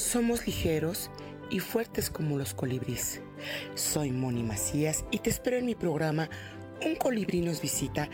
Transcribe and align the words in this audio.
Somos 0.00 0.46
ligeros 0.46 1.10
y 1.50 1.60
fuertes 1.60 2.08
como 2.08 2.38
los 2.38 2.54
colibríes. 2.54 3.20
Soy 3.74 4.10
Moni 4.10 4.42
Macías 4.42 5.04
y 5.10 5.18
te 5.18 5.28
espero 5.28 5.58
en 5.58 5.66
mi 5.66 5.74
programa 5.74 6.30
Un 6.84 6.96
colibrí 6.96 7.42
nos 7.42 7.60
visita 7.60 8.08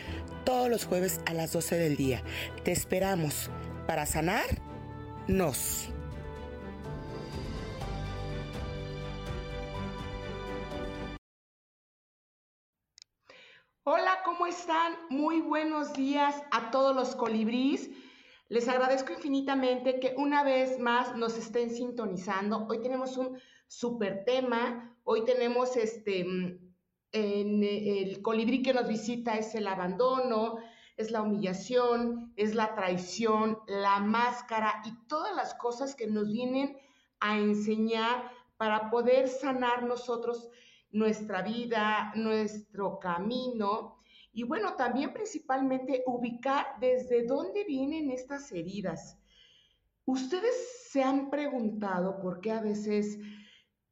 todos 0.45 0.69
los 0.69 0.85
jueves 0.85 1.21
a 1.27 1.33
las 1.33 1.53
12 1.53 1.77
del 1.77 1.97
día. 1.97 2.25
Te 2.65 2.73
esperamos 2.73 3.51
para 3.87 4.05
sanar 4.05 4.45
nos. 5.29 5.89
Hola, 13.85 14.23
¿cómo 14.25 14.49
están? 14.49 14.97
Muy 15.09 15.41
buenos 15.41 15.93
días 15.93 16.35
a 16.51 16.73
todos 16.73 16.97
los 16.97 17.15
colibríes. 17.15 17.89
Les 18.49 18.69
agradezco 18.69 19.13
infinitamente 19.13 19.99
que 19.99 20.15
una 20.17 20.45
vez 20.45 20.79
más 20.79 21.17
nos 21.17 21.37
estén 21.37 21.69
sintonizando. 21.71 22.65
Hoy 22.69 22.81
tenemos 22.81 23.17
un 23.17 23.37
super 23.67 24.25
tema. 24.25 24.97
Hoy 25.03 25.25
tenemos 25.25 25.77
este, 25.77 26.21
en 26.21 27.65
el 27.65 28.23
colibrí 28.23 28.63
que 28.63 28.73
nos 28.73 28.87
visita 28.87 29.37
es 29.37 29.57
el 29.57 29.67
abandono, 29.67 30.59
es 30.97 31.11
la 31.11 31.23
humillación, 31.23 32.33
es 32.37 32.55
la 32.55 32.77
traición, 32.77 33.59
la 33.67 33.99
máscara 33.99 34.81
y 34.85 34.93
todas 35.09 35.35
las 35.35 35.55
cosas 35.55 35.97
que 35.97 36.07
nos 36.07 36.29
vienen 36.31 36.77
a 37.19 37.39
enseñar 37.39 38.31
para 38.57 38.91
poder 38.91 39.27
sanar 39.27 39.83
nosotros 39.83 40.49
nuestra 40.93 41.43
vida, 41.43 42.13
nuestro 42.15 43.01
camino 43.01 43.96
y 44.37 44.43
bueno, 44.43 44.75
también 44.77 45.15
principalmente 45.15 46.03
ubicar 46.07 46.67
desde 46.79 47.25
dónde 47.25 47.65
vienen 47.65 48.11
estas 48.11 48.53
heridas. 48.53 49.19
¿Ustedes 50.05 50.55
se 50.91 51.03
han 51.03 51.31
preguntado 51.31 52.21
por 52.21 52.43
qué 52.43 52.53
a 52.53 52.61
veces 52.61 53.19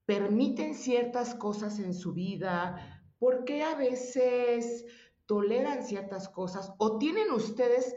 permiten 0.05 0.75
ciertas 0.75 1.35
cosas 1.35 1.79
en 1.79 1.95
su 1.95 2.13
vida? 2.13 2.77
¿Por 3.19 3.47
qué 3.47 3.63
a 3.63 3.75
veces 3.75 4.85
toleran 5.25 5.83
ciertas 5.83 6.29
cosas? 6.29 6.75
¿O 6.77 6.99
tienen 6.99 7.31
ustedes 7.33 7.97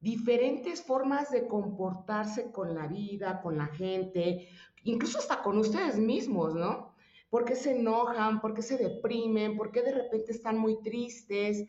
diferentes 0.00 0.82
formas 0.82 1.30
de 1.30 1.46
comportarse 1.46 2.50
con 2.50 2.74
la 2.74 2.88
vida, 2.88 3.40
con 3.40 3.58
la 3.58 3.66
gente, 3.66 4.48
incluso 4.82 5.18
hasta 5.18 5.40
con 5.40 5.56
ustedes 5.56 5.98
mismos, 6.00 6.52
¿no? 6.52 6.85
Por 7.30 7.44
qué 7.44 7.56
se 7.56 7.72
enojan, 7.72 8.40
por 8.40 8.54
qué 8.54 8.62
se 8.62 8.76
deprimen, 8.76 9.56
por 9.56 9.72
qué 9.72 9.82
de 9.82 9.92
repente 9.92 10.32
están 10.32 10.58
muy 10.58 10.82
tristes, 10.82 11.64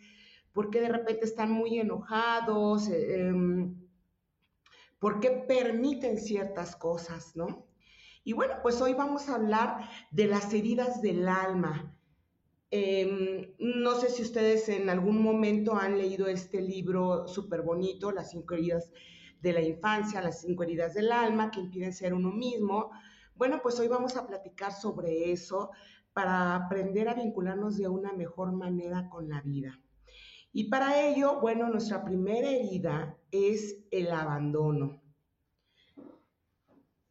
por 0.53 0.69
qué 0.69 0.81
de 0.81 0.89
repente 0.89 1.25
están 1.25 1.51
muy 1.51 1.79
enojados, 1.79 2.89
eh, 2.89 3.31
por 4.99 5.19
qué 5.19 5.31
permiten 5.47 6.17
ciertas 6.17 6.75
cosas, 6.75 7.35
¿no? 7.35 7.67
Y 8.23 8.33
bueno, 8.33 8.55
pues 8.61 8.81
hoy 8.81 8.93
vamos 8.93 9.29
a 9.29 9.35
hablar 9.35 9.89
de 10.11 10.27
las 10.27 10.53
heridas 10.53 11.01
del 11.01 11.27
alma. 11.27 11.95
Em, 12.69 13.53
no 13.59 13.95
sé 13.95 14.09
si 14.09 14.21
ustedes 14.21 14.67
en 14.67 14.89
algún 14.89 15.21
momento 15.21 15.75
han 15.75 15.97
leído 15.97 16.27
este 16.27 16.61
libro 16.61 17.27
súper 17.27 17.61
bonito, 17.61 18.11
Las 18.11 18.31
cinco 18.31 18.55
heridas 18.55 18.91
de 19.41 19.53
la 19.53 19.61
infancia, 19.61 20.21
las 20.21 20.41
cinco 20.41 20.63
heridas 20.63 20.93
del 20.93 21.11
alma 21.11 21.51
que 21.51 21.61
impiden 21.61 21.93
ser 21.93 22.13
uno 22.13 22.31
mismo. 22.31 22.91
Bueno, 23.37 23.59
pues 23.61 23.79
hoy 23.79 23.87
vamos 23.87 24.17
a 24.17 24.25
platicar 24.25 24.71
sobre 24.71 25.31
eso 25.31 25.69
para 26.11 26.55
aprender 26.55 27.07
a 27.07 27.13
vincularnos 27.13 27.77
de 27.77 27.87
una 27.87 28.11
mejor 28.11 28.51
manera 28.51 29.07
con 29.09 29.29
la 29.29 29.41
vida. 29.41 29.79
Y 30.51 30.69
para 30.69 31.07
ello, 31.07 31.39
bueno, 31.39 31.69
nuestra 31.69 32.03
primera 32.03 32.49
herida 32.49 33.15
es 33.29 33.77
el 33.91 34.11
abandono. 34.11 35.03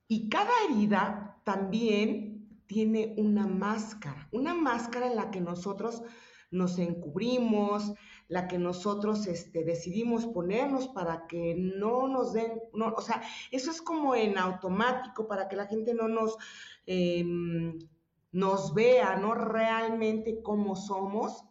Y 0.09 0.29
cada 0.29 0.51
herida 0.69 1.41
también 1.45 2.65
tiene 2.67 3.15
una 3.19 3.47
máscara, 3.47 4.29
una 4.33 4.53
máscara 4.53 5.07
en 5.07 5.15
la 5.15 5.31
que 5.31 5.41
nosotros 5.41 6.03
nos 6.51 6.79
encubrimos, 6.81 7.95
la 8.29 8.49
que 8.49 8.59
nosotros 8.59 9.27
este, 9.27 9.65
decidimos 9.65 10.27
ponernos 10.27 10.89
para 10.89 11.27
que 11.27 11.55
no 11.57 12.09
nos 12.09 12.33
den, 12.33 12.61
no, 12.73 12.89
o 12.97 13.01
sea, 13.01 13.23
eso 13.51 13.71
es 13.71 13.81
como 13.81 14.15
en 14.15 14.39
automático 14.39 15.29
para 15.29 15.49
que 15.49 15.57
la 15.57 15.67
gente 15.67 15.95
no 15.95 16.09
nos, 16.09 16.37
em, 16.87 17.79
nos 18.33 18.75
vea, 18.75 19.17
¿no? 19.17 19.35
Realmente 19.35 20.43
cómo 20.43 20.75
somos. 20.75 21.45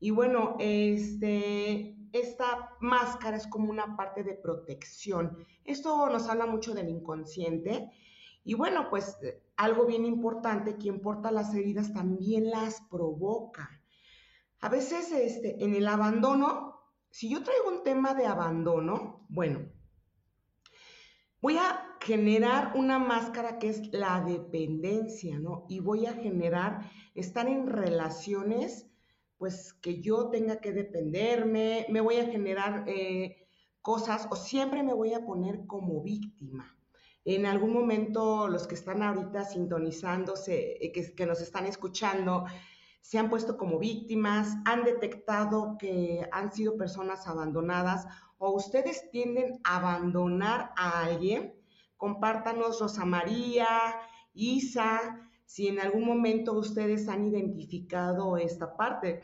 Y 0.00 0.10
bueno, 0.10 0.56
este, 0.58 1.96
esta 2.12 2.76
máscara 2.80 3.36
es 3.36 3.46
como 3.46 3.70
una 3.70 3.96
parte 3.96 4.22
de 4.22 4.34
protección. 4.34 5.36
Esto 5.64 6.08
nos 6.08 6.28
habla 6.28 6.46
mucho 6.46 6.74
del 6.74 6.88
inconsciente. 6.88 7.90
Y 8.44 8.54
bueno, 8.54 8.88
pues 8.88 9.18
algo 9.56 9.84
bien 9.84 10.06
importante, 10.06 10.76
quien 10.76 11.00
porta 11.00 11.30
las 11.30 11.54
heridas 11.54 11.92
también 11.92 12.48
las 12.48 12.80
provoca. 12.90 13.77
A 14.60 14.68
veces 14.68 15.12
este, 15.12 15.62
en 15.62 15.74
el 15.74 15.86
abandono, 15.86 16.80
si 17.10 17.30
yo 17.30 17.42
traigo 17.42 17.68
un 17.68 17.84
tema 17.84 18.14
de 18.14 18.26
abandono, 18.26 19.24
bueno, 19.28 19.70
voy 21.40 21.56
a 21.56 21.96
generar 22.00 22.72
una 22.74 22.98
máscara 22.98 23.58
que 23.58 23.68
es 23.68 23.92
la 23.92 24.20
dependencia, 24.20 25.38
¿no? 25.38 25.64
Y 25.68 25.78
voy 25.78 26.06
a 26.06 26.14
generar 26.14 26.90
estar 27.14 27.48
en 27.48 27.68
relaciones, 27.68 28.90
pues 29.36 29.74
que 29.74 30.00
yo 30.00 30.28
tenga 30.30 30.60
que 30.60 30.72
dependerme, 30.72 31.86
me 31.88 32.00
voy 32.00 32.16
a 32.16 32.26
generar 32.26 32.84
eh, 32.88 33.48
cosas 33.80 34.26
o 34.30 34.36
siempre 34.36 34.82
me 34.82 34.94
voy 34.94 35.14
a 35.14 35.24
poner 35.24 35.66
como 35.66 36.02
víctima. 36.02 36.76
En 37.24 37.46
algún 37.46 37.72
momento 37.72 38.48
los 38.48 38.66
que 38.66 38.74
están 38.74 39.02
ahorita 39.02 39.44
sintonizándose, 39.44 40.84
eh, 40.84 40.90
que, 40.90 41.14
que 41.14 41.26
nos 41.26 41.40
están 41.40 41.66
escuchando, 41.66 42.46
se 43.08 43.18
han 43.18 43.30
puesto 43.30 43.56
como 43.56 43.78
víctimas, 43.78 44.58
han 44.66 44.84
detectado 44.84 45.78
que 45.78 46.28
han 46.30 46.52
sido 46.52 46.76
personas 46.76 47.26
abandonadas 47.26 48.06
o 48.36 48.50
ustedes 48.50 49.10
tienden 49.10 49.60
a 49.64 49.78
abandonar 49.78 50.72
a 50.76 51.06
alguien, 51.06 51.54
compártanos 51.96 52.78
Rosa 52.78 53.06
María, 53.06 53.66
Isa, 54.34 55.26
si 55.46 55.68
en 55.68 55.80
algún 55.80 56.04
momento 56.04 56.52
ustedes 56.52 57.08
han 57.08 57.24
identificado 57.24 58.36
esta 58.36 58.76
parte. 58.76 59.22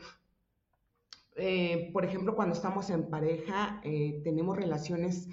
Eh, 1.37 1.91
por 1.93 2.06
ejemplo, 2.06 2.34
cuando 2.34 2.55
estamos 2.55 2.89
en 2.89 3.11
pareja, 3.11 3.83
eh, 3.84 4.23
tenemos 4.25 4.56
relaciones 4.56 5.28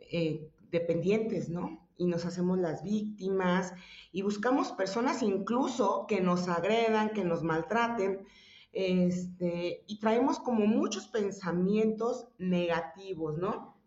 eh, 0.00 0.50
dependientes, 0.72 1.48
¿no? 1.48 1.81
Y 2.02 2.06
nos 2.06 2.24
hacemos 2.24 2.58
las 2.58 2.82
víctimas 2.82 3.72
y 4.10 4.22
buscamos 4.22 4.72
personas 4.72 5.22
incluso 5.22 6.06
que 6.08 6.20
nos 6.20 6.48
agredan, 6.48 7.10
que 7.10 7.24
nos 7.24 7.44
maltraten, 7.44 8.26
este, 8.72 9.84
y 9.86 10.00
traemos 10.00 10.40
como 10.40 10.66
muchos 10.66 11.06
pensamientos 11.06 12.26
negativos, 12.38 13.38
¿no? 13.38 13.80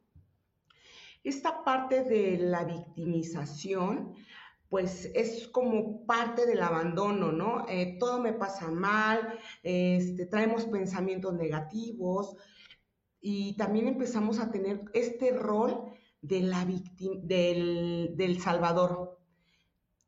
Esta 1.26 1.64
parte 1.66 2.04
de 2.04 2.38
la 2.38 2.64
victimización, 2.64 4.14
pues 4.70 5.12
es 5.14 5.50
como 5.50 6.06
parte 6.06 6.46
del 6.46 6.62
abandono, 6.62 7.34
¿no? 7.34 7.66
Eh, 7.68 7.98
todo 8.00 8.22
me 8.22 8.32
pasa 8.32 8.72
mal, 8.72 9.40
este, 9.62 10.26
traemos 10.26 10.66
pensamientos 10.66 11.34
negativos 11.34 12.38
y 13.20 13.58
también 13.58 13.88
empezamos 13.88 14.40
a 14.40 14.52
tener 14.52 14.86
este 14.94 15.32
rol 15.32 15.96
de 16.28 16.42
la 16.42 16.66
del, 16.66 18.14
del 18.16 18.42
Salvador. 18.42 19.20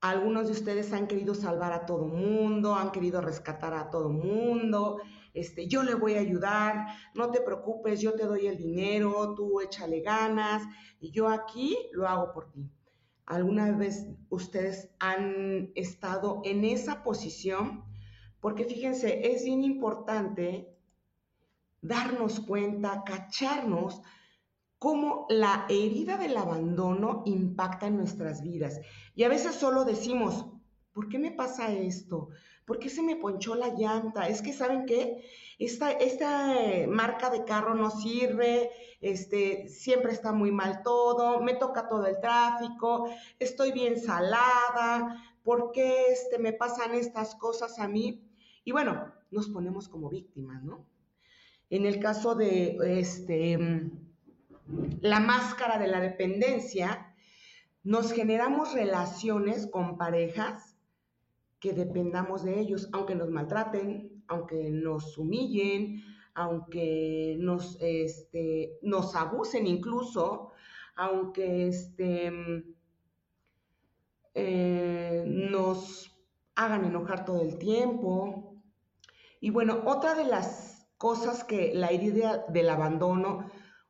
Algunos 0.02 0.48
de 0.48 0.54
ustedes 0.54 0.94
han 0.94 1.08
querido 1.08 1.36
salvar 1.36 1.74
a 1.74 1.86
todo 1.86 2.06
mundo, 2.08 2.76
han 2.76 2.92
querido 2.92 3.22
rescatar 3.22 3.74
a 3.74 3.90
todo 3.90 4.10
mundo. 4.10 5.00
Este, 5.34 5.68
yo 5.68 5.84
le 5.84 5.94
voy 5.94 6.16
a 6.16 6.20
ayudar, 6.20 6.88
no 7.14 7.30
te 7.30 7.42
preocupes, 7.42 8.02
yo 8.02 8.14
te 8.14 8.26
doy 8.26 8.48
el 8.48 8.58
dinero, 8.58 9.36
tú 9.36 9.62
échale 9.62 10.02
ganas 10.02 10.64
y 11.00 11.12
yo 11.12 11.28
aquí 11.28 11.78
lo 11.92 12.08
hago 12.08 12.34
por 12.34 12.52
ti. 12.52 12.72
¿Alguna 13.26 13.72
vez 13.72 14.08
ustedes 14.30 14.90
han 15.00 15.72
estado 15.76 16.42
en 16.44 16.64
esa 16.64 17.04
posición? 17.04 17.84
Porque 18.40 18.66
fíjense, 18.66 19.32
es 19.32 19.44
bien 19.44 19.64
importante 19.64 20.74
darnos 21.82 22.40
cuenta, 22.40 23.04
cacharnos 23.04 24.02
cómo 24.80 25.26
la 25.30 25.66
herida 25.70 26.18
del 26.18 26.38
abandono 26.38 27.24
impacta 27.26 27.88
en 27.88 27.98
nuestras 27.98 28.42
vidas. 28.42 28.80
Y 29.16 29.24
a 29.24 29.30
veces 29.30 29.56
solo 29.56 29.86
decimos, 29.86 30.46
¿por 30.94 31.10
qué 31.10 31.20
me 31.20 31.32
pasa 31.32 31.72
esto? 31.72 32.30
¿Por 32.66 32.80
qué 32.80 32.90
se 32.90 33.02
me 33.02 33.16
ponchó 33.16 33.56
la 33.56 33.74
llanta? 33.74 34.28
Es 34.28 34.42
que, 34.42 34.54
¿saben 34.54 34.86
qué? 34.86 35.24
Esta, 35.58 35.94
eh, 36.00 36.86
marca 36.86 37.30
de 37.30 37.46
carro 37.46 37.74
no 37.74 37.90
sirve, 37.90 38.70
este, 39.02 39.70
siempre 39.70 40.12
está 40.12 40.32
muy 40.34 40.52
mal 40.52 40.84
todo, 40.84 41.40
me 41.42 41.56
toca 41.56 41.88
todo 41.88 42.06
el 42.06 42.20
tráfico, 42.20 43.10
estoy 43.40 43.72
bien 43.72 44.00
salada, 44.00 45.24
¿por 45.44 45.72
qué 45.72 46.12
este, 46.12 46.38
me 46.38 46.54
pasan 46.54 46.94
estas 46.94 47.36
cosas 47.36 47.80
a 47.80 47.88
mí? 47.88 48.22
Y 48.66 48.72
bueno, 48.72 49.14
nos 49.32 49.50
ponemos 49.50 49.88
como 49.88 50.10
víctimas, 50.10 50.64
¿no? 50.64 50.86
En 51.70 51.86
el 51.86 52.00
caso 52.00 52.36
de 52.36 52.78
este, 53.00 53.58
la 55.02 55.20
máscara 55.20 55.78
de 55.78 55.88
la 55.88 56.00
dependencia, 56.00 57.16
nos 57.84 58.12
generamos 58.12 58.74
relaciones 58.74 59.68
con 59.68 59.98
parejas 59.98 60.76
que 61.60 61.74
dependamos 61.74 62.44
de 62.44 62.60
ellos, 62.60 62.90
aunque 62.94 63.16
nos 63.16 63.30
maltraten, 63.30 64.24
aunque 64.28 64.70
nos 64.70 65.18
humillen, 65.18 66.04
aunque 66.34 67.36
nos, 67.40 67.78
este, 67.80 68.78
nos 68.82 69.16
abusen 69.16 69.66
incluso, 69.66 70.52
aunque 70.96 71.68
este, 71.68 72.32
eh, 74.36 75.24
nos 75.26 76.16
hagan 76.56 76.86
enojar 76.86 77.26
todo 77.26 77.42
el 77.42 77.58
tiempo. 77.58 78.62
Y 79.40 79.50
bueno, 79.50 79.82
otra 79.86 80.14
de 80.14 80.26
las 80.26 80.88
cosas 80.98 81.44
que 81.44 81.74
la 81.74 81.90
herida 81.90 82.46
del 82.50 82.70
abandono 82.70 83.50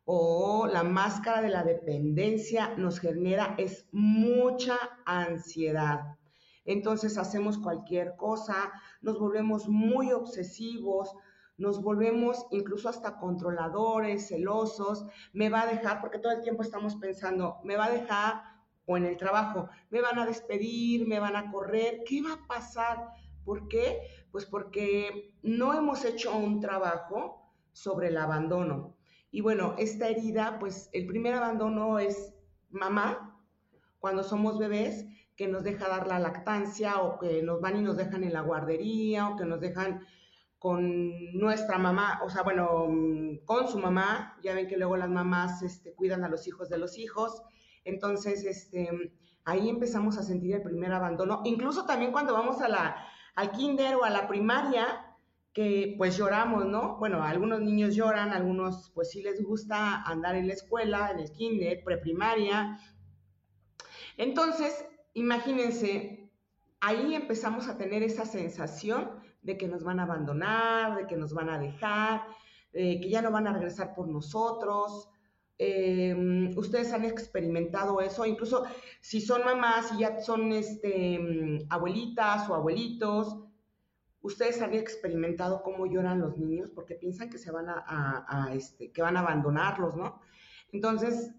o 0.10 0.68
la 0.68 0.84
máscara 0.84 1.42
de 1.42 1.50
la 1.50 1.64
dependencia 1.64 2.74
nos 2.78 2.98
genera 3.02 3.56
es 3.58 3.90
mucha 3.92 4.78
ansiedad. 5.06 6.16
Entonces 6.64 7.18
hacemos 7.18 7.58
cualquier 7.58 8.16
cosa, 8.16 8.72
nos 9.02 9.20
volvemos 9.20 9.68
muy 9.68 10.14
obsesivos, 10.14 11.14
nos 11.58 11.82
volvemos 11.82 12.46
incluso 12.52 12.88
hasta 12.88 13.18
controladores, 13.18 14.30
celosos, 14.30 15.06
me 15.34 15.50
va 15.50 15.64
a 15.64 15.68
dejar, 15.68 16.00
porque 16.00 16.20
todo 16.20 16.32
el 16.32 16.42
tiempo 16.42 16.64
estamos 16.64 16.96
pensando, 16.96 17.58
me 17.66 17.76
va 17.76 17.86
a 17.86 17.92
dejar 17.92 18.44
o 18.86 18.96
en 18.96 19.06
el 19.06 19.18
trabajo, 19.18 19.68
me 19.90 20.00
van 20.00 20.20
a 20.20 20.26
despedir, 20.26 21.06
me 21.06 21.20
van 21.20 21.36
a 21.36 21.52
correr, 21.52 22.04
¿qué 22.08 22.22
va 22.22 22.32
a 22.32 22.48
pasar? 22.48 23.10
¿Por 23.44 23.68
qué? 23.68 24.00
Pues 24.32 24.46
porque 24.46 25.34
no 25.42 25.74
hemos 25.74 26.06
hecho 26.06 26.34
un 26.38 26.62
trabajo 26.62 27.52
sobre 27.74 28.08
el 28.08 28.18
abandono. 28.18 28.97
Y 29.32 29.42
bueno, 29.42 29.76
esta 29.78 30.08
herida, 30.08 30.58
pues 30.60 30.90
el 30.94 31.06
primer 31.06 31.34
abandono 31.34 32.00
es 32.00 32.34
mamá, 32.70 33.44
cuando 34.00 34.24
somos 34.24 34.58
bebés, 34.58 35.06
que 35.36 35.48
nos 35.48 35.64
deja 35.64 35.88
dar 35.88 36.08
la 36.08 36.20
lactancia 36.20 37.02
o 37.02 37.20
que 37.20 37.44
nos 37.44 37.62
van 37.62 37.78
y 37.78 37.82
nos 37.82 37.98
dejan 37.98 38.24
en 38.24 38.34
la 38.34 38.42
guardería 38.42 39.30
o 39.30 39.38
que 39.38 39.46
nos 39.46 39.60
dejan 39.60 40.02
con 40.60 41.38
nuestra 41.38 41.78
mamá, 41.78 42.20
o 42.26 42.30
sea, 42.30 42.42
bueno, 42.42 42.88
con 43.46 43.68
su 43.68 43.78
mamá, 43.78 44.36
ya 44.42 44.56
ven 44.56 44.68
que 44.68 44.78
luego 44.78 44.98
las 44.98 45.10
mamás 45.10 45.62
este, 45.62 45.94
cuidan 45.94 46.24
a 46.24 46.30
los 46.30 46.48
hijos 46.48 46.68
de 46.70 46.80
los 46.80 46.98
hijos, 46.98 47.44
entonces 47.84 48.44
este, 48.44 48.90
ahí 49.46 49.70
empezamos 49.70 50.18
a 50.18 50.24
sentir 50.24 50.56
el 50.56 50.64
primer 50.64 50.92
abandono, 50.92 51.42
incluso 51.46 51.86
también 51.86 52.12
cuando 52.12 52.34
vamos 52.34 52.60
a 52.62 52.70
la, 52.70 52.96
al 53.36 53.52
kinder 53.52 53.96
o 53.96 54.04
a 54.04 54.10
la 54.10 54.28
primaria, 54.28 55.07
que 55.54 55.96
pues 55.98 56.18
lloramos, 56.18 56.66
¿no? 56.66 56.98
Bueno, 56.98 57.24
algunos 57.24 57.62
niños 57.62 57.96
lloran, 57.96 58.32
algunos 58.32 58.92
pues 58.94 59.10
sí 59.12 59.24
les 59.24 59.44
gusta 59.44 60.04
andar 60.04 60.36
en 60.36 60.48
la 60.48 60.54
escuela, 60.54 61.12
en 61.12 61.20
el 61.20 61.32
kinder, 61.32 61.84
preprimaria. 61.84 62.80
Entonces, 64.18 64.86
imagínense, 65.14 66.32
ahí 66.80 67.16
empezamos 67.16 67.68
a 67.68 67.78
tener 67.78 68.04
esa 68.04 68.26
sensación 68.26 69.12
de 69.42 69.58
que 69.58 69.68
nos 69.68 69.84
van 69.84 70.00
a 70.00 70.04
abandonar, 70.04 70.96
de 70.96 71.08
que 71.08 71.18
nos 71.18 71.34
van 71.34 71.50
a 71.50 71.58
dejar, 71.58 72.24
que 72.72 73.10
ya 73.10 73.22
no 73.22 73.32
van 73.32 73.48
a 73.48 73.54
regresar 73.54 73.96
por 73.96 74.08
nosotros. 74.08 75.10
Em, 75.60 76.56
ustedes 76.56 76.94
han 76.94 77.04
experimentado 77.06 78.00
eso, 78.00 78.26
incluso 78.26 78.66
si 79.02 79.22
son 79.22 79.44
mamás 79.44 79.92
y 79.94 80.02
ya 80.02 80.20
son 80.22 80.52
este, 80.52 81.66
abuelitas 81.70 82.48
o 82.48 82.54
abuelitos, 82.54 83.38
ustedes 84.28 84.62
han 84.62 84.74
experimentado 84.74 85.64
cómo 85.64 85.86
lloran 85.86 86.20
los 86.20 86.38
niños 86.38 86.70
porque 86.70 86.96
piensan 86.96 87.30
que 87.30 87.38
se 87.38 87.52
van 87.52 87.68
a, 87.70 88.50
este, 88.54 88.92
que 88.92 89.02
van 89.02 89.18
a 89.18 89.22
abandonarlos, 89.22 89.96
¿no? 89.96 90.22
Entonces, 90.72 91.32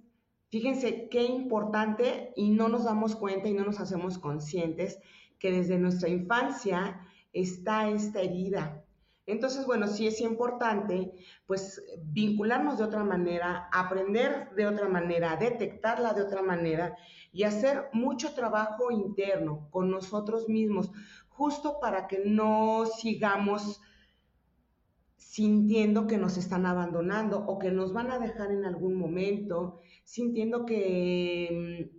fíjense 0.49 1.09
qué 1.11 1.23
importante 1.23 2.33
y 2.35 2.51
no 2.51 2.69
nos 2.69 2.85
damos 2.85 3.15
cuenta 3.15 3.49
y 3.49 3.55
no 3.55 3.65
nos 3.65 3.79
hacemos 3.79 4.19
conscientes 4.19 4.99
que 5.39 5.53
desde 5.53 5.79
nuestra 5.79 6.09
infancia 6.09 7.01
está 7.33 7.89
esta 7.89 8.23
herida. 8.23 8.85
Entonces, 9.27 9.67
bueno, 9.67 9.87
sí 9.87 10.07
es 10.07 10.23
importante, 10.23 11.13
pues, 11.47 11.85
vincularnos 12.03 12.79
de 12.79 12.85
otra 12.85 13.05
manera, 13.05 13.69
aprender 13.71 14.49
de 14.57 14.67
otra 14.67 14.89
manera, 14.89 15.37
detectarla 15.37 16.15
de 16.15 16.23
otra 16.23 16.41
manera 16.41 16.97
y 17.31 17.43
hacer 17.43 17.91
mucho 17.93 18.33
trabajo 18.33 18.91
interno 18.91 19.69
con 19.71 19.91
nosotros 19.91 20.49
mismos, 20.49 20.91
justo 21.39 21.79
para 21.81 22.09
que 22.09 22.19
no 22.25 22.85
sigamos 22.85 23.81
sintiendo 25.17 26.09
que 26.09 26.19
nos 26.19 26.37
están 26.37 26.67
abandonando 26.67 27.39
o 27.47 27.61
que 27.61 27.71
nos 27.71 27.93
van 27.93 28.11
a 28.11 28.19
dejar 28.19 28.51
en 28.51 28.65
algún 28.65 28.97
momento, 28.97 29.79
sintiendo 30.03 30.67
que 30.67 31.89
mm, 31.93 31.99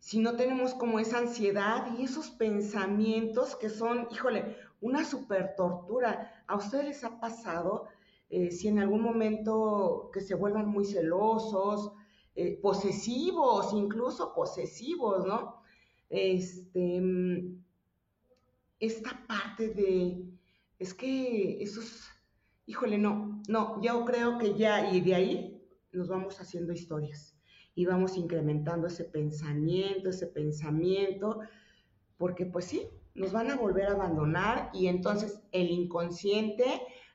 si 0.00 0.18
no 0.18 0.36
tenemos 0.36 0.74
como 0.74 0.98
esa 0.98 1.18
ansiedad 1.18 1.86
y 1.98 2.04
esos 2.04 2.30
pensamientos 2.30 3.56
que 3.56 3.70
son, 3.70 4.06
híjole, 4.10 4.56
una 4.82 5.02
super 5.06 5.54
tortura. 5.56 6.44
¿A 6.46 6.56
ustedes 6.56 6.84
les 6.84 7.04
ha 7.04 7.18
pasado 7.18 7.86
eh, 8.28 8.50
si 8.50 8.68
en 8.68 8.80
algún 8.80 9.00
momento 9.00 10.10
que 10.12 10.20
se 10.20 10.34
vuelvan 10.34 10.68
muy 10.68 10.84
celosos, 10.84 11.92
eh, 12.34 12.58
posesivos, 12.60 13.72
incluso 13.72 14.34
posesivos, 14.34 15.24
¿no? 15.24 15.62
Este, 16.10 17.00
mm, 17.00 17.67
esta 18.80 19.26
parte 19.26 19.68
de, 19.68 20.24
es 20.78 20.94
que 20.94 21.62
esos, 21.62 22.08
híjole, 22.66 22.98
no, 22.98 23.42
no, 23.48 23.80
yo 23.82 24.04
creo 24.04 24.38
que 24.38 24.54
ya, 24.54 24.92
y 24.92 25.00
de 25.00 25.14
ahí 25.14 25.62
nos 25.92 26.08
vamos 26.08 26.40
haciendo 26.40 26.72
historias 26.72 27.36
y 27.74 27.86
vamos 27.86 28.16
incrementando 28.16 28.86
ese 28.86 29.04
pensamiento, 29.04 30.10
ese 30.10 30.26
pensamiento, 30.26 31.40
porque 32.16 32.46
pues 32.46 32.66
sí, 32.66 32.88
nos 33.14 33.32
van 33.32 33.50
a 33.50 33.56
volver 33.56 33.86
a 33.86 33.92
abandonar 33.92 34.70
y 34.72 34.86
entonces 34.86 35.40
el 35.52 35.70
inconsciente 35.70 36.64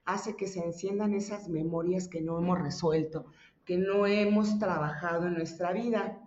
hace 0.06 0.36
que 0.36 0.48
se 0.48 0.64
enciendan 0.64 1.14
esas 1.14 1.48
memorias 1.48 2.08
que 2.08 2.22
no 2.22 2.38
hemos 2.38 2.60
resuelto, 2.60 3.26
que 3.66 3.78
no 3.78 4.06
hemos 4.06 4.60
trabajado 4.60 5.28
en 5.28 5.36
nuestra 5.36 5.72
vida. 5.72 6.20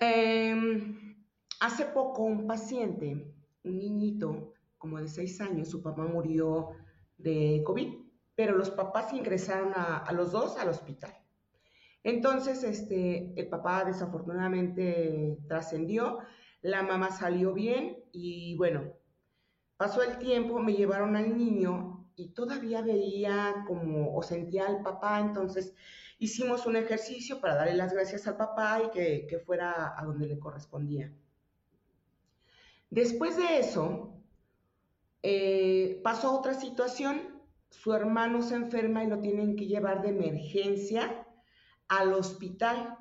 Eh, 0.00 1.07
Hace 1.60 1.86
poco 1.86 2.22
un 2.22 2.46
paciente, 2.46 3.34
un 3.64 3.78
niñito 3.78 4.52
como 4.78 4.98
de 4.98 5.08
seis 5.08 5.40
años, 5.40 5.68
su 5.68 5.82
papá 5.82 6.04
murió 6.04 6.70
de 7.16 7.62
COVID, 7.66 7.94
pero 8.36 8.56
los 8.56 8.70
papás 8.70 9.12
ingresaron 9.12 9.72
a, 9.74 10.10
los 10.12 10.30
dos 10.30 10.56
al 10.56 10.68
hospital. 10.68 11.12
Entonces, 12.04 12.62
este, 12.62 13.32
el 13.34 13.48
papá 13.48 13.84
desafortunadamente 13.84 15.38
trascendió, 15.48 16.20
la 16.62 16.82
mamá 16.82 17.10
salió 17.10 17.52
bien 17.52 18.04
y 18.12 18.56
bueno, 18.56 18.92
pasó 19.76 20.02
el 20.02 20.18
tiempo, 20.18 20.60
me 20.60 20.74
llevaron 20.74 21.16
al 21.16 21.36
niño 21.36 22.08
y 22.14 22.30
todavía 22.30 22.82
veía 22.82 23.64
como 23.66 24.14
o 24.16 24.22
sentía 24.22 24.66
al 24.66 24.82
papá, 24.82 25.20
entonces 25.20 25.74
hicimos 26.18 26.66
un 26.66 26.76
ejercicio 26.76 27.40
para 27.40 27.54
darle 27.54 27.74
las 27.74 27.92
gracias 27.92 28.26
al 28.26 28.36
papá 28.36 28.82
y 28.84 28.90
que, 28.90 29.38
fuera 29.44 29.98
a 29.98 30.04
donde 30.04 30.26
le 30.26 30.38
correspondía. 30.38 31.12
Después 32.90 33.36
de 33.36 33.58
eso, 33.58 34.08
eh, 35.22 36.00
pasó 36.02 36.38
otra 36.38 36.54
situación. 36.54 37.42
Su 37.70 37.92
hermano 37.92 38.42
se 38.42 38.54
enferma 38.54 39.04
y 39.04 39.08
lo 39.08 39.20
tienen 39.20 39.56
que 39.56 39.66
llevar 39.66 40.02
de 40.02 40.10
emergencia 40.10 41.26
al 41.88 42.12
hospital. 42.14 42.96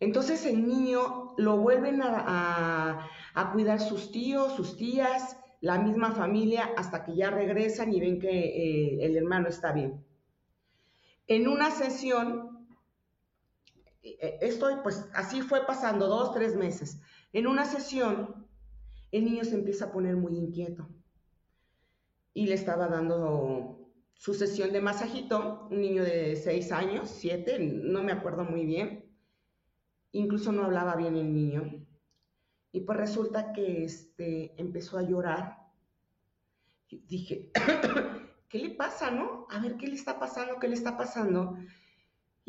Entonces 0.00 0.46
el 0.46 0.66
niño 0.66 1.34
lo 1.36 1.58
vuelven 1.58 2.00
a, 2.02 3.06
cuidar 3.52 3.80
sus 3.80 4.10
tíos, 4.10 4.54
sus 4.54 4.76
tías, 4.76 5.36
la 5.60 5.78
misma 5.78 6.12
familia, 6.12 6.70
hasta 6.76 7.04
que 7.04 7.14
ya 7.14 7.30
regresan 7.30 7.92
y 7.92 8.00
ven 8.00 8.18
que 8.18 8.30
eh, 8.30 9.04
el 9.04 9.16
hermano 9.16 9.48
está 9.48 9.72
bien. 9.72 10.04
En 11.26 11.46
una 11.46 11.70
sesión, 11.70 12.66
eh, 14.02 14.38
esto 14.40 14.68
pues 14.82 15.06
así 15.14 15.42
fue 15.42 15.66
pasando 15.66 16.06
dos, 16.08 16.32
tres 16.32 16.56
meses. 16.56 17.00
En 17.32 17.46
una 17.46 17.66
sesión, 17.66 18.39
el 19.12 19.24
niño 19.24 19.44
se 19.44 19.54
empieza 19.54 19.86
a 19.86 19.92
poner 19.92 20.16
muy 20.16 20.36
inquieto 20.36 20.88
y 22.32 22.46
le 22.46 22.54
estaba 22.54 22.88
dando 22.88 23.80
su 24.14 24.34
sesión 24.34 24.72
de 24.72 24.80
masajito, 24.80 25.66
un 25.70 25.80
niño 25.80 26.04
de 26.04 26.36
6 26.36 26.72
años, 26.72 27.10
7, 27.10 27.58
no 27.58 28.02
me 28.02 28.12
acuerdo 28.12 28.44
muy 28.44 28.66
bien, 28.66 29.10
incluso 30.12 30.52
no 30.52 30.64
hablaba 30.64 30.94
bien 30.96 31.16
el 31.16 31.32
niño. 31.32 31.86
Y 32.72 32.80
pues 32.80 32.98
resulta 32.98 33.52
que 33.52 33.84
este, 33.84 34.54
empezó 34.60 34.98
a 34.98 35.02
llorar. 35.02 35.58
dije, 36.88 37.50
¿qué 38.48 38.58
le 38.58 38.70
pasa, 38.70 39.10
no? 39.10 39.46
A 39.50 39.58
ver, 39.58 39.76
¿qué 39.76 39.86
le 39.86 39.94
está 39.94 40.20
pasando? 40.20 40.58
¿Qué 40.60 40.68
le 40.68 40.74
está 40.74 40.96
pasando? 40.96 41.56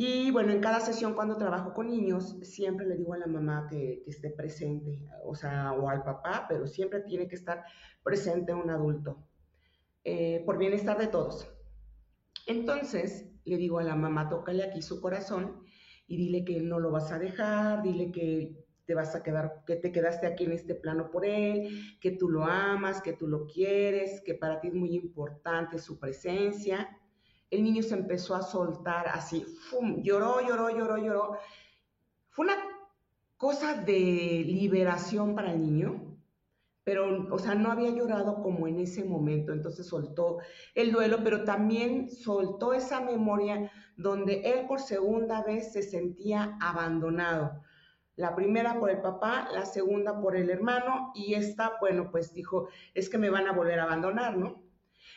Y 0.04 0.32
bueno, 0.32 0.52
en 0.52 0.62
cada 0.62 0.80
sesión 0.80 1.14
cuando 1.14 1.38
trabajo 1.38 1.76
con 1.76 1.88
niños, 1.88 2.36
siempre 2.42 2.88
le 2.88 2.96
digo 2.96 3.14
a 3.14 3.20
la 3.20 3.28
mamá 3.28 3.68
que, 3.70 4.04
esté 4.08 4.32
presente, 4.32 5.00
o 5.24 5.36
sea, 5.36 5.74
o 5.74 5.90
al 5.90 6.04
papá, 6.04 6.48
pero 6.50 6.66
siempre 6.66 7.02
tiene 7.02 7.28
que 7.28 7.36
estar 7.36 7.64
presente 8.02 8.52
un 8.52 8.72
adulto, 8.72 9.24
eh, 10.04 10.42
por 10.44 10.58
bienestar 10.58 10.98
de 10.98 11.06
todos. 11.06 11.48
Entonces, 12.48 13.30
le 13.46 13.58
digo 13.58 13.78
a 13.78 13.84
la 13.84 13.96
mamá, 13.96 14.28
tócale 14.28 14.64
aquí 14.64 14.82
su 14.82 15.00
corazón 15.00 15.62
y 16.08 16.18
dile 16.18 16.46
que 16.46 16.62
no 16.62 16.80
lo 16.80 16.90
vas 16.90 17.12
a 17.12 17.20
dejar, 17.20 17.84
dile 17.84 18.12
que 18.12 18.58
te 18.88 18.96
vas 18.96 19.14
a 19.14 19.22
quedar, 19.22 19.62
que 19.68 19.76
te 19.76 19.92
quedaste 19.92 20.26
aquí 20.26 20.46
en 20.46 20.54
este 20.54 20.74
plano 20.74 21.12
por 21.12 21.28
él, 21.28 22.00
que 22.02 22.10
tú 22.10 22.28
lo 22.28 22.46
amas, 22.46 23.04
que 23.04 23.14
tú 23.14 23.28
lo 23.28 23.46
quieres, 23.46 24.24
que 24.26 24.34
para 24.34 24.62
ti 24.62 24.70
es 24.70 24.74
muy 24.74 24.96
importante 24.96 25.78
su 25.78 26.00
presencia 26.00 26.90
el 27.52 27.64
niño 27.64 27.84
se 27.84 27.96
empezó 27.96 28.34
a 28.34 28.42
soltar 28.42 29.10
así, 29.10 29.42
¡fum! 29.70 30.02
lloró, 30.02 30.42
lloró, 30.42 30.70
lloró, 30.70 30.98
lloró. 30.98 31.38
Fue 32.30 32.46
una 32.46 32.56
cosa 33.36 33.74
de 33.76 34.44
liberación 34.48 35.36
para 35.36 35.52
el 35.52 35.62
niño, 35.62 36.18
pero, 36.84 37.28
o 37.30 37.38
sea, 37.38 37.54
no 37.54 37.72
había 37.72 37.92
llorado 37.92 38.42
como 38.42 38.68
en 38.68 38.80
ese 38.80 39.04
momento, 39.04 39.52
entonces 39.52 39.86
soltó 39.86 40.40
el 40.74 40.92
duelo, 40.92 41.20
pero 41.24 41.44
también 41.44 42.10
soltó 42.10 42.74
esa 42.74 43.02
memoria 43.02 43.70
donde 43.98 44.42
él 44.46 44.66
por 44.68 44.80
segunda 44.80 45.44
vez 45.44 45.74
se 45.74 45.84
sentía 45.84 46.58
abandonado. 46.62 47.62
La 48.16 48.34
primera 48.36 48.80
por 48.80 48.90
el 48.90 49.02
papá, 49.02 49.50
la 49.52 49.66
segunda 49.66 50.20
por 50.22 50.36
el 50.38 50.50
hermano, 50.50 51.12
y 51.14 51.34
esta, 51.34 51.74
bueno, 51.82 52.10
pues 52.12 52.34
dijo, 52.34 52.70
es 52.94 53.10
que 53.10 53.18
me 53.18 53.30
van 53.30 53.48
a 53.48 53.54
volver 53.54 53.80
a 53.80 53.84
abandonar, 53.84 54.38
¿no? 54.38 54.71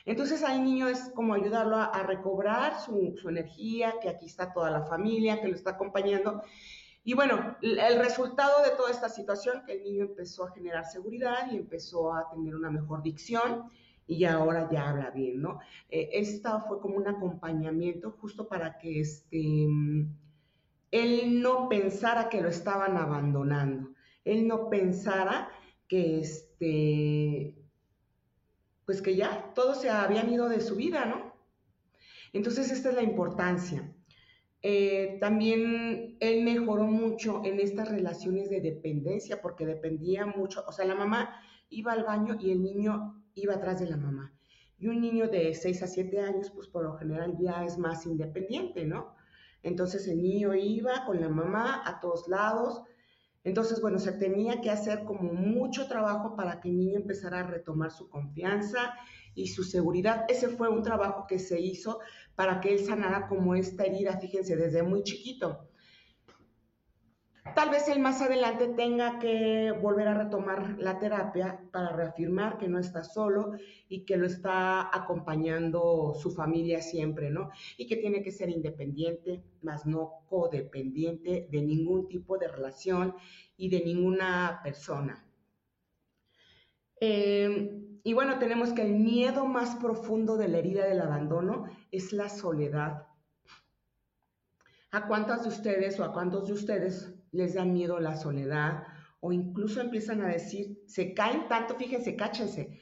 Entonces 0.04 0.42
ahí 0.42 0.60
niño 0.60 0.88
es 0.88 1.10
como 1.14 1.34
ayudarlo 1.34 1.76
a, 1.76 2.02
recobrar 2.02 2.80
su, 2.80 3.14
energía, 3.28 3.94
que 4.02 4.08
aquí 4.08 4.26
está 4.26 4.52
toda 4.52 4.70
la 4.70 4.82
familia 4.82 5.40
que 5.40 5.48
lo 5.48 5.54
está 5.54 5.70
acompañando. 5.70 6.42
Y 7.04 7.14
bueno, 7.14 7.56
el 7.62 7.98
resultado 7.98 8.62
de 8.62 8.70
toda 8.76 8.90
esta 8.90 9.08
situación, 9.08 9.62
que 9.66 9.72
el 9.74 9.82
niño 9.82 10.04
empezó 10.04 10.44
a 10.44 10.52
generar 10.52 10.84
seguridad 10.84 11.50
y 11.50 11.56
empezó 11.56 12.14
a 12.14 12.28
tener 12.30 12.54
una 12.54 12.70
mejor 12.70 13.02
dicción 13.02 13.70
y 14.06 14.24
ahora 14.24 14.68
ya 14.70 14.90
habla 14.90 15.10
bien, 15.10 15.40
¿no? 15.40 15.60
Eh, 15.88 16.10
esta 16.12 16.60
fue 16.60 16.80
como 16.80 16.96
un 16.96 17.08
acompañamiento 17.08 18.10
justo 18.20 18.48
para 18.48 18.78
que 18.78 19.00
este, 19.00 19.66
él 20.90 21.42
no 21.42 21.68
pensara 21.68 22.28
que 22.28 22.42
lo 22.42 22.48
estaban 22.48 22.96
abandonando, 22.96 23.94
él 24.24 24.46
no 24.46 24.68
pensara 24.68 25.48
que 25.88 26.20
este, 26.20 27.63
pues 28.86 29.02
que 29.02 29.16
ya 29.16 29.52
todos 29.54 29.80
se 29.80 29.90
habían 29.90 30.32
ido 30.32 30.48
de 30.48 30.60
su 30.60 30.76
vida, 30.76 31.04
¿no? 31.06 31.34
Entonces 32.32 32.70
esta 32.70 32.90
es 32.90 32.94
la 32.94 33.02
importancia. 33.02 33.94
Eh, 34.62 35.18
también 35.20 36.16
él 36.20 36.42
mejoró 36.42 36.86
mucho 36.86 37.42
en 37.44 37.60
estas 37.60 37.88
relaciones 37.90 38.48
de 38.48 38.60
dependencia 38.60 39.42
porque 39.42 39.66
dependía 39.66 40.26
mucho, 40.26 40.64
o 40.66 40.72
sea, 40.72 40.86
la 40.86 40.94
mamá 40.94 41.38
iba 41.68 41.92
al 41.92 42.04
baño 42.04 42.36
y 42.40 42.50
el 42.50 42.62
niño 42.62 43.22
iba 43.34 43.54
atrás 43.54 43.80
de 43.80 43.90
la 43.90 43.96
mamá. 43.96 44.32
Y 44.78 44.88
un 44.88 45.00
niño 45.00 45.28
de 45.28 45.54
6 45.54 45.82
a 45.82 45.86
7 45.86 46.20
años, 46.20 46.50
pues 46.50 46.68
por 46.68 46.82
lo 46.82 46.96
general 46.96 47.36
ya 47.38 47.64
es 47.64 47.78
más 47.78 48.06
independiente, 48.06 48.84
¿no? 48.84 49.14
Entonces 49.62 50.08
el 50.08 50.20
niño 50.20 50.54
iba 50.54 51.04
con 51.06 51.20
la 51.20 51.28
mamá 51.28 51.82
a 51.86 52.00
todos 52.00 52.28
lados, 52.28 52.82
entonces, 53.44 53.82
bueno, 53.82 53.98
se 53.98 54.12
tenía 54.12 54.62
que 54.62 54.70
hacer 54.70 55.04
como 55.04 55.32
mucho 55.32 55.86
trabajo 55.86 56.34
para 56.34 56.60
que 56.60 56.70
el 56.70 56.78
niño 56.78 56.96
empezara 56.96 57.40
a 57.40 57.46
retomar 57.46 57.90
su 57.90 58.08
confianza 58.08 58.94
y 59.34 59.48
su 59.48 59.64
seguridad. 59.64 60.24
Ese 60.28 60.48
fue 60.48 60.70
un 60.70 60.82
trabajo 60.82 61.26
que 61.28 61.38
se 61.38 61.60
hizo 61.60 62.00
para 62.34 62.60
que 62.60 62.72
él 62.72 62.84
sanara 62.84 63.28
como 63.28 63.54
esta 63.54 63.84
herida, 63.84 64.18
fíjense, 64.18 64.56
desde 64.56 64.82
muy 64.82 65.02
chiquito. 65.02 65.68
Tal 67.54 67.70
vez 67.70 67.88
él 67.88 68.00
más 68.00 68.20
adelante 68.20 68.66
tenga 68.66 69.20
que 69.20 69.70
volver 69.70 70.08
a 70.08 70.14
retomar 70.14 70.76
la 70.78 70.98
terapia 70.98 71.60
para 71.70 71.90
reafirmar 71.90 72.58
que 72.58 72.66
no 72.66 72.80
está 72.80 73.04
solo 73.04 73.52
y 73.88 74.04
que 74.04 74.16
lo 74.16 74.26
está 74.26 74.94
acompañando 74.96 76.14
su 76.14 76.32
familia 76.32 76.82
siempre, 76.82 77.30
¿no? 77.30 77.50
Y 77.76 77.86
que 77.86 77.96
tiene 77.96 78.22
que 78.22 78.32
ser 78.32 78.48
independiente, 78.48 79.44
más 79.62 79.86
no 79.86 80.24
codependiente 80.28 81.46
de 81.48 81.62
ningún 81.62 82.08
tipo 82.08 82.38
de 82.38 82.48
relación 82.48 83.14
y 83.56 83.68
de 83.68 83.84
ninguna 83.84 84.60
persona. 84.64 85.24
Em, 86.98 88.00
y 88.02 88.14
bueno, 88.14 88.40
tenemos 88.40 88.72
que 88.72 88.82
el 88.82 88.94
miedo 88.94 89.46
más 89.46 89.76
profundo 89.76 90.36
de 90.36 90.48
la 90.48 90.58
herida 90.58 90.86
del 90.86 91.00
abandono 91.00 91.66
es 91.92 92.12
la 92.12 92.28
soledad. 92.28 93.06
¿A 94.90 95.06
cuántas 95.06 95.44
de 95.44 95.50
ustedes 95.50 96.00
o 96.00 96.04
a 96.04 96.12
cuántos 96.12 96.48
de 96.48 96.52
ustedes 96.52 97.13
les 97.34 97.54
da 97.54 97.64
miedo 97.64 97.98
la 98.00 98.16
soledad 98.16 98.84
o 99.20 99.32
incluso 99.32 99.80
empiezan 99.80 100.22
a 100.22 100.28
decir, 100.28 100.82
se 100.86 101.14
caen 101.14 101.48
tanto, 101.48 101.74
fíjense, 101.74 102.14
cáchense, 102.14 102.78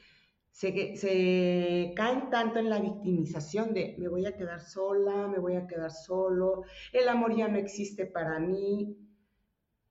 se, 0.51 1.93
caen 1.95 2.29
tanto 2.29 2.59
en 2.59 2.69
la 2.69 2.79
victimización 2.79 3.73
de 3.73 3.95
me 3.97 4.07
voy 4.07 4.25
a 4.25 4.35
quedar 4.35 4.61
sola, 4.61 5.27
me 5.27 5.39
voy 5.39 5.55
a 5.55 5.65
quedar 5.65 5.91
solo, 5.91 6.63
el 6.91 7.07
amor 7.07 7.35
ya 7.35 7.47
no 7.47 7.57
existe 7.57 8.05
para 8.05 8.39
mí. 8.39 8.97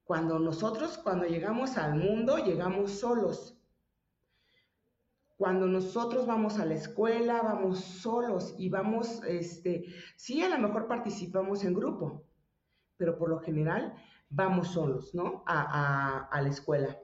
Cuando 0.04 0.38
nosotros, 0.38 0.99
cuando 0.99 1.25
llegamos 1.26 1.78
al 1.78 1.95
mundo, 1.95 2.37
llegamos 2.37 2.92
solos. 2.92 3.59
Cuando 5.38 5.66
nosotros 5.66 6.26
vamos 6.26 6.59
a 6.59 6.66
la 6.66 6.75
escuela, 6.75 7.40
vamos 7.42 7.81
solos 7.81 8.54
y 8.59 8.69
vamos, 8.69 9.23
este, 9.25 9.87
sí, 10.16 10.42
a 10.42 10.49
lo 10.49 10.59
mejor 10.59 10.87
participamos 10.87 11.64
en 11.64 11.75
grupo, 11.75 12.25
pero 12.97 13.19
por 13.19 13.31
lo 13.31 13.40
general 13.40 13.95
vamos 14.33 14.73
solos, 14.73 15.15
¿no? 15.15 15.45
A, 15.47 16.29
la 16.43 16.49
escuela. 16.49 16.99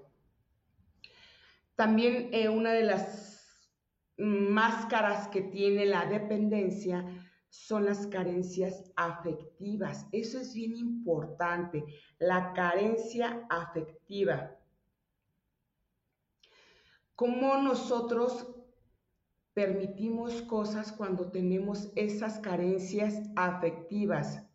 También 1.76 2.30
eh, 2.32 2.49
una 2.49 2.73
de 2.73 2.82
las 2.82 3.28
máscaras 4.16 5.28
que 5.28 5.42
tiene 5.42 5.87
la 5.87 6.06
dependencia 6.06 7.04
son 7.50 7.85
las 7.85 8.06
carencias 8.06 8.90
afectivas. 8.97 10.06
Eso 10.12 10.40
es 10.40 10.54
bien 10.54 10.76
importante, 10.76 11.85
la 12.18 12.52
carencia 12.52 13.47
afectiva. 13.49 14.56
¿Cómo 17.14 17.56
nosotros 17.58 18.54
permitimos 19.52 20.42
cosas 20.42 20.92
cuando 20.92 21.30
tenemos 21.30 21.90
esas 21.94 22.38
carencias 22.38 23.14
afectivas? 23.37 24.47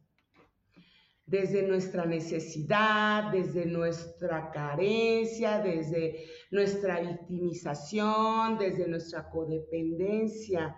Desde 1.26 1.64
nuestra 1.64 2.06
necesidad, 2.06 3.32
desde 3.32 3.66
nuestra 3.66 4.52
carencia, 4.52 5.60
desde 5.60 6.26
nuestra 6.52 7.00
victimización, 7.00 8.58
desde 8.58 8.88
nuestra 8.88 9.30
codependencia. 9.30 10.76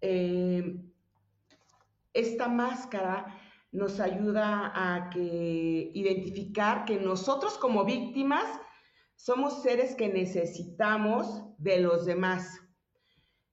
Eh, 0.00 0.80
esta 2.12 2.48
máscara 2.48 3.38
nos 3.72 4.00
ayuda 4.00 4.72
a 4.74 5.10
identificar 5.14 6.84
que 6.84 6.98
nosotros 6.98 7.58
como 7.58 7.84
víctimas 7.84 8.46
somos 9.14 9.62
seres 9.62 9.94
que 9.94 10.08
necesitamos 10.08 11.42
de 11.58 11.80
los 11.80 12.06
demás. 12.06 12.60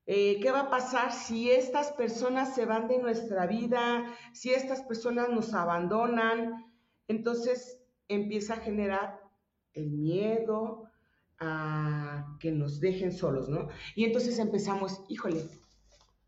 Eh, 0.08 0.40
¿Qué 0.40 0.52
va 0.52 0.62
a 0.62 0.70
pasar 0.70 1.12
si 1.12 1.50
estas 1.50 1.92
personas 1.94 2.54
se 2.54 2.66
van 2.66 2.88
de 2.88 3.00
nuestra 3.00 3.48
vida, 3.48 4.06
si 4.34 4.52
estas 4.52 4.82
personas 4.84 5.30
nos 5.30 5.54
abandonan? 5.54 6.66
Entonces 7.08 7.82
empieza 8.08 8.54
a 8.54 8.58
generar 8.58 9.20
el 9.74 9.90
miedo 9.92 10.84
a 11.40 12.38
que 12.40 12.52
nos 12.52 12.80
dejen 12.80 13.12
solos, 13.12 13.50
¿no? 13.50 13.68
Y 13.96 14.06
entonces 14.06 14.38
empezamos, 14.40 15.04
híjole, 15.10 15.44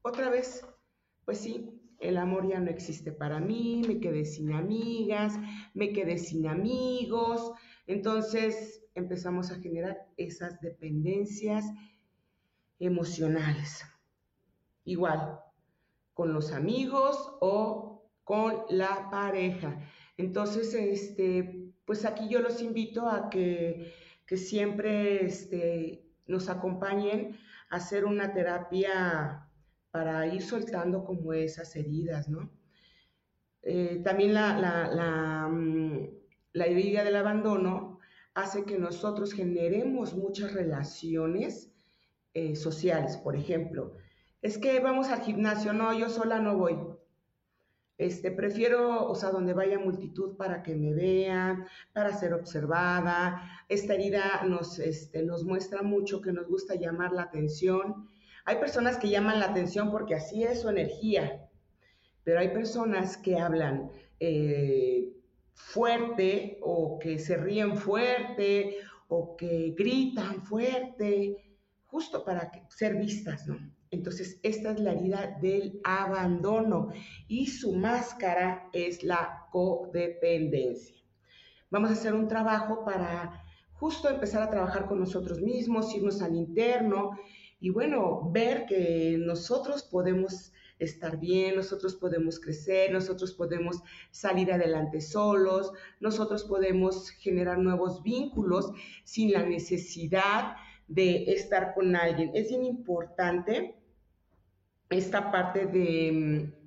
otra 0.02 0.30
vez, 0.30 0.66
pues 1.26 1.38
sí, 1.38 1.70
el 2.00 2.18
amor 2.18 2.48
ya 2.48 2.60
no 2.60 2.70
existe 2.70 3.12
para 3.12 3.40
mí, 3.40 3.82
me 3.88 4.00
quedé 4.00 4.26
sin 4.26 4.54
amigas, 4.54 5.34
me 5.74 5.94
quedé 5.94 6.18
sin 6.18 6.48
amigos. 6.48 7.52
Entonces 7.88 8.84
empezamos 8.96 9.52
a 9.52 9.60
generar 9.60 10.08
esas 10.18 10.60
dependencias 10.62 11.66
emocionales. 12.80 13.84
Igual, 14.84 15.40
con 16.14 16.34
los 16.34 16.52
amigos 16.52 17.36
o 17.42 18.10
con 18.24 18.64
la 18.70 19.10
pareja. 19.10 19.80
Entonces, 20.18 20.74
este, 20.74 21.72
pues 21.86 22.06
aquí 22.06 22.28
yo 22.28 22.42
los 22.42 22.62
invito 22.62 23.08
a 23.08 23.30
que, 23.30 23.94
siempre 24.36 25.26
este, 25.26 26.04
nos 26.26 26.50
acompañen 26.50 27.38
a 27.70 27.78
hacer 27.78 28.04
una 28.04 28.34
terapia 28.34 29.48
para 29.92 30.28
ir 30.28 30.42
soltando 30.42 31.06
como 31.06 31.34
esas 31.34 31.76
heridas, 31.76 32.28
¿no? 32.28 32.52
Eh, 33.62 34.02
también 34.04 34.34
la, 34.34 34.58
la, 34.58 34.88
la, 34.88 35.48
mm, 35.48 36.10
la 36.54 36.66
herida 36.66 37.04
del 37.04 37.16
abandono 37.16 38.00
hace 38.34 38.66
que 38.66 38.78
nosotros 38.78 39.34
generemos 39.34 40.14
muchas 40.14 40.54
relaciones 40.54 41.74
eh, 42.38 42.56
sociales. 42.56 43.18
Por 43.18 43.36
ejemplo, 43.36 43.94
es 44.44 44.60
que 44.60 44.80
vamos 44.80 45.08
al 45.08 45.22
gimnasio, 45.22 45.74
no, 45.74 45.92
yo 45.98 46.08
sola 46.08 46.40
no 46.40 46.56
voy. 46.56 46.78
Este, 47.98 48.30
prefiero, 48.30 49.08
o 49.08 49.16
sea, 49.16 49.32
donde 49.32 49.56
vaya 49.56 49.80
multitud 49.80 50.38
para 50.38 50.62
que 50.62 50.76
me 50.76 50.94
vean, 50.94 51.66
para 51.94 52.14
ser 52.14 52.36
observada. 52.36 53.42
Esta 53.70 53.96
herida 53.96 54.44
nos, 54.46 54.78
este, 54.78 55.24
nos 55.24 55.46
muestra 55.46 55.82
mucho 55.82 56.22
que 56.22 56.32
nos 56.32 56.48
gusta 56.48 56.76
llamar 56.76 57.12
la 57.12 57.24
atención. 57.24 58.08
Hay 58.46 58.58
personas 58.58 58.98
que 58.98 59.10
llaman 59.10 59.40
la 59.40 59.48
atención 59.48 59.90
porque 59.90 60.14
así 60.14 60.44
es 60.44 60.62
su 60.62 60.70
energía, 60.70 61.50
pero 62.24 62.40
hay 62.40 62.50
personas 62.50 63.18
que 63.18 63.40
hablan 63.40 63.90
eh, 64.20 65.12
fuerte 65.56 66.60
o 66.62 67.00
que 67.00 67.18
se 67.18 67.36
ríen 67.36 67.78
fuerte 67.78 68.78
o 69.08 69.36
que 69.36 69.74
gritan 69.76 70.44
fuerte, 70.44 71.47
justo 71.88 72.24
para 72.24 72.52
ser 72.70 72.96
vistas, 72.96 73.48
¿no? 73.48 73.58
Entonces, 73.90 74.40
esta 74.44 74.72
es 74.72 74.80
la 74.80 74.92
herida 74.92 75.38
del 75.42 75.80
abandono 75.84 76.90
y 77.28 77.48
su 77.48 77.74
máscara 77.74 78.70
es 78.74 79.04
la 79.04 79.48
codependencia. 79.52 80.96
Vamos 81.70 81.90
a 81.90 81.94
hacer 81.94 82.14
un 82.14 82.28
trabajo 82.28 82.84
para 82.84 83.44
justo 83.74 84.10
empezar 84.10 84.42
a 84.42 84.50
trabajar 84.50 84.88
con 84.88 85.00
nosotros 85.00 85.42
mismos, 85.42 85.94
irnos 85.96 86.22
al 86.22 86.36
interno 86.36 87.12
y 87.60 87.70
bueno, 87.70 88.30
ver 88.32 88.66
que 88.66 89.18
nosotros 89.20 89.84
podemos 89.84 90.52
estar 90.80 91.20
bien, 91.20 91.56
nosotros 91.56 91.96
podemos 91.96 92.40
crecer, 92.40 92.92
nosotros 92.92 93.34
podemos 93.34 93.82
salir 94.12 94.52
adelante 94.52 95.02
solos, 95.02 95.72
nosotros 96.00 96.44
podemos 96.44 97.10
generar 97.10 97.58
nuevos 97.58 98.04
vínculos 98.04 98.72
sin 99.04 99.32
la 99.32 99.44
necesidad 99.44 100.56
de 100.88 101.26
estar 101.34 101.74
con 101.74 101.96
alguien. 101.96 102.32
Es 102.34 102.50
bien 102.50 102.66
importante 102.66 103.76
esta 104.90 105.32
parte 105.32 105.66
de 105.66 106.12
mm, 106.12 106.58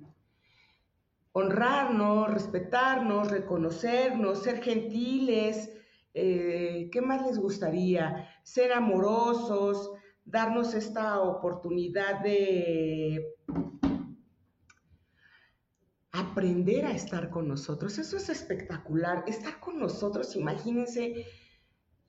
honrarnos, 1.33 2.33
respetarnos, 2.33 3.31
reconocernos, 3.31 4.43
ser 4.43 4.61
gentiles. 4.61 5.71
Eh, 6.13 6.89
¿Qué 6.91 7.01
más 7.01 7.25
les 7.25 7.39
gustaría? 7.39 8.29
Ser 8.43 8.73
amorosos, 8.73 9.91
darnos 10.25 10.73
esta 10.73 11.21
oportunidad 11.21 12.19
de 12.21 13.35
aprender 16.11 16.85
a 16.85 16.91
estar 16.91 17.29
con 17.29 17.47
nosotros. 17.47 17.97
Eso 17.97 18.17
es 18.17 18.29
espectacular. 18.29 19.23
Estar 19.27 19.59
con 19.59 19.79
nosotros, 19.79 20.35
imagínense, 20.35 21.25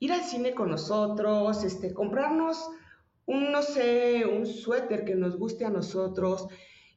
ir 0.02 0.12
al 0.12 0.25
cine 0.25 0.52
con 0.52 0.68
nosotros, 0.68 1.62
este, 1.62 1.94
comprarnos 1.94 2.68
un, 3.25 3.52
no 3.52 3.62
sé, 3.62 4.26
un 4.26 4.47
suéter 4.47 5.04
que 5.04 5.14
nos 5.14 5.37
guste 5.37 5.64
a 5.64 5.71
nosotros 5.71 6.49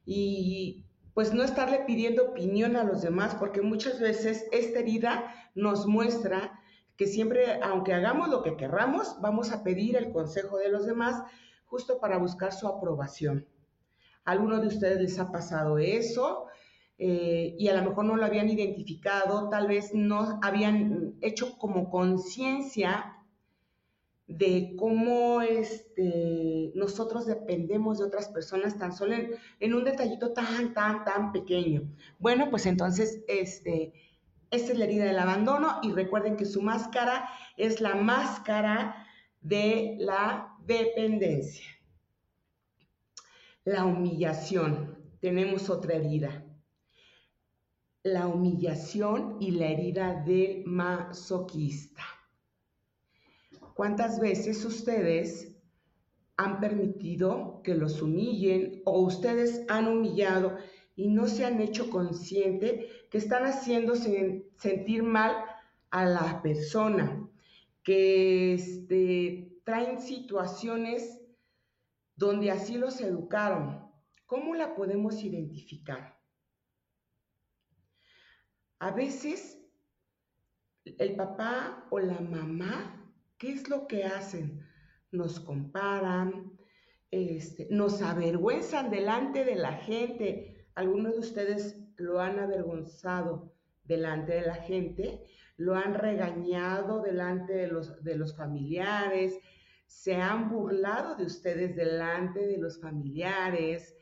y 0.04 0.84
pues 1.14 1.32
no 1.32 1.44
estarle 1.44 1.84
pidiendo 1.86 2.24
opinión 2.24 2.74
a 2.74 2.82
los 2.82 3.02
demás, 3.02 3.36
porque 3.36 3.62
muchas 3.62 4.00
veces 4.00 4.46
esta 4.50 4.80
herida 4.80 5.32
nos 5.54 5.86
muestra 5.86 6.58
que 6.96 7.06
siempre, 7.06 7.60
aunque 7.62 7.94
hagamos 7.94 8.28
lo 8.28 8.42
que 8.42 8.56
querramos, 8.56 9.20
vamos 9.20 9.52
a 9.52 9.62
pedir 9.62 9.96
el 9.96 10.10
consejo 10.10 10.58
de 10.58 10.70
los 10.70 10.84
demás 10.84 11.22
justo 11.66 12.00
para 12.00 12.18
buscar 12.18 12.52
su 12.52 12.66
aprobación. 12.66 13.46
¿A 14.24 14.32
alguno 14.32 14.60
de 14.60 14.66
ustedes 14.66 15.00
les 15.00 15.20
ha 15.20 15.30
pasado 15.30 15.78
eso? 15.78 16.48
Eh, 16.98 17.54
y 17.58 17.68
a 17.68 17.74
lo 17.74 17.90
mejor 17.90 18.06
no 18.06 18.16
lo 18.16 18.24
habían 18.24 18.48
identificado, 18.48 19.50
tal 19.50 19.66
vez 19.68 19.92
no 19.92 20.38
habían 20.42 21.14
hecho 21.20 21.58
como 21.58 21.90
conciencia 21.90 23.16
de 24.26 24.74
cómo 24.76 25.40
este, 25.42 26.72
nosotros 26.74 27.26
dependemos 27.26 27.98
de 27.98 28.04
otras 28.04 28.28
personas 28.28 28.76
tan 28.78 28.92
solo 28.92 29.14
en, 29.60 29.74
un 29.74 29.84
detallito 29.84 30.32
tan, 30.32 30.74
tan, 30.74 31.04
tan 31.04 31.32
pequeño. 31.32 31.82
Bueno, 32.18 32.50
pues 32.50 32.66
entonces, 32.66 33.22
este, 33.28 33.92
esta 34.50 34.72
es 34.72 34.78
la 34.78 34.84
herida 34.84 35.04
del 35.04 35.18
abandono 35.18 35.78
y 35.82 35.92
recuerden 35.92 36.36
que 36.36 36.44
su 36.44 36.62
máscara 36.62 37.28
es 37.56 37.80
la 37.80 37.94
máscara 37.94 39.06
de 39.42 39.96
la 40.00 40.56
dependencia. 40.64 41.66
La 43.64 43.84
humillación. 43.84 44.96
Tenemos 45.20 45.70
otra 45.70 45.94
herida. 45.94 46.45
La 48.06 48.28
humillación 48.28 49.36
y 49.40 49.50
la 49.50 49.66
herida 49.66 50.22
del 50.22 50.64
masoquista. 50.64 52.04
¿Cuántas 53.74 54.20
veces 54.20 54.64
ustedes 54.64 55.56
han 56.36 56.60
permitido 56.60 57.60
que 57.64 57.74
los 57.74 58.00
humillen 58.00 58.80
o 58.84 59.00
ustedes 59.00 59.64
han 59.66 59.88
humillado 59.88 60.56
y 60.94 61.08
no 61.08 61.26
se 61.26 61.46
han 61.46 61.60
hecho 61.60 61.90
consciente 61.90 62.88
que 63.10 63.18
están 63.18 63.44
haciendo 63.44 63.96
sentir 63.96 65.02
mal 65.02 65.34
a 65.90 66.04
la 66.04 66.42
persona, 66.42 67.28
que 67.82 68.54
este, 68.54 69.58
traen 69.64 70.00
situaciones 70.00 71.22
donde 72.14 72.52
así 72.52 72.78
los 72.78 73.00
educaron? 73.00 73.90
¿Cómo 74.26 74.54
la 74.54 74.76
podemos 74.76 75.24
identificar? 75.24 76.15
A 78.78 78.90
veces 78.90 79.58
el 80.84 81.16
papá 81.16 81.86
o 81.90 81.98
la 81.98 82.20
mamá 82.20 82.96
¿Qué 83.38 83.52
es 83.52 83.68
lo 83.68 83.86
que 83.86 84.04
hacen? 84.04 84.66
Nos 85.12 85.40
comparan, 85.40 86.52
este, 87.10 87.68
nos 87.70 88.00
avergüenzan 88.00 88.90
delante 88.90 89.44
de 89.44 89.56
la 89.56 89.72
gente. 89.72 90.68
Algunos 90.74 91.12
de 91.12 91.18
ustedes 91.18 91.76
lo 91.96 92.20
han 92.20 92.38
avergonzado 92.38 93.54
delante 93.84 94.34
de 94.34 94.42
la 94.42 94.54
gente, 94.54 95.22
lo 95.58 95.74
han 95.74 95.94
regañado 95.94 97.02
delante 97.02 97.52
de 97.52 97.66
los, 97.68 98.02
de 98.02 98.16
los 98.16 98.34
familiares, 98.34 99.38
se 99.86 100.16
han 100.16 100.50
burlado 100.50 101.14
de 101.14 101.26
ustedes 101.26 101.76
delante 101.76 102.40
de 102.40 102.56
los 102.56 102.80
familiares, 102.80 103.94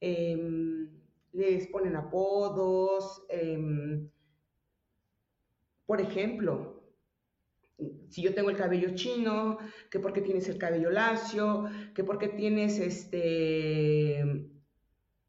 em, 0.00 0.90
les 1.32 1.66
ponen 1.68 1.96
apodos. 1.96 3.24
Em, 3.28 4.08
por 5.86 6.00
ejemplo, 6.00 6.82
si 8.08 8.22
yo 8.22 8.34
tengo 8.34 8.50
el 8.50 8.56
cabello 8.56 8.94
chino, 8.94 9.58
que 9.90 9.98
porque 9.98 10.20
tienes 10.20 10.48
el 10.48 10.58
cabello 10.58 10.90
lacio, 10.90 11.64
que 11.94 12.04
porque 12.04 12.28
tienes 12.28 12.78
este, 12.78 14.50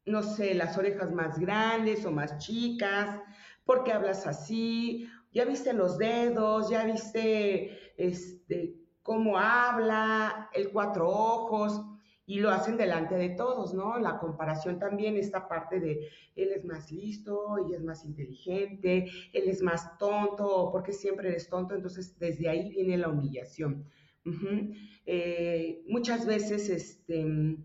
no 0.06 0.22
sé, 0.22 0.54
las 0.54 0.76
orejas 0.78 1.12
más 1.12 1.38
grandes 1.38 2.04
o 2.04 2.12
más 2.12 2.38
chicas, 2.38 3.20
porque 3.64 3.92
hablas 3.92 4.26
así, 4.26 5.08
ya 5.32 5.44
viste 5.44 5.72
los 5.72 5.98
dedos, 5.98 6.70
ya 6.70 6.84
viste 6.84 7.94
este, 7.96 8.76
cómo 9.02 9.38
habla, 9.38 10.50
el 10.52 10.70
cuatro 10.70 11.08
ojos 11.08 11.93
y 12.26 12.40
lo 12.40 12.50
hacen 12.50 12.76
delante 12.76 13.16
de 13.16 13.30
todos, 13.30 13.74
¿no? 13.74 13.98
La 13.98 14.18
comparación 14.18 14.78
también, 14.78 15.16
esta 15.16 15.46
parte 15.46 15.80
de 15.80 16.08
él 16.36 16.52
es 16.52 16.64
más 16.64 16.90
listo, 16.90 17.58
ella 17.58 17.76
es 17.76 17.84
más 17.84 18.04
inteligente, 18.04 19.10
él 19.32 19.48
es 19.48 19.62
más 19.62 19.98
tonto, 19.98 20.70
porque 20.72 20.92
siempre 20.92 21.28
eres 21.28 21.48
tonto, 21.48 21.74
entonces 21.74 22.18
desde 22.18 22.48
ahí 22.48 22.70
viene 22.70 22.96
la 22.96 23.08
humillación. 23.08 23.84
Eh, 25.04 25.82
muchas 25.86 26.24
veces, 26.24 26.70
este, 26.70 27.58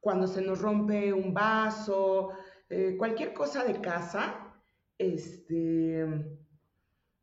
cuando 0.00 0.26
se 0.26 0.40
nos 0.40 0.62
rompe 0.62 1.12
un 1.12 1.34
vaso, 1.34 2.30
eh, 2.70 2.94
cualquier 2.96 3.34
cosa 3.34 3.64
de 3.64 3.80
casa, 3.82 4.54
este, 4.96 6.06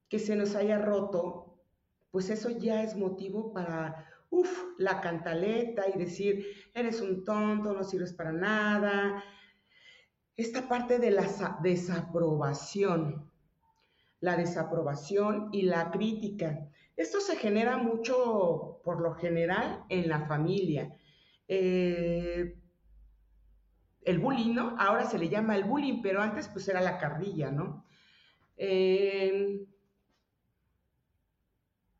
que 0.09 0.19
se 0.19 0.35
nos 0.35 0.55
haya 0.55 0.77
roto, 0.77 1.57
pues 2.11 2.29
eso 2.29 2.51
ya 2.51 2.83
es 2.83 2.95
motivo 2.95 3.51
para 3.51 4.12
Uf, 4.33 4.49
la 4.79 4.99
cantaleta 4.99 5.83
y 5.93 5.99
decir, 5.99 6.43
eres 6.73 7.01
un 7.01 7.23
tonto, 7.23 7.71
no 7.71 7.83
sirves 7.83 8.13
para 8.13 8.31
nada. 8.31 9.23
Esta 10.35 10.67
parte 10.67 10.97
de 10.97 11.11
la 11.11 11.27
desaprobación, 11.61 13.31
la 14.21 14.35
desaprobación 14.35 15.49
y 15.51 15.61
la 15.61 15.91
crítica. 15.91 16.67
Esto 16.97 17.19
se 17.21 17.35
genera 17.35 17.77
mucho, 17.77 18.81
por 18.83 19.01
lo 19.01 19.13
general, 19.13 19.83
en 19.89 20.09
la 20.09 20.25
familia. 20.25 20.97
Eh, 21.47 22.55
el 24.01 24.17
bullying, 24.17 24.55
¿no? 24.55 24.75
Ahora 24.79 25.05
se 25.05 25.19
le 25.19 25.29
llama 25.29 25.55
el 25.55 25.65
bullying, 25.65 26.01
pero 26.01 26.23
antes 26.23 26.47
pues 26.47 26.67
era 26.67 26.81
la 26.81 26.97
carrilla, 26.97 27.51
¿no? 27.51 27.85
Eh, 28.57 29.63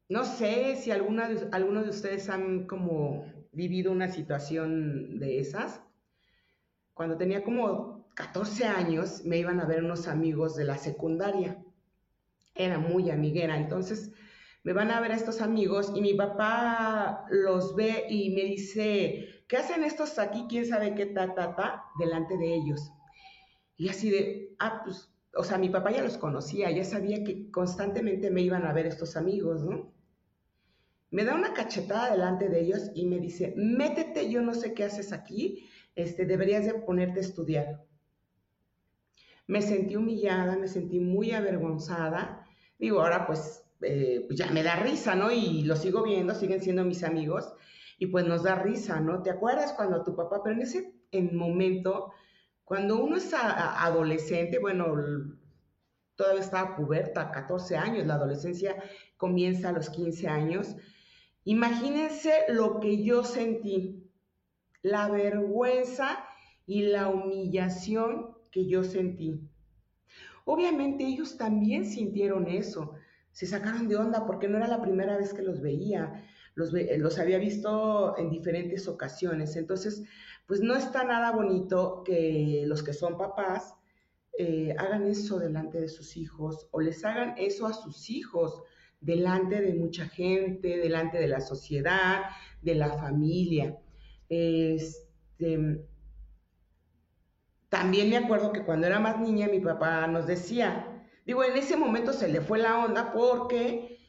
no 0.10 0.26
sé 0.26 0.76
si 0.76 0.92
alguna 0.92 1.30
de, 1.30 1.48
algunos 1.52 1.84
de 1.84 1.90
ustedes 1.90 2.30
han 2.30 2.68
como 2.68 3.26
vivido 3.52 3.92
una 3.92 4.10
situación 4.10 5.20
de 5.20 5.40
esas. 5.40 5.82
Cuando 6.94 7.18
tenía 7.18 7.44
como 7.44 8.08
14 8.16 8.66
años, 8.66 9.24
me 9.26 9.38
iban 9.38 9.60
a 9.60 9.66
ver 9.66 9.84
unos 9.84 10.08
amigos 10.08 10.56
de 10.56 10.66
la 10.66 10.78
secundaria. 10.78 11.64
Era 12.56 12.78
muy 12.78 13.10
amiguera, 13.10 13.58
entonces 13.58 14.12
me 14.64 14.74
van 14.74 14.92
a 14.92 15.02
ver 15.02 15.12
a 15.12 15.16
estos 15.16 15.42
amigos 15.42 15.92
y 15.96 16.02
mi 16.02 16.14
papá 16.14 17.26
los 17.30 17.76
ve 17.76 18.06
y 18.10 18.30
me 18.30 18.44
dice, 18.44 19.44
¿qué 19.48 19.58
hacen 19.58 19.84
estos 19.84 20.20
aquí? 20.20 20.46
¿Quién 20.48 20.66
sabe 20.66 20.96
qué 20.96 21.08
ta, 21.08 21.34
ta? 21.34 21.84
Delante 22.00 22.38
de 22.38 22.56
ellos. 22.56 22.92
Y 23.76 23.90
así 23.90 24.10
de, 24.10 24.56
ah, 24.60 24.82
pues, 24.86 25.10
o 25.36 25.44
sea, 25.44 25.58
mi 25.58 25.70
papá 25.70 25.92
ya 25.92 26.04
los 26.04 26.18
conocía, 26.18 26.70
ya 26.72 26.84
sabía 26.84 27.24
que 27.24 27.50
constantemente 27.50 28.30
me 28.30 28.42
iban 28.42 28.66
a 28.66 28.74
ver 28.74 28.86
estos 28.86 29.18
amigos, 29.18 29.64
¿no? 29.64 29.92
Me 31.10 31.26
da 31.26 31.36
una 31.36 31.54
cachetada 31.54 32.12
delante 32.12 32.50
de 32.50 32.62
ellos 32.62 32.92
y 32.94 33.06
me 33.06 33.20
dice, 33.20 33.54
métete, 33.56 34.30
yo 34.30 34.42
no 34.42 34.54
sé 34.54 34.74
qué 34.74 34.84
haces 34.84 35.14
aquí, 35.14 35.70
este, 35.96 36.26
deberías 36.26 36.66
de 36.66 36.74
ponerte 36.74 37.20
a 37.20 37.24
estudiar. 37.24 37.84
Me 39.48 39.62
sentí 39.62 39.96
humillada, 39.96 40.56
me 40.56 40.68
sentí 40.68 41.00
muy 41.00 41.32
avergonzada. 41.32 42.48
Digo, 42.80 43.02
ahora 43.02 43.28
pues, 43.28 43.64
eh, 43.82 44.24
pues 44.26 44.40
ya 44.40 44.50
me 44.52 44.64
da 44.64 44.78
risa, 44.78 45.16
¿no? 45.16 45.32
Y 45.32 45.64
lo 45.64 45.76
sigo 45.76 46.04
viendo, 46.04 46.34
siguen 46.34 46.62
siendo 46.62 46.84
mis 46.84 47.04
amigos 47.04 47.54
y 48.00 48.08
pues 48.08 48.26
nos 48.26 48.44
da 48.44 48.56
risa, 48.56 49.00
¿no? 49.00 49.22
¿Te 49.22 49.30
acuerdas 49.30 49.74
cuando 49.74 50.04
tu 50.04 50.16
papá, 50.16 50.42
pero 50.44 50.56
en 50.56 50.62
ese 50.62 50.94
en 51.12 51.36
momento 51.36 52.12
cuando 52.66 53.04
uno 53.04 53.18
es 53.18 53.34
adolescente, 53.34 54.60
bueno, 54.60 54.96
todavía 56.16 56.42
estaba 56.42 56.76
puberta, 56.76 57.32
14 57.32 57.76
años, 57.76 58.08
la 58.08 58.16
adolescencia 58.16 58.82
comienza 59.18 59.70
a 59.70 59.74
los 59.74 59.90
15 59.90 60.28
años. 60.28 60.76
Imagínense 61.44 62.32
lo 62.50 62.80
que 62.80 63.04
yo 63.04 63.24
sentí, 63.24 64.10
la 64.82 65.10
vergüenza 65.10 66.26
y 66.66 66.84
la 66.84 67.10
humillación 67.10 68.38
que 68.52 68.68
yo 68.68 68.84
sentí. 68.84 69.42
Obviamente 70.46 71.06
ellos 71.06 71.38
también 71.38 71.86
sintieron 71.86 72.48
eso, 72.48 72.94
se 73.32 73.46
sacaron 73.46 73.88
de 73.88 73.96
onda 73.96 74.26
porque 74.26 74.48
no 74.48 74.58
era 74.58 74.68
la 74.68 74.82
primera 74.82 75.18
vez 75.18 75.34
que 75.34 75.42
los 75.42 75.62
veía, 75.62 76.24
los, 76.56 76.72
los 76.72 77.20
había 77.20 77.40
visto 77.40 78.18
en 78.18 78.30
diferentes 78.30 78.88
ocasiones. 78.88 79.56
Entonces, 79.56 80.04
pues 80.46 80.62
no 80.62 80.76
está 80.76 81.04
nada 81.04 81.32
bonito 81.32 82.04
que 82.06 82.64
los 82.68 82.84
que 82.84 82.94
son 82.94 83.18
papás 83.18 83.76
eh, 84.38 84.76
hagan 84.78 85.08
eso 85.08 85.40
delante 85.40 85.80
de 85.80 85.88
sus 85.88 86.18
hijos 86.18 86.68
o 86.72 86.82
les 86.82 87.06
hagan 87.06 87.36
eso 87.38 87.68
a 87.68 87.74
sus 87.74 88.10
hijos 88.10 88.64
delante 89.00 89.62
de 89.62 89.74
mucha 89.74 90.08
gente, 90.08 90.78
delante 90.78 91.18
de 91.20 91.28
la 91.28 91.42
sociedad, 91.42 92.24
de 92.62 92.76
la 92.76 92.90
familia. 92.94 93.78
Este, 94.30 95.86
también 97.70 98.10
me 98.10 98.18
acuerdo 98.18 98.54
que 98.54 98.64
cuando 98.64 98.88
era 98.88 99.00
más 99.00 99.20
niña 99.20 99.48
mi 99.48 99.60
papá 99.60 100.08
nos 100.08 100.26
decía, 100.26 101.06
digo, 101.26 101.44
en 101.44 101.58
ese 101.58 101.76
momento 101.76 102.14
se 102.14 102.28
le 102.28 102.42
fue 102.42 102.60
la 102.60 102.84
onda 102.84 103.14
porque 103.14 104.00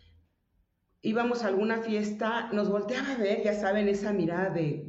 íbamos 1.03 1.45
a 1.45 1.49
alguna 1.49 1.79
fiesta, 1.83 2.49
nos 2.53 2.71
volteaba 2.71 3.13
a 3.13 3.19
ver, 3.19 3.43
ya 3.43 3.53
saben, 3.53 3.89
esa 3.89 4.13
mirada 4.13 4.51
de, 4.51 4.87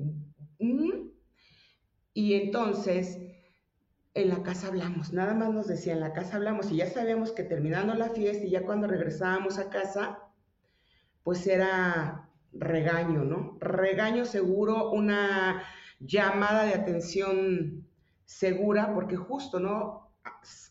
y 2.16 2.34
entonces, 2.36 3.20
en 4.14 4.30
la 4.30 4.42
casa 4.42 4.68
hablamos, 4.70 5.12
nada 5.12 5.34
más 5.34 5.54
nos 5.54 5.68
decía, 5.68 5.92
en 5.92 6.00
la 6.00 6.14
casa 6.14 6.38
hablamos, 6.38 6.72
y 6.72 6.78
ya 6.78 6.90
sabíamos 6.90 7.34
que 7.34 7.44
terminando 7.44 7.94
la 7.94 8.10
fiesta 8.10 8.46
y 8.46 8.52
ya 8.52 8.66
cuando 8.66 8.88
regresábamos 8.88 9.60
a 9.60 9.70
casa, 9.70 10.20
pues 11.24 11.46
era 11.46 12.30
regaño, 12.54 13.26
¿no? 13.26 13.58
Regaño 13.60 14.24
seguro, 14.24 14.92
una 14.92 15.64
llamada 16.00 16.64
de 16.64 16.76
atención 16.76 17.86
segura, 18.24 18.94
porque 18.94 19.18
justo, 19.18 19.60
¿no? 19.60 20.05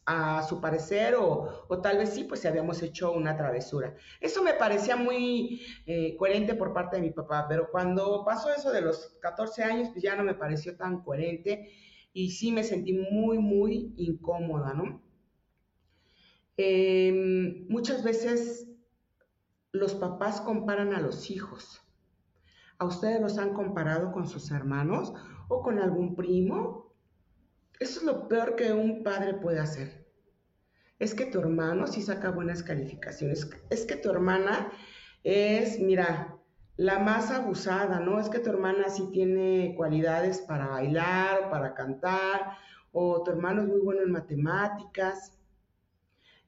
A 0.07 0.43
su 0.43 0.61
parecer 0.61 1.15
o, 1.19 1.67
tal 1.83 1.99
vez 1.99 2.11
sí, 2.11 2.25
pues 2.25 2.45
habíamos 2.45 2.83
hecho 2.83 3.13
una 3.13 3.37
travesura. 3.37 3.97
Eso 4.21 4.43
me 4.43 4.55
parecía 4.55 4.97
muy 4.97 5.63
eh, 5.87 6.17
coherente 6.17 6.55
por 6.55 6.73
parte 6.75 6.97
de 6.97 7.03
mi 7.03 7.11
papá, 7.11 7.47
pero 7.49 7.71
cuando 7.71 8.25
pasó 8.25 8.53
eso 8.53 8.71
de 8.71 8.83
los 8.83 9.17
14 9.21 9.65
años, 9.65 9.89
pues 9.91 10.03
ya 10.03 10.17
no 10.17 10.25
me 10.25 10.35
pareció 10.35 10.77
tan 10.77 11.03
coherente 11.03 11.71
y 12.13 12.31
sí 12.31 12.53
me 12.53 12.65
sentí 12.65 12.93
muy, 12.93 13.39
muy 13.39 13.95
incómoda, 13.97 14.75
¿no? 14.75 15.03
Em, 16.57 17.67
muchas 17.69 18.05
veces 18.05 18.69
los 19.73 19.95
papás 19.95 20.41
comparan 20.41 20.95
a 20.95 21.01
los 21.01 21.31
hijos. 21.31 21.81
¿A 22.79 22.85
ustedes 22.85 23.21
los 23.21 23.39
han 23.39 23.55
comparado 23.55 24.13
con 24.13 24.29
sus 24.29 24.51
hermanos 24.51 25.13
o 25.49 25.63
con 25.63 25.79
algún 25.79 26.15
primo 26.15 26.84
eso 27.81 28.01
es 28.01 28.07
lo 28.07 28.29
peor 28.29 28.57
que 28.57 28.73
un 28.73 29.03
padre 29.03 29.35
puede 29.35 29.61
hacer. 29.61 30.07
Es 30.99 31.15
que 31.15 31.27
tu 31.27 31.41
hermano 31.41 31.87
sí 31.87 32.03
saca 32.03 32.31
buenas 32.31 32.63
calificaciones. 32.63 33.49
Es 33.71 33.85
que 33.85 33.97
tu 33.97 34.11
hermana 34.11 34.71
es, 35.23 35.81
mira, 35.81 36.39
la 36.77 36.99
más 36.99 37.31
abusada, 37.31 38.01
¿no? 38.01 38.21
Es 38.21 38.29
que 38.29 38.39
tu 38.39 38.51
hermana 38.51 38.89
sí 38.89 39.09
tiene 39.13 39.75
cualidades 39.77 40.41
para 40.41 40.69
bailar 40.69 41.45
o 41.45 41.51
para 41.51 41.75
cantar, 41.75 42.57
o 42.93 43.23
tu 43.23 43.31
hermano 43.31 43.63
es 43.63 43.69
muy 43.69 43.81
bueno 43.81 44.03
en 44.03 44.13
matemáticas. 44.13 45.39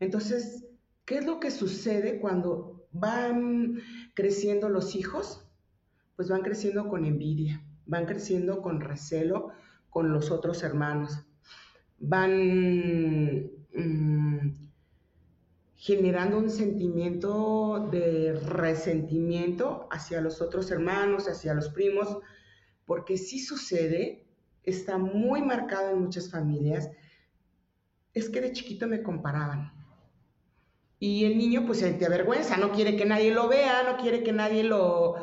Entonces, 0.01 0.67
¿qué 1.05 1.19
es 1.19 1.27
lo 1.27 1.41
que 1.41 1.51
sucede 1.51 2.21
cuando 2.21 2.87
van 2.93 3.81
creciendo 4.15 4.69
los 4.69 4.95
hijos? 4.95 5.45
Pues 6.17 6.29
van 6.29 6.43
creciendo 6.43 6.89
con 6.89 7.05
envidia, 7.05 7.63
van 7.87 8.07
creciendo 8.07 8.63
con 8.63 8.81
recelo, 8.81 9.53
con 9.97 10.13
los 10.13 10.31
otros 10.31 10.63
hermanos. 10.63 11.25
Van 11.99 13.51
mm, 13.73 14.69
generando 15.75 16.37
un 16.37 16.51
sentimiento 16.51 17.89
de 17.91 18.35
resentimiento 18.35 19.89
hacia 19.91 20.21
los 20.21 20.43
otros 20.43 20.71
hermanos, 20.71 21.29
hacia 21.31 21.55
los 21.55 21.71
primos, 21.71 22.19
porque 22.85 23.17
sí 23.17 23.39
sucede, 23.39 24.27
está 24.65 24.99
muy 24.99 25.41
marcado 25.41 25.93
en 25.93 26.03
muchas 26.03 26.31
familias, 26.31 26.91
es 28.13 28.29
que 28.29 28.43
de 28.43 28.53
chiquito 28.53 28.87
me 28.87 29.03
comparaban. 29.03 29.73
Y 30.99 31.25
el 31.25 31.39
niño 31.39 31.65
pues 31.65 31.79
se 31.79 31.91
te 31.95 32.05
avergüenza, 32.05 32.59
no 32.59 32.71
quiere 32.73 32.97
que 32.97 33.07
nadie 33.07 33.33
lo 33.33 33.49
vea, 33.49 33.83
no 33.91 33.97
quiere 33.97 34.23
que 34.23 34.35
nadie 34.35 34.63
lo, 34.63 35.15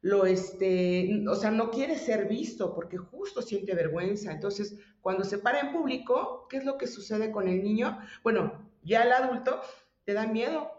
lo 0.00 0.26
este, 0.26 1.24
o 1.28 1.34
sea, 1.34 1.50
no 1.50 1.70
quiere 1.70 1.98
ser 1.98 2.28
visto 2.28 2.74
porque 2.74 2.98
justo 2.98 3.42
siente 3.42 3.74
vergüenza. 3.74 4.32
Entonces, 4.32 4.76
cuando 5.00 5.24
se 5.24 5.38
para 5.38 5.60
en 5.60 5.72
público, 5.72 6.46
¿qué 6.48 6.58
es 6.58 6.64
lo 6.64 6.78
que 6.78 6.86
sucede 6.86 7.32
con 7.32 7.48
el 7.48 7.62
niño? 7.62 7.98
Bueno, 8.22 8.70
ya 8.82 9.02
el 9.02 9.12
adulto 9.12 9.60
te 10.04 10.12
da 10.12 10.26
miedo. 10.26 10.70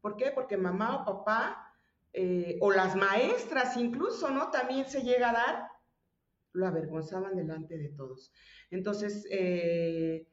¿Por 0.00 0.16
qué? 0.16 0.30
Porque 0.30 0.56
mamá 0.56 1.02
o 1.02 1.04
papá 1.04 1.74
eh, 2.12 2.58
o 2.60 2.70
las 2.70 2.94
maestras 2.96 3.76
incluso, 3.76 4.30
¿no? 4.30 4.50
También 4.50 4.86
se 4.86 5.02
llega 5.02 5.30
a 5.30 5.32
dar, 5.32 5.68
lo 6.52 6.66
avergonzaban 6.66 7.36
delante 7.36 7.76
de 7.76 7.88
todos. 7.88 8.32
Entonces, 8.70 9.26
eh, 9.30 10.26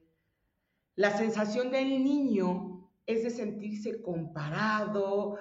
la 0.96 1.18
sensación 1.18 1.72
del 1.72 2.04
niño 2.04 2.92
es 3.06 3.24
de 3.24 3.30
sentirse 3.30 4.02
comparado, 4.02 5.38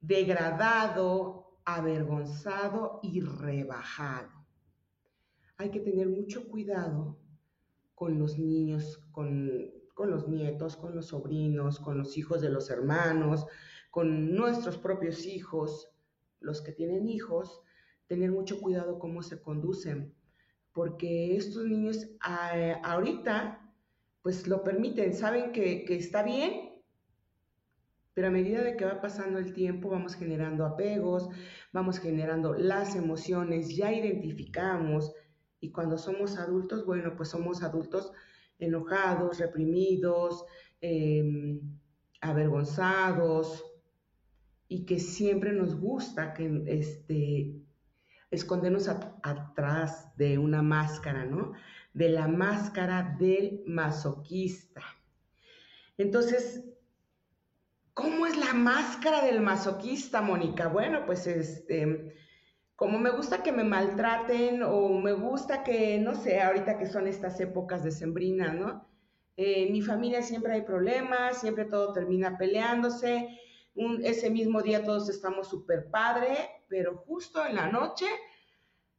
degradado, 0.00 1.43
avergonzado 1.64 3.00
y 3.02 3.20
rebajado. 3.20 4.46
Hay 5.56 5.70
que 5.70 5.80
tener 5.80 6.08
mucho 6.08 6.48
cuidado 6.48 7.18
con 7.94 8.18
los 8.18 8.38
niños, 8.38 8.98
con, 9.12 9.72
los 9.96 10.28
nietos, 10.28 10.76
con 10.76 10.94
los 10.94 11.06
sobrinos, 11.06 11.78
con 11.78 11.98
los 11.98 12.18
hijos 12.18 12.42
de 12.42 12.50
los 12.50 12.70
hermanos, 12.70 13.46
con 13.90 14.34
nuestros 14.34 14.76
propios 14.76 15.24
hijos, 15.26 15.88
los 16.40 16.60
que 16.60 16.72
tienen 16.72 17.08
hijos, 17.08 17.62
tener 18.06 18.32
mucho 18.32 18.60
cuidado 18.60 18.98
cómo 18.98 19.22
se 19.22 19.40
conducen, 19.40 20.14
porque 20.72 21.36
estos 21.36 21.64
niños 21.64 22.08
ah, 22.20 22.80
ahorita 22.82 23.60
pues 24.22 24.48
lo 24.48 24.64
permiten, 24.64 25.14
saben 25.14 25.52
que 25.52 25.84
está 25.88 26.22
bien 26.22 26.73
pero 28.14 28.28
a 28.28 28.30
medida 28.30 28.62
de 28.62 28.76
que 28.76 28.84
va 28.84 29.00
pasando 29.00 29.38
el 29.40 29.52
tiempo, 29.52 29.90
vamos 29.90 30.14
generando 30.14 30.64
apegos, 30.64 31.28
vamos 31.72 31.98
generando 31.98 32.54
las 32.54 32.94
emociones, 32.94 33.74
ya 33.74 33.92
identificamos 33.92 35.12
y 35.60 35.72
cuando 35.72 35.98
somos 35.98 36.38
adultos, 36.38 36.86
bueno, 36.86 37.16
pues 37.16 37.30
somos 37.30 37.62
adultos 37.62 38.12
enojados, 38.58 39.38
reprimidos, 39.38 40.44
em, 40.80 41.60
avergonzados 42.20 43.64
y 44.68 44.86
que 44.86 45.00
siempre 45.00 45.52
nos 45.52 45.74
gusta 45.74 46.34
que 46.34 46.62
este, 46.66 47.54
escondernos 48.30 48.88
atrás 48.88 50.16
de 50.16 50.38
una 50.38 50.62
máscara, 50.62 51.24
¿no? 51.24 51.52
De 51.92 52.08
la 52.08 52.28
máscara 52.28 53.16
del 53.18 53.62
masoquista. 53.66 54.82
Entonces, 55.96 56.64
¿Cómo 57.94 58.26
es 58.26 58.36
la 58.36 58.52
máscara 58.54 59.24
del 59.24 59.40
masoquista, 59.40 60.20
Mónica? 60.20 60.66
Bueno, 60.66 61.06
pues 61.06 61.28
este, 61.28 62.12
como 62.74 62.98
me 62.98 63.10
gusta 63.10 63.44
que 63.44 63.52
me 63.52 63.62
maltraten 63.62 64.64
o 64.64 64.88
me 64.98 65.12
gusta 65.12 65.62
que, 65.62 65.98
no 65.98 66.16
sé, 66.16 66.40
ahorita 66.40 66.76
que 66.76 66.86
son 66.86 67.06
estas 67.06 67.38
épocas 67.38 67.84
de 67.84 67.92
sembrina, 67.92 68.52
¿no? 68.52 68.88
En 69.36 69.72
mi 69.72 69.80
familia 69.80 70.22
siempre 70.22 70.54
hay 70.54 70.62
problemas, 70.62 71.40
siempre 71.40 71.66
todo 71.66 71.92
termina 71.92 72.36
peleándose. 72.36 73.28
ese 74.02 74.28
mismo 74.28 74.60
día 74.60 74.84
todos 74.84 75.08
estamos 75.08 75.48
súper 75.48 75.88
padre, 75.88 76.36
pero 76.68 76.96
justo 76.96 77.46
en 77.46 77.54
la 77.54 77.68
noche 77.68 78.06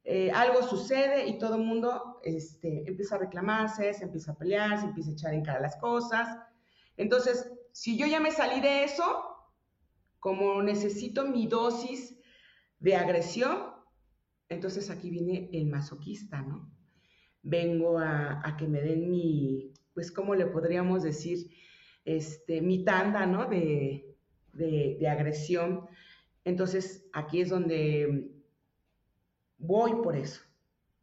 eh, 0.06 0.32
algo 0.32 0.64
sucede 0.64 1.28
y 1.28 1.38
todo 1.38 1.56
el 1.56 1.64
mundo 1.64 2.22
este, 2.24 2.88
empieza 2.88 3.16
a 3.16 3.20
reclamarse, 3.20 3.94
se 3.94 4.06
empieza 4.06 4.32
a 4.32 4.38
pelear, 4.38 4.80
se 4.80 4.86
empieza 4.86 5.10
a 5.10 5.14
echar 5.14 5.34
en 5.34 5.44
cara 5.44 5.60
las 5.60 5.76
cosas. 5.76 6.30
Entonces, 6.96 7.52
si 7.76 7.98
yo 7.98 8.08
ya 8.08 8.22
me 8.22 8.32
salí 8.32 8.62
de 8.62 8.86
eso, 8.86 9.04
como 10.20 10.64
necesito 10.64 11.28
mi 11.28 11.46
dosis 11.46 12.18
de 12.80 12.96
agresión, 12.96 13.66
entonces 14.48 14.90
aquí 14.90 15.10
viene 15.10 15.50
el 15.52 15.66
masoquista, 15.66 16.42
¿no? 16.42 16.72
Vengo 17.44 18.00
a, 18.00 18.56
que 18.58 18.66
me 18.66 18.82
den 18.82 19.10
mi, 19.10 19.74
pues, 19.94 20.10
¿cómo 20.10 20.36
le 20.36 20.46
podríamos 20.46 21.04
decir? 21.04 21.52
Este, 22.06 22.62
mi 22.62 22.86
tanda, 22.86 23.26
¿no? 23.26 23.46
De, 23.48 24.16
de 24.54 25.08
agresión. 25.10 25.86
Entonces, 26.46 27.10
aquí 27.12 27.42
es 27.42 27.50
donde 27.50 28.32
voy 29.58 30.02
por 30.02 30.16
eso, 30.16 30.40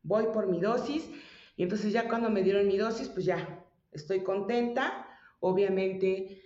voy 0.03 0.25
por 0.33 0.49
mi 0.49 0.59
dosis 0.59 1.07
y 1.55 1.65
entonces 1.65 1.93
ya 1.93 2.09
cuando 2.09 2.31
me 2.31 2.43
dieron 2.43 2.67
mi 2.67 2.79
dosis, 2.79 3.11
pues 3.11 3.27
ya 3.27 3.63
estoy 3.91 4.23
contenta, 4.23 5.07
obviamente 5.41 6.39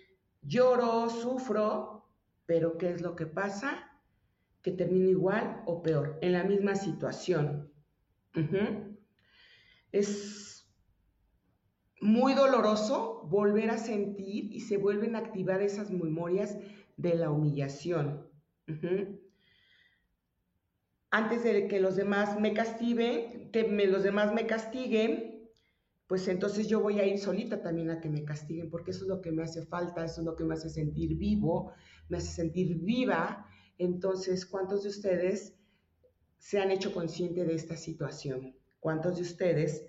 lloro, 0.46 1.08
sufro, 1.10 2.06
pero 2.46 2.78
¿qué 2.78 2.90
es 2.90 3.00
lo 3.00 3.16
que 3.16 3.26
pasa? 3.26 3.90
Que 4.62 4.72
termino 4.72 5.08
igual 5.08 5.62
o 5.66 5.82
peor, 5.82 6.18
en 6.22 6.32
la 6.32 6.44
misma 6.44 6.74
situación. 6.74 7.72
Es 9.92 10.70
muy 12.00 12.34
doloroso 12.34 13.22
volver 13.28 13.70
a 13.70 13.78
sentir 13.78 14.52
y 14.52 14.60
se 14.60 14.76
vuelven 14.76 15.16
a 15.16 15.20
activar 15.20 15.62
esas 15.62 15.90
memorias 15.90 16.56
de 16.96 17.14
la 17.14 17.30
humillación 17.30 18.26
antes 21.10 21.44
de 21.44 21.66
que 21.66 21.80
los 21.80 21.96
demás 21.96 22.38
me 22.38 22.52
castiguen, 22.52 23.50
que 23.50 23.62
los 23.86 24.02
demás 24.02 24.34
me 24.34 24.46
castiguen, 24.46 25.35
pues 26.06 26.28
entonces 26.28 26.68
yo 26.68 26.80
voy 26.80 27.00
a 27.00 27.06
ir 27.06 27.18
solita 27.18 27.60
también 27.60 27.90
a 27.90 28.00
que 28.00 28.08
me 28.08 28.24
castiguen, 28.24 28.70
porque 28.70 28.92
eso 28.92 29.04
es 29.04 29.08
lo 29.08 29.20
que 29.20 29.32
me 29.32 29.42
hace 29.42 29.62
falta, 29.66 30.04
eso 30.04 30.20
es 30.20 30.26
lo 30.26 30.36
que 30.36 30.44
me 30.44 30.54
hace 30.54 30.68
sentir 30.68 31.16
vivo, 31.16 31.72
me 32.08 32.18
hace 32.18 32.32
sentir 32.32 32.78
viva. 32.78 33.46
Entonces, 33.78 34.46
¿cuántos 34.46 34.84
de 34.84 34.90
ustedes 34.90 35.58
se 36.38 36.60
han 36.60 36.70
hecho 36.70 36.92
consciente 36.92 37.44
de 37.44 37.54
esta 37.54 37.76
situación? 37.76 38.56
¿Cuántos 38.78 39.16
de 39.16 39.22
ustedes 39.22 39.84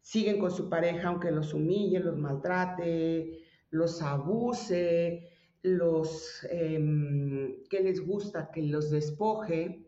siguen 0.00 0.38
con 0.38 0.50
su 0.50 0.68
pareja 0.68 1.08
aunque 1.08 1.30
los 1.30 1.54
humille, 1.54 2.00
los 2.00 2.16
maltrate, 2.16 3.38
los 3.70 4.02
abuse, 4.02 5.28
los 5.62 6.44
em, 6.50 7.62
que 7.70 7.80
les 7.80 8.04
gusta 8.04 8.50
que 8.52 8.62
los 8.62 8.90
despoje? 8.90 9.84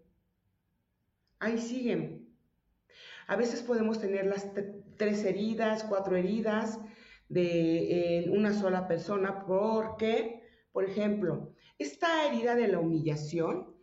ahí 1.38 1.59
siguen. 1.59 2.35
A 3.26 3.37
veces 3.37 3.62
podemos 3.62 4.00
tener 4.00 4.26
las 4.26 4.44
tres 4.96 5.24
heridas, 5.24 5.85
cuatro 5.85 6.16
heridas 6.16 6.80
de 7.28 8.30
una 8.32 8.52
sola 8.52 8.87
persona 8.87 9.44
porque, 9.46 10.42
por 10.72 10.85
ejemplo, 10.85 11.52
esta 11.78 12.26
herida 12.26 12.54
de 12.54 12.68
la 12.68 12.78
humillación 12.78 13.74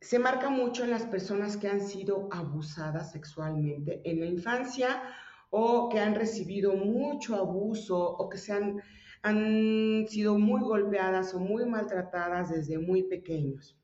se 0.00 0.18
marca 0.18 0.50
mucho 0.50 0.84
en 0.84 0.90
las 0.90 1.06
personas 1.06 1.56
que 1.56 1.68
han 1.68 1.80
sido 1.80 2.28
abusadas 2.30 3.12
sexualmente 3.12 4.02
en 4.04 4.20
la 4.20 4.26
infancia 4.26 5.02
o 5.50 5.88
que 5.88 6.00
han 6.00 6.14
recibido 6.14 6.74
mucho 6.74 7.34
abuso 7.34 7.98
o 7.98 8.28
que 8.28 8.38
se 8.38 8.52
han, 8.52 8.82
han 9.22 10.06
sido 10.08 10.38
muy 10.38 10.60
golpeadas 10.60 11.34
o 11.34 11.40
muy 11.40 11.64
maltratadas 11.64 12.50
desde 12.50 12.78
muy 12.78 13.04
pequeños. 13.04 13.78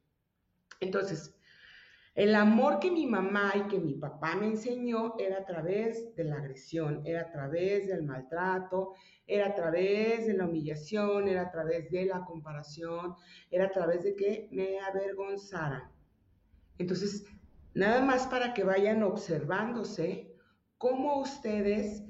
Entonces, 0.80 1.34
el 2.14 2.34
amor 2.34 2.78
que 2.78 2.90
mi 2.90 3.06
mamá 3.06 3.52
y 3.56 3.68
que 3.68 3.78
mi 3.78 3.94
papá 3.94 4.34
me 4.36 4.46
enseñó 4.46 5.14
era 5.18 5.38
a 5.38 5.44
través 5.46 6.14
de 6.14 6.24
la 6.24 6.36
agresión, 6.36 7.00
era 7.06 7.22
a 7.22 7.30
través 7.30 7.88
del 7.88 8.02
maltrato, 8.02 8.94
era 9.26 9.48
a 9.48 9.54
través 9.54 10.26
de 10.26 10.34
la 10.34 10.44
humillación, 10.44 11.28
era 11.28 11.42
a 11.42 11.50
través 11.50 11.90
de 11.90 12.04
la 12.04 12.22
comparación, 12.24 13.14
era 13.50 13.66
a 13.66 13.70
través 13.70 14.04
de 14.04 14.14
que 14.14 14.48
me 14.52 14.78
avergonzaran. 14.80 15.90
Entonces, 16.76 17.24
nada 17.74 18.02
más 18.02 18.26
para 18.26 18.52
que 18.52 18.64
vayan 18.64 19.02
observándose 19.02 20.36
cómo 20.76 21.20
ustedes 21.20 22.02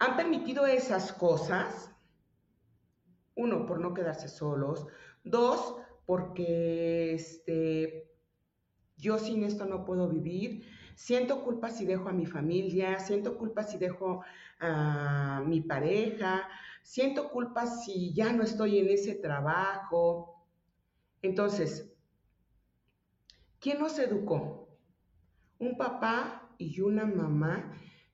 han 0.00 0.16
permitido 0.16 0.66
esas 0.66 1.12
cosas. 1.12 1.90
Uno, 3.36 3.64
por 3.66 3.78
no 3.78 3.94
quedarse 3.94 4.28
solos. 4.28 4.86
Dos, 5.22 5.76
porque 6.04 7.14
este, 7.14 7.61
yo 9.02 9.18
sin 9.18 9.42
esto 9.42 9.66
no 9.66 9.84
puedo 9.84 10.08
vivir, 10.08 10.64
siento 10.94 11.42
culpa 11.42 11.70
si 11.70 11.84
dejo 11.84 12.08
a 12.08 12.12
mi 12.12 12.24
familia, 12.24 13.00
siento 13.00 13.36
culpa 13.36 13.64
si 13.64 13.76
dejo 13.76 14.22
a 14.60 15.42
mi 15.44 15.60
pareja, 15.60 16.48
siento 16.82 17.28
culpa 17.30 17.66
si 17.66 18.14
ya 18.14 18.32
no 18.32 18.44
estoy 18.44 18.78
en 18.78 18.88
ese 18.88 19.16
trabajo. 19.16 20.46
Entonces, 21.20 21.92
¿quién 23.58 23.80
nos 23.80 23.98
educó? 23.98 24.68
Un 25.58 25.76
papá 25.76 26.54
y 26.56 26.80
una 26.80 27.04
mamá 27.04 27.72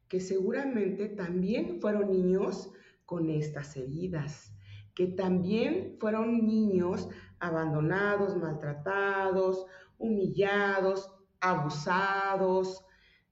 que 0.09 0.20
seguramente 0.20 1.11
también 1.11 1.83
fueron 1.83 2.11
niños 2.11 2.72
con 3.05 3.29
estas 3.29 3.77
heridas, 3.77 4.55
que 4.94 5.07
también 5.07 5.96
fueron 6.01 6.46
niños 6.46 7.11
abandonados, 7.40 8.38
maltratados 8.38 9.66
humillados, 9.98 11.11
abusados 11.40 12.84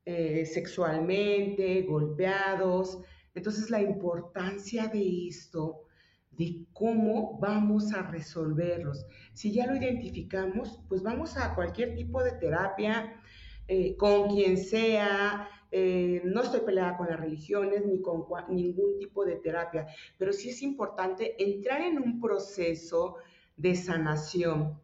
eh, 0.04 0.46
sexualmente, 0.46 1.82
golpeados. 1.82 3.00
Entonces 3.34 3.70
la 3.70 3.82
importancia 3.82 4.86
de 4.86 5.28
esto, 5.28 5.82
de 6.30 6.64
cómo 6.72 7.38
vamos 7.40 7.92
a 7.92 8.02
resolverlos. 8.02 9.06
Si 9.32 9.52
ya 9.52 9.66
lo 9.66 9.74
identificamos, 9.76 10.80
pues 10.88 11.02
vamos 11.02 11.36
a 11.36 11.54
cualquier 11.54 11.94
tipo 11.94 12.22
de 12.22 12.32
terapia, 12.32 13.20
eh, 13.68 13.96
con 13.96 14.28
quien 14.28 14.58
sea. 14.58 15.48
Eh, 15.72 16.22
no 16.24 16.42
estoy 16.42 16.60
peleada 16.60 16.96
con 16.96 17.08
las 17.08 17.18
religiones 17.18 17.84
ni 17.84 18.00
con 18.00 18.26
ningún 18.50 18.98
tipo 18.98 19.24
de 19.24 19.36
terapia, 19.36 19.86
pero 20.16 20.32
sí 20.32 20.50
es 20.50 20.62
importante 20.62 21.34
entrar 21.42 21.80
en 21.80 21.98
un 21.98 22.20
proceso 22.20 23.16
de 23.56 23.74
sanación 23.74 24.80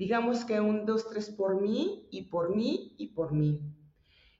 digamos 0.00 0.46
que 0.46 0.58
un, 0.58 0.86
dos, 0.86 1.10
tres 1.10 1.28
por 1.28 1.60
mí 1.60 2.08
y 2.10 2.22
por 2.22 2.56
mí 2.56 2.94
y 2.96 3.08
por 3.08 3.32
mí. 3.32 3.60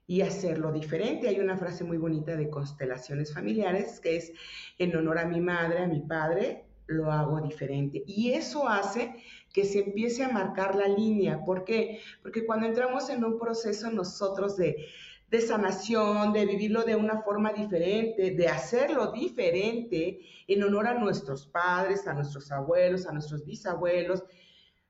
Y 0.07 0.21
hacerlo 0.21 0.71
diferente. 0.71 1.27
Hay 1.27 1.39
una 1.39 1.55
frase 1.55 1.83
muy 1.83 1.99
bonita 1.99 2.35
de 2.35 2.49
constelaciones 2.49 3.31
familiares 3.31 3.99
que 3.99 4.15
es, 4.15 4.33
en 4.79 4.95
honor 4.95 5.19
a 5.19 5.27
mi 5.27 5.39
madre, 5.39 5.83
a 5.83 5.87
mi 5.87 5.99
padre, 5.99 6.65
lo 6.87 7.11
hago 7.11 7.39
diferente. 7.41 8.03
Y 8.07 8.31
eso 8.31 8.67
hace 8.67 9.13
que 9.53 9.63
se 9.63 9.83
empiece 9.83 10.23
a 10.23 10.29
marcar 10.29 10.73
la 10.75 10.87
línea. 10.87 11.45
¿Por 11.45 11.63
qué? 11.63 11.99
Porque 12.23 12.43
cuando 12.43 12.65
entramos 12.65 13.11
en 13.11 13.23
un 13.23 13.37
proceso 13.37 13.91
nosotros 13.91 14.57
de, 14.57 14.87
de 15.29 15.41
sanación, 15.41 16.33
de 16.33 16.47
vivirlo 16.47 16.81
de 16.85 16.95
una 16.95 17.21
forma 17.21 17.53
diferente, 17.53 18.31
de 18.31 18.47
hacerlo 18.47 19.11
diferente 19.11 20.21
en 20.47 20.63
honor 20.63 20.87
a 20.87 20.95
nuestros 20.95 21.45
padres, 21.45 22.07
a 22.07 22.15
nuestros 22.15 22.51
abuelos, 22.51 23.05
a 23.05 23.11
nuestros 23.11 23.45
bisabuelos, 23.45 24.23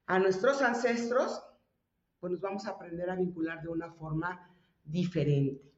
a 0.08 0.20
nuestros 0.20 0.62
ancestros, 0.62 1.42
pues 2.20 2.32
nos 2.32 2.42
vamos 2.42 2.66
a 2.66 2.72
aprender 2.72 3.10
a 3.10 3.16
vincular 3.16 3.62
de 3.62 3.70
una 3.70 3.92
forma 3.94 4.50
diferente. 4.84 5.72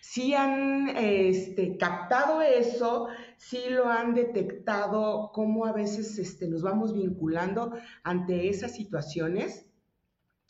Si 0.00 0.34
han 0.34 0.88
este, 0.96 1.76
captado 1.76 2.40
eso, 2.42 3.08
si 3.36 3.68
lo 3.68 3.88
han 3.88 4.14
detectado, 4.14 5.30
cómo 5.32 5.66
a 5.66 5.72
veces 5.72 6.18
este, 6.18 6.48
nos 6.48 6.62
vamos 6.62 6.94
vinculando 6.94 7.72
ante 8.02 8.48
esas 8.48 8.74
situaciones. 8.74 9.66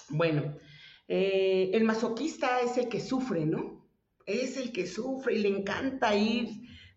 Bueno, 0.09 0.57
eh, 1.09 1.71
el 1.73 1.85
masoquista 1.85 2.61
es 2.61 2.77
el 2.77 2.89
que 2.89 3.01
sufre, 3.01 3.47
¿no? 3.47 3.87
Es 4.27 4.57
el 4.57 4.73
que 4.73 4.87
sufre 4.87 5.35
y 5.35 5.39
le 5.39 5.49
encanta 5.49 6.15
ir, 6.15 6.49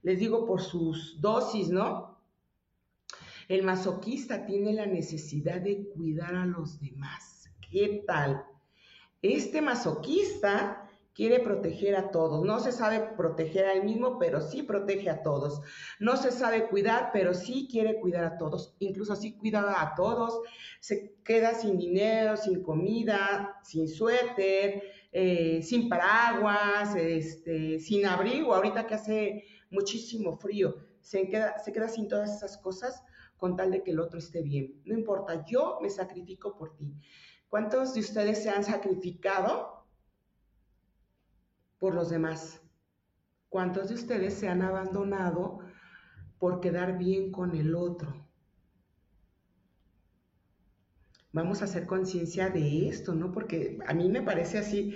les 0.02 0.20
digo, 0.20 0.46
por 0.46 0.62
sus 0.62 1.20
dosis, 1.22 1.70
¿no? 1.70 2.09
El 3.50 3.64
masoquista 3.64 4.46
tiene 4.46 4.74
la 4.74 4.86
necesidad 4.86 5.60
de 5.60 5.90
cuidar 5.90 6.36
a 6.36 6.46
los 6.46 6.80
demás. 6.80 7.50
¿Qué 7.72 8.04
tal? 8.06 8.46
Este 9.24 9.60
masoquista 9.60 10.88
quiere 11.16 11.40
proteger 11.40 11.96
a 11.96 12.12
todos. 12.12 12.46
No 12.46 12.60
se 12.60 12.72
sabe 12.72 13.00
proteger 13.18 13.66
a 13.66 13.74
él 13.74 13.86
mismo, 13.86 14.20
pero 14.20 14.40
sí 14.40 14.62
protege 14.62 15.10
a 15.10 15.24
todos. 15.24 15.62
No 16.00 16.16
se 16.16 16.30
sabe 16.30 16.68
cuidar, 16.68 17.10
pero 17.12 17.34
sí 17.34 17.68
quiere 17.72 18.00
cuidar 18.00 18.24
a 18.24 18.38
todos. 18.38 18.76
Incluso 18.78 19.14
así 19.14 19.36
cuida 19.36 19.82
a 19.82 19.96
todos. 19.96 20.42
Se 20.80 21.16
queda 21.24 21.56
sin 21.56 21.76
dinero, 21.80 22.38
sin 22.38 22.62
comida, 22.62 23.60
sin 23.64 23.88
suéter, 23.88 24.84
eh, 25.12 25.64
sin 25.64 25.90
paraguas, 25.90 26.96
este, 26.96 27.80
sin 27.80 28.06
abrigo. 28.06 28.54
Ahorita 28.54 28.86
que 28.86 28.94
hace 28.94 29.44
muchísimo 29.72 30.38
frío, 30.38 30.76
se 31.02 31.28
queda, 31.28 31.58
se 31.58 31.74
queda 31.74 31.90
sin 31.90 32.08
todas 32.08 32.36
esas 32.36 32.56
cosas 32.56 33.04
con 33.40 33.56
tal 33.56 33.72
de 33.72 33.82
que 33.82 33.92
el 33.92 34.00
otro 34.00 34.20
esté 34.20 34.44
bien. 34.44 34.82
No 34.86 34.94
importa, 34.94 35.44
yo 35.46 35.80
me 35.82 35.90
sacrifico 35.90 36.56
por 36.56 36.76
ti. 36.76 36.94
¿Cuántos 37.48 37.96
de 37.96 38.02
ustedes 38.02 38.44
se 38.44 38.52
han 38.52 38.64
sacrificado 38.64 39.80
por 41.80 41.96
los 41.96 42.10
demás. 42.10 42.62
¿Cuántos 43.48 43.90
de 43.90 43.96
ustedes 43.96 44.36
se 44.36 44.48
han 44.48 44.62
abandonado 44.62 45.60
por 46.38 46.60
quedar 46.60 46.98
bien 46.98 47.32
con 47.32 47.56
el 47.56 47.74
otro? 47.74 48.14
Vamos 51.32 51.62
a 51.62 51.66
hacer 51.66 51.86
conciencia 51.86 52.50
de 52.50 52.88
esto, 52.88 53.16
¿no? 53.16 53.32
Porque 53.32 53.80
a 53.88 53.94
mí 53.94 54.10
me 54.10 54.22
parece 54.22 54.58
así, 54.58 54.96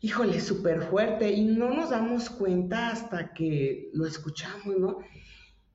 híjole, 0.00 0.40
súper 0.40 0.82
fuerte 0.82 1.30
y 1.32 1.44
no 1.44 1.70
nos 1.70 1.90
damos 1.90 2.30
cuenta 2.30 2.90
hasta 2.90 3.32
que 3.32 3.90
lo 3.92 4.06
escuchamos, 4.06 4.76
¿no? 4.78 4.98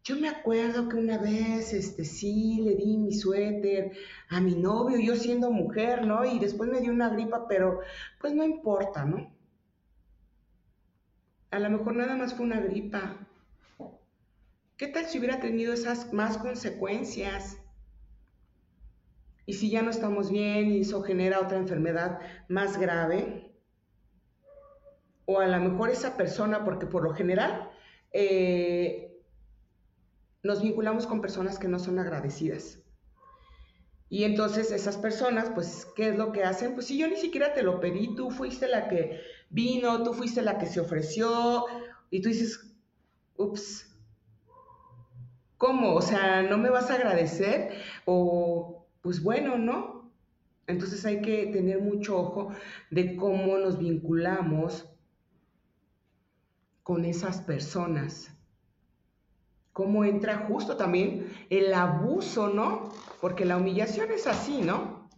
Yo 0.04 0.16
me 0.16 0.30
acuerdo 0.30 0.90
que 0.90 0.96
una 0.96 1.20
vez, 1.20 1.74
este, 1.74 2.06
sí, 2.06 2.60
le 2.62 2.76
di 2.76 2.98
mi 2.98 3.14
suéter 3.14 3.92
a 4.30 4.42
mi 4.42 4.56
novio, 4.56 4.98
yo 5.00 5.16
siendo 5.16 5.52
mujer, 5.52 6.08
¿no? 6.08 6.26
Y 6.26 6.40
después 6.40 6.72
me 6.72 6.82
dio 6.82 6.92
una 6.92 7.10
gripa, 7.10 7.48
pero 7.48 7.82
pues 8.20 8.34
no 8.34 8.44
importa, 8.44 9.06
¿no? 9.06 9.32
A 11.52 11.60
lo 11.60 11.70
mejor 11.70 11.96
nada 11.96 12.16
más 12.16 12.34
fue 12.34 12.46
una 12.46 12.60
gripa. 12.60 13.28
¿Qué 14.76 14.88
tal 14.88 15.06
si 15.06 15.20
hubiera 15.20 15.40
tenido 15.40 15.72
esas 15.74 16.12
más 16.12 16.40
consecuencias? 16.40 17.58
Y 19.46 19.54
si 19.54 19.70
ya 19.70 19.84
no 19.84 19.92
estamos 19.92 20.32
bien 20.32 20.72
y 20.72 20.82
eso 20.82 21.04
genera 21.04 21.40
otra 21.40 21.60
enfermedad 21.60 22.20
más 22.48 22.80
grave. 22.80 23.52
O 25.26 25.40
a 25.40 25.48
lo 25.48 25.60
mejor 25.60 25.92
esa 25.92 26.18
persona, 26.18 26.64
porque 26.66 26.88
por 26.88 27.04
lo 27.04 27.14
general 27.14 27.70
eh, 28.12 29.11
nos 30.43 30.62
vinculamos 30.62 31.08
con 31.08 31.21
personas 31.21 31.60
que 31.60 31.67
no 31.67 31.80
son 31.80 31.99
agradecidas. 31.99 32.80
Y 34.10 34.25
entonces 34.25 34.71
esas 34.71 34.97
personas, 34.97 35.49
pues, 35.51 35.88
¿qué 35.95 36.10
es 36.10 36.17
lo 36.17 36.34
que 36.34 36.43
hacen? 36.43 36.73
Pues 36.73 36.88
si 36.88 36.97
yo 36.97 37.08
ni 37.08 37.15
siquiera 37.15 37.54
te 37.54 37.63
lo 37.63 37.80
pedí, 37.80 38.13
tú 38.15 38.30
fuiste 38.30 38.67
la 38.67 38.89
que 38.89 39.21
vino, 39.49 40.04
tú 40.04 40.13
fuiste 40.13 40.41
la 40.41 40.58
que 40.58 40.65
se 40.65 40.82
ofreció, 40.82 41.65
y 42.10 42.21
tú 42.21 42.27
dices, 42.27 42.75
ups, 43.38 43.88
¿cómo? 45.58 45.93
O 45.95 46.01
sea, 46.01 46.41
¿no 46.43 46.58
me 46.58 46.69
vas 46.69 46.91
a 46.91 46.95
agradecer? 46.95 47.71
O, 48.06 48.86
pues 49.01 49.23
bueno, 49.23 49.58
¿no? 49.58 50.12
Entonces 50.67 51.06
hay 51.06 51.21
que 51.21 51.47
tener 51.47 51.80
mucho 51.82 52.17
ojo 52.17 52.51
de 52.89 53.15
cómo 53.15 53.58
nos 53.58 53.77
vinculamos 53.77 54.89
con 56.84 57.06
esas 57.06 57.41
personas. 57.41 58.36
Cómo 59.74 60.04
entra 60.04 60.46
justo 60.48 60.76
también 60.76 61.32
el 61.50 61.74
abuso, 61.74 62.50
¿no? 62.50 62.92
Porque 63.22 63.46
la 63.46 63.58
humillación 63.58 64.12
es 64.12 64.28
así, 64.28 64.62
¿no? 64.62 65.10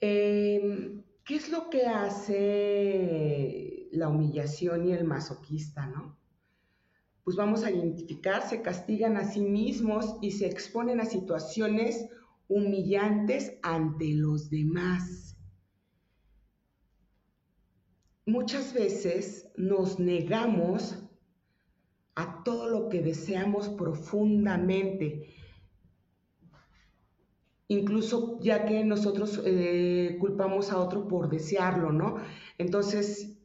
Eh, 0.00 1.04
¿Qué 1.24 1.36
es 1.36 1.50
lo 1.50 1.70
que 1.70 1.86
hace 1.86 3.88
la 3.92 4.08
humillación 4.08 4.88
y 4.88 4.92
el 4.92 5.04
masoquista, 5.04 5.86
no? 5.86 6.18
Pues 7.22 7.36
vamos 7.36 7.64
a 7.64 7.70
identificar, 7.70 8.48
se 8.48 8.62
castigan 8.62 9.16
a 9.16 9.24
sí 9.24 9.40
mismos 9.40 10.16
y 10.22 10.32
se 10.32 10.46
exponen 10.46 11.00
a 11.00 11.04
situaciones 11.04 12.08
humillantes 12.48 13.58
ante 13.62 14.14
los 14.14 14.48
demás. 14.48 15.36
Muchas 18.24 18.72
veces 18.72 19.48
nos 19.56 19.98
negamos 19.98 21.07
a 22.18 22.42
todo 22.42 22.68
lo 22.68 22.88
que 22.88 23.00
deseamos 23.00 23.68
profundamente 23.68 25.28
incluso 27.68 28.40
ya 28.40 28.64
que 28.64 28.82
nosotros 28.82 29.40
eh, 29.44 30.16
culpamos 30.18 30.72
a 30.72 30.78
otro 30.78 31.06
por 31.06 31.28
desearlo, 31.28 31.92
¿no? 31.92 32.16
Entonces, 32.56 33.38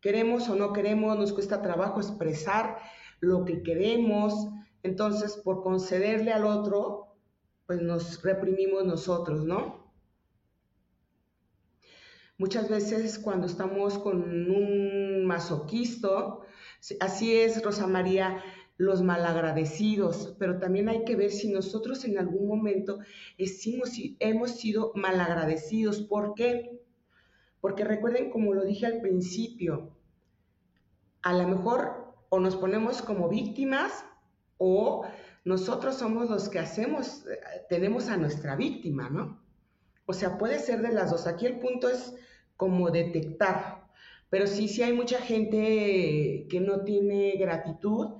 queremos 0.00 0.48
o 0.48 0.54
no 0.54 0.72
queremos, 0.72 1.18
nos 1.18 1.32
cuesta 1.32 1.62
trabajo 1.62 2.00
expresar 2.00 2.78
lo 3.20 3.44
que 3.44 3.62
queremos, 3.62 4.48
entonces 4.84 5.36
por 5.36 5.62
concederle 5.62 6.32
al 6.32 6.44
otro, 6.44 7.16
pues 7.66 7.82
nos 7.82 8.22
reprimimos 8.22 8.84
nosotros, 8.84 9.44
¿no? 9.44 9.84
Muchas 12.38 12.68
veces 12.68 13.18
cuando 13.18 13.46
estamos 13.46 13.98
con 13.98 14.22
un 14.50 15.24
masoquisto, 15.24 16.42
así 17.00 17.36
es, 17.36 17.62
Rosa 17.62 17.86
María, 17.86 18.42
los 18.78 19.02
malagradecidos, 19.02 20.34
pero 20.38 20.58
también 20.58 20.88
hay 20.88 21.04
que 21.04 21.16
ver 21.16 21.30
si 21.30 21.48
nosotros 21.48 22.04
en 22.04 22.18
algún 22.18 22.46
momento 22.46 22.98
hemos 23.38 24.50
sido 24.50 24.92
malagradecidos. 24.94 26.02
¿Por 26.02 26.34
qué? 26.34 26.78
Porque 27.60 27.84
recuerden, 27.84 28.30
como 28.30 28.54
lo 28.54 28.64
dije 28.64 28.86
al 28.86 29.00
principio, 29.00 29.96
a 31.22 31.32
lo 31.32 31.48
mejor 31.48 32.14
o 32.28 32.38
nos 32.38 32.56
ponemos 32.56 33.02
como 33.02 33.28
víctimas 33.28 34.04
o 34.58 35.06
nosotros 35.44 35.96
somos 35.96 36.28
los 36.28 36.48
que 36.48 36.58
hacemos, 36.58 37.24
tenemos 37.68 38.08
a 38.08 38.16
nuestra 38.16 38.56
víctima, 38.56 39.08
¿no? 39.08 39.40
O 40.06 40.12
sea, 40.12 40.38
puede 40.38 40.58
ser 40.58 40.82
de 40.82 40.92
las 40.92 41.10
dos. 41.10 41.26
Aquí 41.26 41.46
el 41.46 41.58
punto 41.58 41.88
es 41.88 42.14
como 42.56 42.90
detectar. 42.90 43.75
Pero 44.28 44.46
sí, 44.46 44.68
sí 44.68 44.82
hay 44.82 44.92
mucha 44.92 45.20
gente 45.20 46.46
que 46.48 46.60
no 46.60 46.82
tiene 46.82 47.36
gratitud 47.36 48.16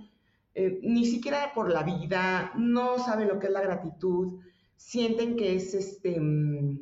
eh, 0.58 0.80
ni 0.82 1.04
siquiera 1.04 1.52
por 1.54 1.70
la 1.70 1.82
vida, 1.82 2.50
no 2.56 2.98
saben 2.98 3.28
lo 3.28 3.38
que 3.38 3.48
es 3.48 3.52
la 3.52 3.60
gratitud, 3.60 4.40
sienten 4.74 5.36
que 5.36 5.54
es 5.54 5.74
este 5.74 6.18
mm, 6.18 6.80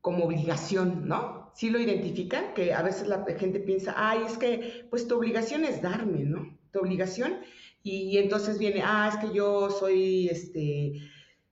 como 0.00 0.24
obligación, 0.26 1.08
¿no? 1.08 1.50
Sí 1.56 1.68
lo 1.68 1.80
identifican, 1.80 2.54
que 2.54 2.72
a 2.72 2.82
veces 2.82 3.08
la 3.08 3.24
gente 3.36 3.58
piensa, 3.58 3.94
ay, 3.96 4.20
es 4.24 4.38
que 4.38 4.86
pues 4.88 5.08
tu 5.08 5.16
obligación 5.16 5.64
es 5.64 5.82
darme, 5.82 6.20
¿no? 6.22 6.56
Tu 6.70 6.78
obligación, 6.78 7.40
y, 7.82 8.18
entonces 8.18 8.56
viene, 8.60 8.82
ah, 8.84 9.10
es 9.12 9.16
que 9.18 9.34
yo 9.34 9.68
soy 9.70 10.28
este, 10.28 10.92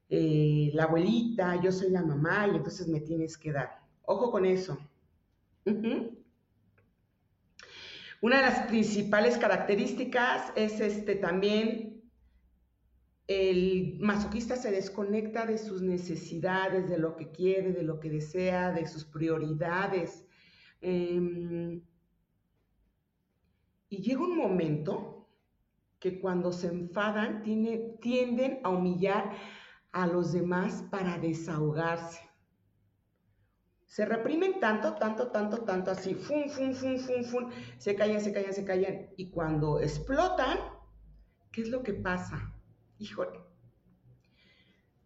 eh, 0.09 0.71
la 0.73 0.85
abuelita, 0.85 1.61
yo 1.61 1.73
soy 1.73 1.91
la 1.91 2.03
mamá, 2.03 2.47
y 2.47 2.57
entonces 2.57 2.87
me 2.87 3.01
tienes 3.01 3.37
que 3.37 3.51
dar. 3.51 3.81
Ojo 4.05 4.31
con 4.31 4.47
eso. 4.47 4.79
Una 8.23 8.37
de 8.37 8.43
las 8.43 8.69
principales 8.69 9.37
características 9.37 10.53
es 10.55 10.81
este 10.81 11.17
también 11.17 12.01
el 13.27 13.99
masoquista 13.99 14.55
se 14.55 14.71
desconecta 14.71 15.45
de 15.45 15.59
sus 15.59 15.83
necesidades, 15.83 16.89
de 16.89 16.99
lo 16.99 17.17
que 17.17 17.33
quiere, 17.33 17.73
de 17.73 17.83
lo 17.83 17.99
que 17.99 18.11
desea, 18.11 18.71
de 18.71 18.87
sus 18.87 19.05
prioridades. 19.05 20.25
Em, 20.81 21.83
y 23.89 23.97
llega 24.03 24.21
un 24.21 24.37
momento 24.37 25.29
que 25.99 26.21
cuando 26.21 26.53
se 26.53 26.69
enfadan 26.69 27.43
tienden 27.43 28.61
a 28.63 28.69
humillar 28.69 29.33
a 29.91 30.07
los 30.07 30.33
demás 30.33 30.85
para 30.93 31.19
desahogarse 31.19 32.32
se 33.93 34.07
reprimen 34.07 34.59
tanto, 34.59 34.95
tanto, 34.95 35.31
tanto, 35.31 35.65
tanto 35.65 35.91
así, 35.91 36.15
fun, 36.15 36.49
fun, 36.49 36.75
fun, 36.75 36.99
fun, 36.99 37.25
fun, 37.25 37.51
se 37.77 37.95
callan, 37.95 38.23
se 38.23 38.33
callan, 38.33 38.55
se 38.55 38.65
callan. 38.65 39.11
Y 39.19 39.29
cuando 39.29 39.81
explotan, 39.81 40.59
¿qué 41.53 41.61
es 41.61 41.69
lo 41.69 41.83
que 41.83 41.93
pasa? 41.93 42.55
Híjole. 42.99 43.39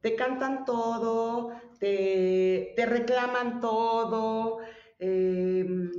Te 0.01 0.14
cantan 0.14 0.64
todo, 0.64 1.61
te, 1.81 2.77
reclaman 2.77 3.61
todo, 3.61 4.59
em, 5.01 5.90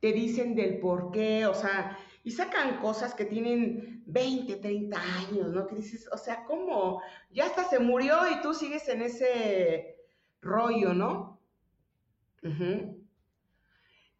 te 0.00 0.12
dicen 0.14 0.54
del 0.54 0.80
por 0.80 1.10
qué, 1.10 1.44
o 1.44 1.52
sea, 1.52 1.98
y 2.22 2.30
sacan 2.30 2.80
cosas 2.80 3.14
que 3.14 3.26
tienen 3.26 4.02
20, 4.06 4.56
30 4.56 4.98
años, 5.18 5.52
¿no? 5.52 5.66
Que 5.66 5.74
dices, 5.74 6.08
o 6.10 6.16
sea, 6.16 6.44
¿cómo? 6.44 7.02
Ya 7.30 7.44
hasta 7.44 7.64
se 7.64 7.78
murió 7.78 8.16
y 8.30 8.40
tú 8.40 8.54
sigues 8.54 8.88
en 8.88 9.02
ese 9.02 9.98
rollo, 10.40 10.94
¿no? 10.94 11.33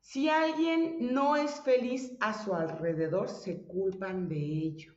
Si 0.01 0.29
alguien 0.29 1.15
no 1.15 1.37
es 1.37 1.61
feliz 1.61 2.17
a 2.21 2.35
su 2.35 2.55
alrededor, 2.55 3.29
se 3.29 3.67
culpan 3.67 4.29
de 4.29 4.37
ello. 4.37 4.95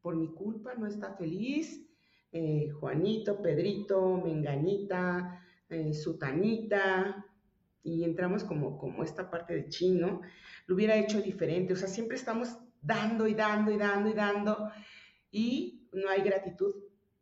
Por 0.00 0.16
mi 0.16 0.28
culpa 0.32 0.74
no 0.74 0.86
está 0.86 1.14
feliz 1.14 1.86
eh, 2.32 2.70
Juanito, 2.70 3.42
Pedrito, 3.42 4.16
Menganita, 4.24 5.44
eh, 5.68 5.92
Sutanita, 5.92 7.26
y 7.84 8.04
entramos 8.04 8.42
como, 8.42 8.78
como 8.78 9.04
esta 9.04 9.30
parte 9.30 9.54
de 9.54 9.68
chino, 9.68 10.22
lo 10.66 10.74
hubiera 10.74 10.96
hecho 10.96 11.20
diferente. 11.20 11.74
O 11.74 11.76
sea, 11.76 11.88
siempre 11.88 12.16
estamos 12.16 12.56
dando 12.80 13.26
y 13.26 13.34
dando 13.34 13.70
y 13.70 13.76
dando 13.76 14.08
y 14.08 14.14
dando 14.14 14.70
y 15.30 15.88
no 15.92 16.08
hay 16.08 16.22
gratitud 16.22 16.74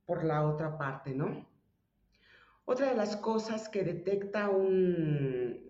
por 0.07 0.25
la 0.25 0.47
otra 0.47 0.79
parte, 0.79 1.13
¿no? 1.13 1.50
Otra 2.65 2.91
de 2.91 2.97
las 2.97 3.17
cosas 3.17 3.69
que 3.69 3.83
detecta 3.83 4.51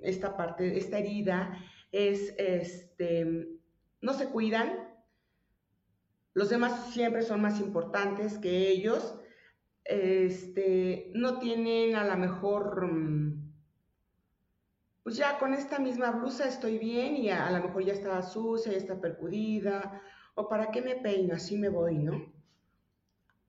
esta 0.02 0.36
parte, 0.36 0.76
esta 0.76 0.98
herida, 0.98 1.58
es, 1.92 2.34
este, 2.38 3.58
no 4.00 4.12
se 4.14 4.28
cuidan, 4.28 4.90
los 6.34 6.50
demás 6.50 6.92
siempre 6.92 7.22
son 7.22 7.40
más 7.40 7.60
importantes 7.60 8.38
que 8.38 8.68
ellos, 8.68 9.16
este, 9.84 11.10
no 11.14 11.38
tienen 11.38 11.96
a 11.96 12.04
lo 12.04 12.16
mejor, 12.16 12.86
mm, 12.86 13.50
pues 15.02 15.16
ya 15.16 15.38
con 15.38 15.54
esta 15.54 15.78
misma 15.78 16.12
blusa 16.12 16.46
estoy 16.46 16.78
bien 16.78 17.16
y 17.16 17.30
a, 17.30 17.50
lo 17.50 17.64
mejor 17.64 17.84
ya 17.84 17.92
está 17.92 18.22
sucia, 18.22 18.72
ya 18.72 18.78
está 18.78 19.00
percudida, 19.00 20.02
o 20.34 20.48
para 20.48 20.70
qué 20.70 20.82
me 20.82 20.96
peino, 20.96 21.34
así 21.34 21.56
me 21.56 21.68
voy, 21.68 21.98
¿no? 21.98 22.32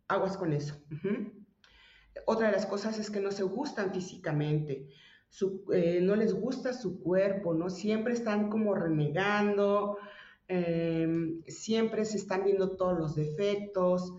Aguas 0.07 0.37
con 0.37 0.53
eso. 0.53 0.75
Otra 2.25 2.47
de 2.47 2.53
las 2.53 2.65
cosas 2.65 2.97
es 2.99 3.09
que 3.09 3.19
no 3.19 3.31
se 3.31 3.43
gustan 3.43 3.93
físicamente, 3.93 4.87
eh, 5.73 5.99
no 6.01 6.15
les 6.15 6.33
gusta 6.33 6.73
su 6.73 7.01
cuerpo, 7.01 7.53
¿no? 7.53 7.69
Siempre 7.69 8.13
están 8.13 8.49
como 8.49 8.75
renegando, 8.75 9.97
em, 10.47 11.41
siempre 11.47 12.05
se 12.05 12.17
están 12.17 12.43
viendo 12.43 12.75
todos 12.75 12.97
los 12.97 13.15
defectos, 13.15 14.13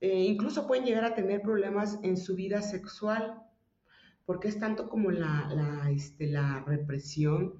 eh, 0.00 0.24
incluso 0.24 0.66
pueden 0.66 0.84
llegar 0.84 1.04
a 1.04 1.14
tener 1.14 1.40
problemas 1.42 1.98
en 2.02 2.16
su 2.16 2.34
vida 2.36 2.60
sexual, 2.62 3.42
porque 4.26 4.48
es 4.48 4.58
tanto 4.58 4.88
como 4.88 5.10
la, 5.10 5.50
la, 5.54 5.90
este, 5.90 6.26
la 6.26 6.62
represión 6.66 7.54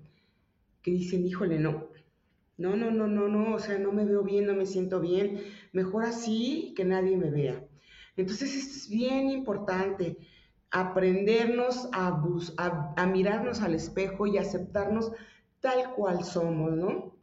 que 0.83 0.91
dicen, 0.91 1.27
híjole, 1.27 1.59
no, 1.59 1.89
no, 2.59 2.77
no, 2.77 2.91
no, 2.91 3.07
no, 3.07 3.29
no, 3.29 3.55
o 3.55 3.59
sea, 3.59 3.79
no 3.79 3.93
me 3.93 4.05
veo 4.05 4.23
bien, 4.23 4.47
no 4.47 4.55
me 4.55 4.67
siento 4.67 5.01
bien, 5.01 5.41
mejor 5.73 6.05
así 6.05 6.75
que 6.77 6.85
nadie 6.85 7.17
me 7.17 7.31
vea. 7.31 7.65
Entonces, 8.17 8.55
es 8.55 8.89
bien 8.89 9.31
importante, 9.31 10.19
aprendernos 10.71 11.89
a, 11.93 12.21
a, 12.97 13.07
mirarnos 13.07 13.63
al 13.63 13.75
espejo 13.75 14.27
y 14.27 14.39
aceptarnos 14.39 15.13
tal 15.61 15.95
cual 15.95 16.25
somos, 16.25 16.73
¿no? 16.73 17.15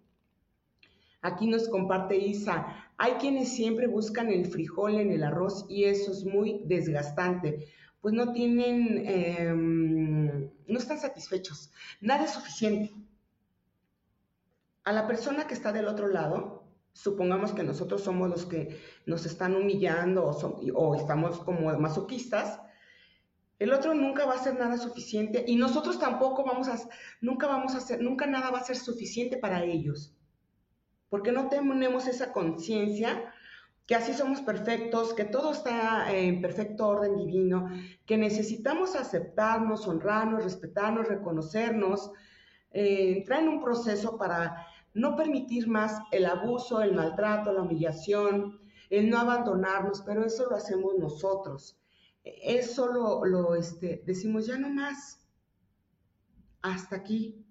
Aquí 1.22 1.48
nos 1.48 1.68
comparte 1.70 2.18
Isa, 2.18 2.90
hay 2.98 3.14
quienes 3.14 3.54
siempre 3.54 3.88
buscan 3.88 4.30
el 4.30 4.46
frijol 4.46 4.96
en 4.96 5.12
el 5.12 5.24
arroz 5.24 5.66
y 5.70 5.84
eso 5.84 6.12
es 6.12 6.24
muy 6.24 6.62
desgastante, 6.66 7.68
pues 8.00 8.14
no 8.14 8.32
tienen, 8.32 9.04
em, 9.06 10.50
no 10.68 10.80
están 10.80 11.00
satisfechos, 11.00 11.72
nada 12.00 12.24
es 12.26 12.32
suficiente. 12.32 12.92
A 14.84 14.92
la 14.94 15.08
persona 15.08 15.46
que 15.46 15.54
está 15.54 15.72
del 15.72 15.88
otro 15.88 16.08
lado, 16.08 16.61
supongamos 16.94 17.54
que 17.54 17.64
nosotros 17.64 18.04
somos 18.04 18.30
los 18.30 18.46
que 18.46 18.80
nos 19.06 19.26
están 19.26 19.56
humillando 19.56 20.26
o, 20.26 20.96
estamos 20.96 21.40
como 21.40 21.78
masoquistas, 21.80 22.60
el 23.60 23.74
otro 23.74 23.94
nunca 23.94 24.26
va 24.26 24.34
a 24.34 24.44
ser 24.44 24.58
nada 24.58 24.78
suficiente 24.78 25.44
y 25.48 25.56
nosotros 25.56 26.00
tampoco 26.00 26.44
vamos 26.44 26.68
a, 26.68 26.78
nunca 27.22 27.48
vamos 27.48 27.76
a 27.76 27.78
hacer, 27.78 28.02
nunca 28.02 28.26
nada 28.26 28.50
va 28.50 28.60
a 28.60 28.64
ser 28.64 28.76
suficiente 28.76 29.38
para 29.38 29.64
ellos. 29.64 30.16
Porque 31.10 31.32
no 31.32 31.48
tenemos 31.48 32.08
esa 32.08 32.32
conciencia 32.32 33.32
que 33.86 33.96
así 33.96 34.14
somos 34.14 34.42
perfectos, 34.42 35.14
que 35.14 35.26
todo 35.26 35.52
está 35.52 36.12
en 36.12 36.42
perfecto 36.42 36.88
orden 36.88 37.18
divino, 37.18 37.70
que 38.06 38.18
necesitamos 38.18 38.96
aceptarnos, 38.96 39.88
honrarnos, 39.88 40.44
respetarnos, 40.44 41.08
reconocernos, 41.08 42.12
eh, 42.72 43.18
entrar 43.18 43.42
en 43.42 43.50
un 43.50 43.62
proceso 43.62 44.18
para 44.18 44.66
no 44.94 45.16
permitir 45.16 45.68
más 45.68 46.00
el 46.12 46.26
abuso, 46.26 46.82
el 46.82 46.94
maltrato, 46.94 47.54
la 47.54 47.62
humillación, 47.62 48.60
el 48.90 49.10
no 49.10 49.20
abandonarnos, 49.20 50.02
pero 50.02 50.26
eso 50.26 50.50
lo 50.50 50.56
hacemos 50.56 50.96
nosotros. 50.98 51.80
Eso 52.24 52.88
lo, 52.88 53.26
lo 53.26 53.56
este, 53.56 54.04
decimos 54.06 54.48
ya 54.48 54.58
no 54.58 54.70
más, 54.70 55.26
hasta 56.62 56.98
aquí. 56.98 57.46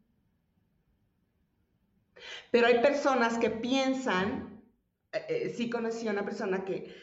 Pero 2.51 2.67
hay 2.67 2.81
personas 2.81 3.39
que 3.39 3.51
piensan, 3.51 4.63
eh, 5.13 5.27
eh, 5.29 5.51
sí 5.51 5.71
conocí 5.71 6.07
a 6.07 6.13
una 6.13 6.25
persona 6.25 6.65
que 6.65 6.95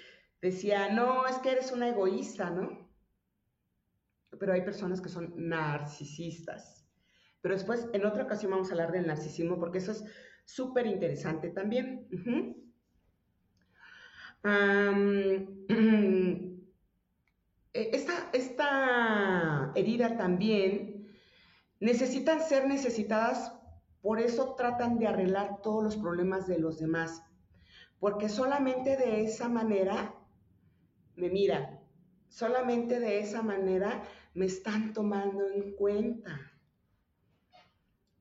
decía, 0.41 0.93
no, 0.93 1.25
es 1.25 1.37
que 1.39 1.51
eres 1.51 1.71
una 1.71 1.89
egoísta, 1.89 2.49
¿no? 2.49 2.87
Pero 4.39 4.53
hay 4.53 4.61
personas 4.61 5.01
que 5.01 5.09
son 5.09 5.33
narcisistas. 5.35 6.76
Pero 7.41 7.55
después, 7.55 7.87
en 7.93 8.05
otra 8.05 8.23
ocasión 8.23 8.51
vamos 8.51 8.69
a 8.69 8.73
hablar 8.73 8.91
del 8.91 9.07
narcisismo, 9.07 9.59
porque 9.59 9.77
eso 9.77 9.91
es 9.91 10.03
súper 10.45 10.87
interesante 10.87 11.49
también. 11.49 12.07
E, 17.73 17.91
esta, 17.93 18.29
esta 18.33 19.71
herida 19.75 20.17
también 20.17 20.97
necesitan 21.79 22.41
ser 22.41 22.67
necesitadas, 22.67 23.53
por 24.01 24.19
eso 24.19 24.55
tratan 24.55 24.97
de 24.97 25.07
arreglar 25.07 25.61
todos 25.61 25.83
los 25.83 25.97
problemas 25.97 26.47
de 26.47 26.59
los 26.59 26.79
demás, 26.79 27.23
porque 27.99 28.29
solamente 28.29 28.97
de 28.97 29.23
esa 29.23 29.47
manera 29.47 30.15
me 31.15 31.29
miran, 31.29 31.79
solamente 32.29 32.99
de 32.99 33.19
esa 33.19 33.41
manera 33.41 34.03
me 34.33 34.45
están 34.45 34.93
tomando 34.93 35.49
en 35.49 35.73
cuenta. 35.73 36.46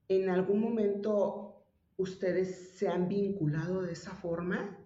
En 0.09 0.29
algún 0.31 0.61
momento 0.61 1.65
ustedes 1.97 2.77
se 2.77 2.89
han 2.89 3.09
vinculado 3.09 3.83
de 3.83 3.93
esa 3.93 4.13
forma 4.15 4.79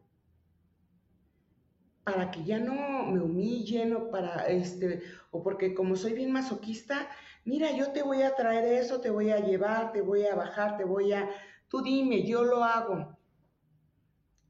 para 2.05 2.31
que 2.31 2.45
ya 2.45 2.59
no 2.59 3.07
me 3.07 3.21
humillen 3.21 3.95
o 3.95 4.11
para 4.11 4.47
este 4.47 5.03
o 5.31 5.43
porque 5.43 5.75
como 5.75 5.97
soy 5.97 6.15
bien 6.15 6.33
masoquista, 6.33 7.09
mira, 7.45 7.71
yo 7.77 7.93
te 7.93 8.03
voy 8.03 8.23
a 8.23 8.35
traer 8.35 8.65
eso, 8.65 9.01
te 9.01 9.11
voy 9.11 9.31
a 9.31 9.41
llevar, 9.41 9.93
te 9.93 10.01
voy 10.01 10.25
a 10.25 10.35
bajar, 10.35 10.77
te 10.77 10.85
voy 10.85 11.13
a 11.13 11.29
tú 11.69 11.83
dime, 11.83 12.27
yo 12.27 12.45
lo 12.45 12.65
hago. 12.65 13.20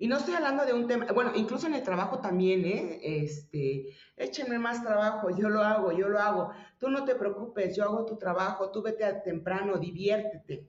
Y 0.01 0.09
no 0.09 0.17
estoy 0.17 0.33
hablando 0.33 0.65
de 0.65 0.73
un 0.73 0.87
tema, 0.87 1.05
bueno, 1.13 1.33
incluso 1.35 1.67
en 1.67 1.75
el 1.75 1.83
trabajo 1.83 2.21
también, 2.21 2.65
¿eh? 2.65 3.01
Este, 3.03 3.95
échenme 4.17 4.59
más 4.59 4.83
trabajo, 4.83 5.29
yo 5.29 5.51
lo 5.51 5.61
hago, 5.61 5.93
yo 5.93 6.09
lo 6.09 6.19
hago. 6.19 6.53
Tú 6.79 6.89
no 6.89 7.05
te 7.05 7.15
preocupes, 7.17 7.77
yo 7.77 7.85
hago 7.85 8.07
tu 8.07 8.17
trabajo, 8.17 8.71
tú 8.71 8.81
vete 8.81 9.05
a 9.05 9.23
temprano, 9.23 9.77
diviértete. 9.77 10.67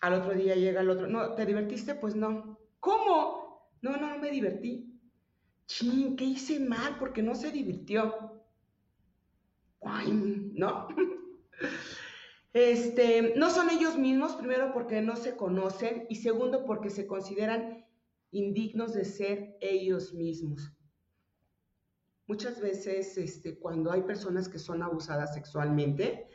Al 0.00 0.14
otro 0.14 0.34
día 0.34 0.56
llega 0.56 0.80
el 0.80 0.90
otro, 0.90 1.06
no, 1.06 1.36
¿te 1.36 1.46
divertiste? 1.46 1.94
Pues 1.94 2.16
no. 2.16 2.58
¿Cómo? 2.80 3.70
No, 3.80 3.96
no, 3.96 4.08
no 4.08 4.18
me 4.18 4.32
divertí. 4.32 5.00
Chin, 5.66 6.16
¿qué 6.16 6.24
hice 6.24 6.58
mal? 6.58 6.96
Porque 6.98 7.22
no 7.22 7.36
se 7.36 7.52
divirtió. 7.52 8.42
Ay, 9.82 10.10
¿no? 10.56 10.88
Este, 12.52 13.34
no 13.36 13.48
son 13.50 13.70
ellos 13.70 13.96
mismos, 13.96 14.34
primero 14.34 14.72
porque 14.72 15.00
no 15.02 15.16
se 15.16 15.36
conocen 15.36 16.06
y 16.08 16.16
segundo 16.16 16.64
porque 16.64 16.90
se 16.90 17.06
consideran 17.06 17.86
indignos 18.32 18.92
de 18.92 19.04
ser 19.04 19.56
ellos 19.60 20.12
mismos. 20.14 20.72
Muchas 22.26 22.60
veces, 22.60 23.16
este, 23.18 23.58
cuando 23.58 23.92
hay 23.92 24.02
personas 24.02 24.48
que 24.48 24.58
son 24.58 24.82
abusadas 24.82 25.34
sexualmente, 25.34 26.28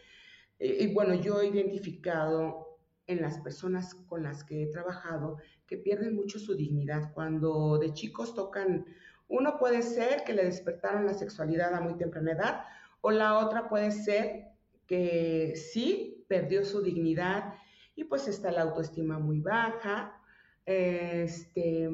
eh, 0.59 0.77
y 0.81 0.93
bueno, 0.93 1.15
yo 1.15 1.41
he 1.41 1.47
identificado 1.47 2.79
en 3.07 3.21
las 3.21 3.39
personas 3.39 3.93
con 3.93 4.23
las 4.23 4.43
que 4.43 4.63
he 4.63 4.67
trabajado 4.67 5.37
que 5.67 5.77
pierden 5.77 6.15
mucho 6.15 6.39
su 6.39 6.55
dignidad. 6.55 7.13
Cuando 7.13 7.77
de 7.77 7.93
chicos 7.93 8.33
tocan, 8.33 8.85
uno 9.27 9.57
puede 9.57 9.81
ser 9.81 10.23
que 10.23 10.33
le 10.33 10.45
despertaron 10.45 11.05
la 11.05 11.13
sexualidad 11.13 11.73
a 11.73 11.81
muy 11.81 11.97
temprana 11.97 12.31
edad 12.31 12.63
o 13.01 13.11
la 13.11 13.37
otra 13.37 13.69
puede 13.69 13.91
ser 13.91 14.54
que 14.87 15.55
sí 15.55 16.25
perdió 16.27 16.63
su 16.63 16.81
dignidad 16.81 17.55
y 17.95 18.03
pues 18.05 18.27
está 18.27 18.51
la 18.51 18.63
autoestima 18.63 19.19
muy 19.19 19.39
baja, 19.39 20.21
este, 20.65 21.89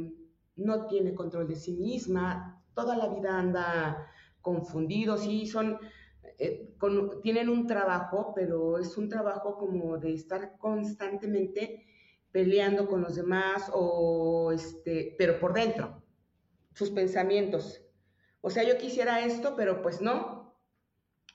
no 0.56 0.88
tiene 0.88 1.14
control 1.14 1.48
de 1.48 1.56
sí 1.56 1.74
misma, 1.74 2.64
toda 2.74 2.96
la 2.98 3.08
vida 3.08 3.38
anda 3.38 4.08
confundido, 4.42 5.18
sí, 5.18 5.46
son 5.46 5.80
eh, 6.38 6.76
tienen 7.22 7.50
un 7.50 7.68
trabajo, 7.68 8.34
pero 8.36 8.80
es 8.80 8.98
un 8.98 9.10
trabajo 9.10 9.58
como 9.58 9.98
de 9.98 10.14
estar 10.14 10.58
constantemente 10.58 11.86
peleando 12.32 12.88
con 12.88 13.02
los 13.02 13.16
demás 13.16 13.70
o 13.74 14.52
este, 14.52 15.16
pero 15.18 15.40
por 15.40 15.54
dentro, 15.54 16.02
sus 16.74 16.90
pensamientos. 16.90 17.82
O 18.42 18.50
sea, 18.50 18.64
yo 18.64 18.78
quisiera 18.78 19.24
esto, 19.24 19.56
pero 19.56 19.82
pues 19.82 20.02
no. 20.02 20.58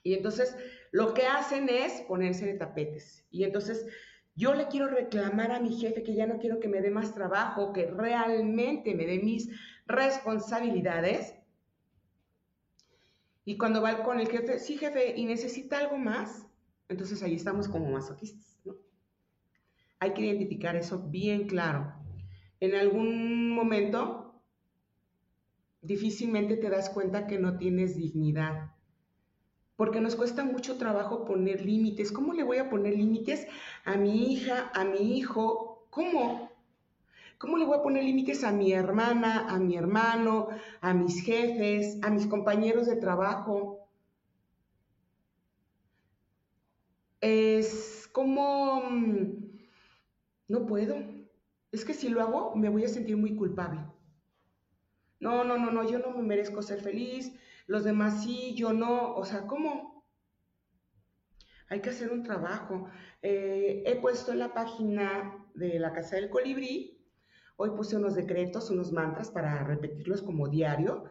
Y 0.03 0.13
entonces 0.13 0.55
lo 0.91 1.13
que 1.13 1.23
hacen 1.23 1.69
es 1.69 2.01
ponerse 2.01 2.45
de 2.45 2.53
tapetes. 2.53 3.25
Y 3.29 3.43
entonces 3.43 3.85
yo 4.35 4.53
le 4.53 4.67
quiero 4.67 4.87
reclamar 4.87 5.51
a 5.51 5.59
mi 5.59 5.77
jefe 5.79 6.03
que 6.03 6.15
ya 6.15 6.27
no 6.27 6.39
quiero 6.39 6.59
que 6.59 6.67
me 6.67 6.81
dé 6.81 6.89
más 6.89 7.13
trabajo, 7.13 7.73
que 7.73 7.87
realmente 7.87 8.95
me 8.95 9.05
dé 9.05 9.19
mis 9.19 9.49
responsabilidades 9.85 11.37
y 13.47 13.57
cuando 13.57 13.81
va 13.81 14.03
con 14.03 14.19
el 14.19 14.27
jefe, 14.27 14.59
sí 14.59 14.77
jefe, 14.77 15.13
¿y 15.15 15.23
necesita 15.23 15.77
algo 15.77 15.97
más? 15.97 16.45
Entonces 16.89 17.23
ahí 17.23 17.33
estamos 17.33 17.69
como 17.69 17.89
masoquistas. 17.89 18.59
Hay 19.99 20.13
que 20.13 20.23
identificar 20.23 20.75
eso 20.75 21.07
bien 21.07 21.47
claro. 21.47 21.93
En 22.59 22.75
algún 22.75 23.51
momento 23.51 24.43
difícilmente 25.81 26.57
te 26.57 26.69
das 26.69 26.89
cuenta 26.89 27.25
que 27.25 27.39
no 27.39 27.57
tienes 27.57 27.95
dignidad, 27.95 28.75
porque 29.77 30.01
nos 30.01 30.15
cuesta 30.15 30.43
mucho 30.43 30.77
trabajo 30.77 31.23
poner 31.23 31.61
límites. 31.61 32.11
¿Cómo 32.11 32.33
le 32.33 32.43
voy 32.43 32.57
a 32.57 32.69
poner 32.69 32.95
límites 32.97 33.47
a 33.85 33.95
mi 33.95 34.33
hija, 34.33 34.71
a 34.73 34.83
mi 34.83 35.17
hijo? 35.17 35.87
¿Cómo? 35.91 36.51
¿Cómo 37.37 37.57
le 37.57 37.65
voy 37.65 37.77
a 37.77 37.83
poner 37.83 38.03
límites 38.03 38.43
a 38.43 38.51
mi 38.51 38.73
hermana, 38.73 39.47
a 39.47 39.59
mi 39.59 39.77
hermano, 39.77 40.47
a 40.81 40.93
mis 40.95 41.23
jefes, 41.23 41.99
a 42.01 42.09
mis 42.09 42.25
compañeros 42.25 42.87
de 42.87 42.95
trabajo? 42.95 43.87
Es 47.21 48.09
como, 48.11 48.81
mm, 48.89 49.59
no 50.47 50.65
puedo. 50.65 50.95
Es 51.71 51.85
que 51.85 51.93
si 51.93 52.09
lo 52.09 52.21
hago 52.21 52.55
me 52.55 52.69
voy 52.69 52.83
a 52.85 52.89
sentir 52.89 53.15
muy 53.15 53.35
culpable. 53.35 53.81
No, 55.19 55.43
no, 55.43 55.57
no, 55.57 55.71
no, 55.71 55.87
yo 55.87 55.99
no 55.99 56.11
me 56.11 56.23
merezco 56.23 56.61
ser 56.63 56.81
feliz, 56.81 57.31
los 57.67 57.83
demás 57.83 58.23
sí, 58.23 58.55
yo 58.55 58.73
no. 58.73 59.13
O 59.15 59.23
sea, 59.23 59.45
¿cómo? 59.45 60.03
Hay 61.69 61.81
que 61.81 61.91
hacer 61.91 62.11
un 62.11 62.23
trabajo. 62.23 62.89
Eh, 63.21 63.83
he 63.85 63.95
puesto 63.97 64.31
en 64.31 64.39
la 64.39 64.53
página 64.53 65.45
de 65.53 65.79
la 65.79 65.93
Casa 65.93 66.15
del 66.15 66.29
Colibrí 66.29 66.97
Hoy 67.59 67.71
puse 67.71 67.95
unos 67.95 68.13
decretos, 68.13 68.69
unos 68.69 68.91
mantras 68.91 69.31
para 69.31 69.63
repetirlos 69.63 70.21
como 70.21 70.47
diario. 70.47 71.05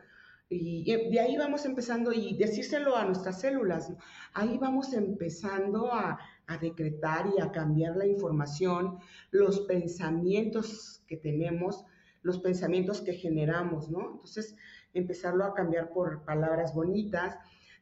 Y 0.49 0.85
de 0.85 1.19
ahí 1.19 1.37
vamos 1.37 1.65
empezando 1.65 2.13
y 2.13 2.37
decírselo 2.37 2.95
a 2.97 3.05
nuestras 3.05 3.41
células. 3.41 3.93
Ahí 4.33 4.57
vamos 4.57 4.93
empezando 4.93 5.93
a, 5.93 6.21
a 6.47 6.59
decretar 6.59 7.27
y 7.37 7.41
a 7.41 7.51
cambiar 7.51 7.97
la 7.97 8.07
información, 8.07 9.01
los 9.33 9.63
pensamientos 9.63 11.03
que 11.09 11.17
tenemos, 11.17 11.85
los 12.23 12.39
pensamientos 12.39 13.01
que 13.01 13.15
generamos, 13.15 13.91
¿no? 13.91 14.13
Entonces, 14.13 14.55
empezarlo 14.99 15.45
a 15.45 15.55
cambiar 15.55 15.91
por 15.91 16.25
palabras 16.25 16.75
bonitas. 16.75 17.37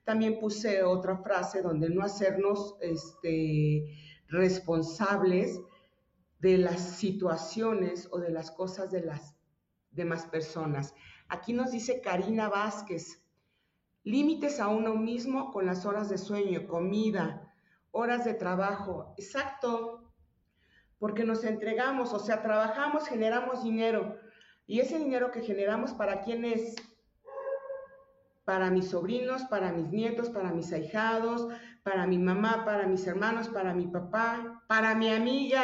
También 0.05 0.39
puse 0.39 0.83
otra 0.83 1.19
frase 1.19 1.63
donde 1.63 1.89
no 1.89 2.03
hacernos 2.03 2.77
este, 2.81 3.87
responsables 4.29 5.61
de 6.41 6.59
las 6.59 6.81
situaciones 6.81 8.09
o 8.13 8.19
de 8.19 8.31
las 8.31 8.51
cosas 8.51 8.91
de 8.91 9.01
las 9.01 9.35
demás 9.91 10.27
personas. 10.27 10.95
Aquí 11.29 11.53
nos 11.53 11.71
dice 11.71 12.01
Karina 12.01 12.49
Vázquez, 12.49 13.23
límites 14.03 14.61
a 14.61 14.69
uno 14.69 14.95
mismo 14.95 15.53
con 15.53 15.65
las 15.67 15.87
horas 15.87 16.11
de 16.11 16.19
sueño, 16.19 16.67
comida, 16.69 17.55
horas 17.93 18.25
de 18.25 18.35
trabajo. 18.35 19.15
Exacto, 19.17 20.13
porque 20.99 21.25
nos 21.25 21.45
entregamos, 21.45 22.13
o 22.13 22.19
sea, 22.19 22.43
trabajamos, 22.43 23.09
generamos 23.09 23.63
dinero. 23.65 24.19
Y 24.67 24.81
ese 24.81 24.99
dinero 24.99 25.31
que 25.31 25.43
generamos, 25.43 25.93
¿para 25.93 26.21
quién 26.23 26.45
es? 26.45 26.75
Para 28.45 28.71
mis 28.71 28.91
sobrinos, 28.91 29.43
para 29.45 29.73
mis 29.73 29.89
nietos, 29.91 30.29
para 30.31 30.53
mis 30.53 30.73
ahijados, 30.73 31.49
para 31.83 32.07
mi 32.07 32.19
mamá, 32.19 32.65
para 32.65 32.87
mis 32.87 33.07
hermanos, 33.07 33.49
para 33.49 33.75
mi 33.75 33.87
papá, 33.87 34.63
para 34.69 34.95
mi 34.95 35.09
amiga, 35.09 35.63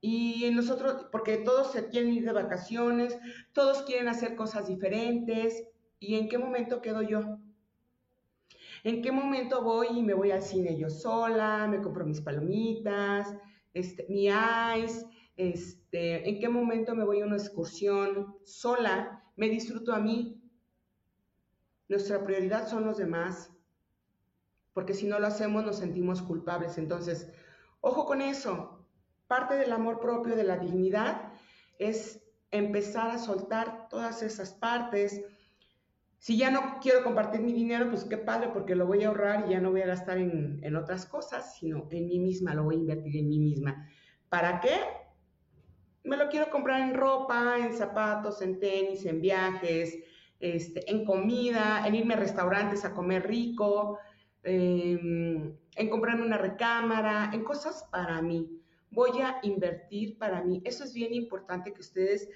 y 0.00 0.50
nosotros, 0.52 1.06
porque 1.12 1.36
todos 1.38 1.72
se 1.72 1.88
quieren 1.88 2.14
ir 2.14 2.24
de 2.24 2.32
vacaciones, 2.32 3.18
todos 3.52 3.82
quieren 3.82 4.08
hacer 4.08 4.34
cosas 4.34 4.66
diferentes. 4.66 5.62
¿Y 5.98 6.14
en 6.14 6.28
qué 6.28 6.38
momento 6.38 6.80
quedo 6.80 7.02
yo? 7.02 7.38
¿En 8.82 9.02
qué 9.02 9.12
momento 9.12 9.62
voy 9.62 9.88
y 9.98 10.02
me 10.02 10.14
voy 10.14 10.30
al 10.30 10.42
cine 10.42 10.78
yo 10.78 10.88
sola, 10.88 11.66
me 11.66 11.82
compro 11.82 12.06
mis 12.06 12.22
palomitas, 12.22 13.34
este, 13.74 14.06
mi 14.08 14.28
ice? 14.28 15.04
Este, 15.36 16.26
¿En 16.26 16.40
qué 16.40 16.48
momento 16.48 16.94
me 16.94 17.04
voy 17.04 17.20
a 17.20 17.26
una 17.26 17.36
excursión 17.36 18.36
sola? 18.44 19.22
Me 19.36 19.50
disfruto 19.50 19.92
a 19.92 20.00
mí. 20.00 20.39
Nuestra 21.90 22.24
prioridad 22.24 22.66
son 22.66 22.86
los 22.86 22.96
demás, 22.96 23.50
porque 24.72 24.94
si 24.94 25.06
no 25.06 25.18
lo 25.18 25.26
hacemos 25.26 25.62
nos 25.62 25.76
sentimos 25.76 26.22
culpables. 26.22 26.78
Entonces, 26.78 27.28
ojo 27.82 28.06
con 28.06 28.22
eso, 28.22 28.80
Parte 29.30 29.54
del 29.54 29.72
amor 29.72 30.00
propio, 30.00 30.34
de 30.34 30.42
la 30.42 30.58
dignidad, 30.58 31.32
es 31.78 32.20
empezar 32.50 33.12
a 33.12 33.18
soltar 33.20 33.88
todas 33.88 34.24
esas 34.24 34.52
partes. 34.52 35.24
Si 36.18 36.36
ya 36.36 36.50
no 36.50 36.78
quiero 36.82 37.04
compartir 37.04 37.40
mi 37.40 37.52
dinero, 37.52 37.88
pues 37.90 38.02
qué 38.02 38.18
padre, 38.18 38.50
porque 38.52 38.74
lo 38.74 38.88
voy 38.88 39.04
a 39.04 39.06
ahorrar 39.06 39.44
y 39.46 39.52
ya 39.52 39.60
no 39.60 39.70
voy 39.70 39.82
a 39.82 39.86
gastar 39.86 40.18
en, 40.18 40.58
en 40.64 40.74
otras 40.74 41.06
cosas, 41.06 41.54
sino 41.54 41.86
en 41.92 42.08
mí 42.08 42.18
misma, 42.18 42.56
lo 42.56 42.64
voy 42.64 42.74
a 42.74 42.78
invertir 42.78 43.18
en 43.18 43.28
mí 43.28 43.38
misma. 43.38 43.88
¿Para 44.28 44.58
qué? 44.58 44.80
Me 46.02 46.16
lo 46.16 46.28
quiero 46.28 46.50
comprar 46.50 46.80
en 46.80 46.94
ropa, 46.94 47.56
en 47.56 47.72
zapatos, 47.72 48.42
en 48.42 48.58
tenis, 48.58 49.06
en 49.06 49.20
viajes, 49.20 49.96
este, 50.40 50.90
en 50.90 51.04
comida, 51.04 51.86
en 51.86 51.94
irme 51.94 52.14
a 52.14 52.18
restaurantes 52.18 52.84
a 52.84 52.92
comer 52.92 53.26
rico, 53.26 53.98
em, 54.42 55.54
en 55.76 55.88
comprarme 55.88 56.26
una 56.26 56.38
recámara, 56.38 57.30
en 57.32 57.44
cosas 57.44 57.86
para 57.90 58.20
mí 58.22 58.60
voy 58.90 59.20
a 59.20 59.38
invertir 59.42 60.18
para 60.18 60.42
mí. 60.42 60.60
Eso 60.64 60.84
es 60.84 60.92
bien 60.92 61.14
importante 61.14 61.72
que 61.72 61.80
ustedes 61.80 62.28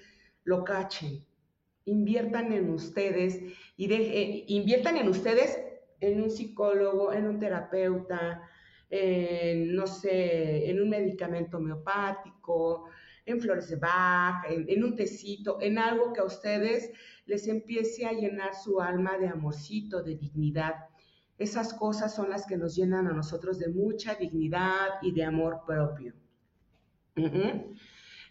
lo 0.43 0.63
cachen. 0.63 1.25
Inviertan 1.85 2.51
en 2.53 2.69
ustedes 2.71 3.41
y 3.77 3.91
eh, 3.91 4.45
inviertan 4.47 4.97
en 4.97 5.09
ustedes 5.09 5.59
en 5.99 6.21
un 6.21 6.29
psicólogo, 6.29 7.13
en 7.13 7.27
un 7.27 7.39
terapeuta, 7.39 8.41
en, 8.89 9.75
no 9.75 9.87
sé, 9.87 10.69
en 10.69 10.81
un 10.81 10.89
medicamento 10.89 11.57
homeopático, 11.57 12.85
en 13.25 13.41
flores 13.41 13.69
de 13.69 13.75
Bach, 13.75 14.45
en, 14.47 14.83
un 14.83 14.95
tecito, 14.95 15.57
en 15.59 15.77
algo 15.77 16.13
que 16.13 16.21
a 16.21 16.25
ustedes 16.25 16.91
les 17.25 17.47
empiece 17.47 18.05
a 18.05 18.13
llenar 18.13 18.53
su 18.55 18.79
alma 18.79 19.17
de 19.17 19.27
amorcito, 19.27 20.03
de 20.03 20.15
dignidad. 20.15 20.75
Esas 21.37 21.73
cosas 21.73 22.13
son 22.13 22.29
las 22.29 22.45
que 22.45 22.55
nos 22.55 22.75
llenan 22.75 23.07
a 23.07 23.13
nosotros 23.13 23.57
de 23.59 23.69
mucha 23.69 24.15
dignidad 24.15 25.01
y 25.01 25.11
de 25.11 25.23
amor 25.23 25.61
propio. 25.65 26.13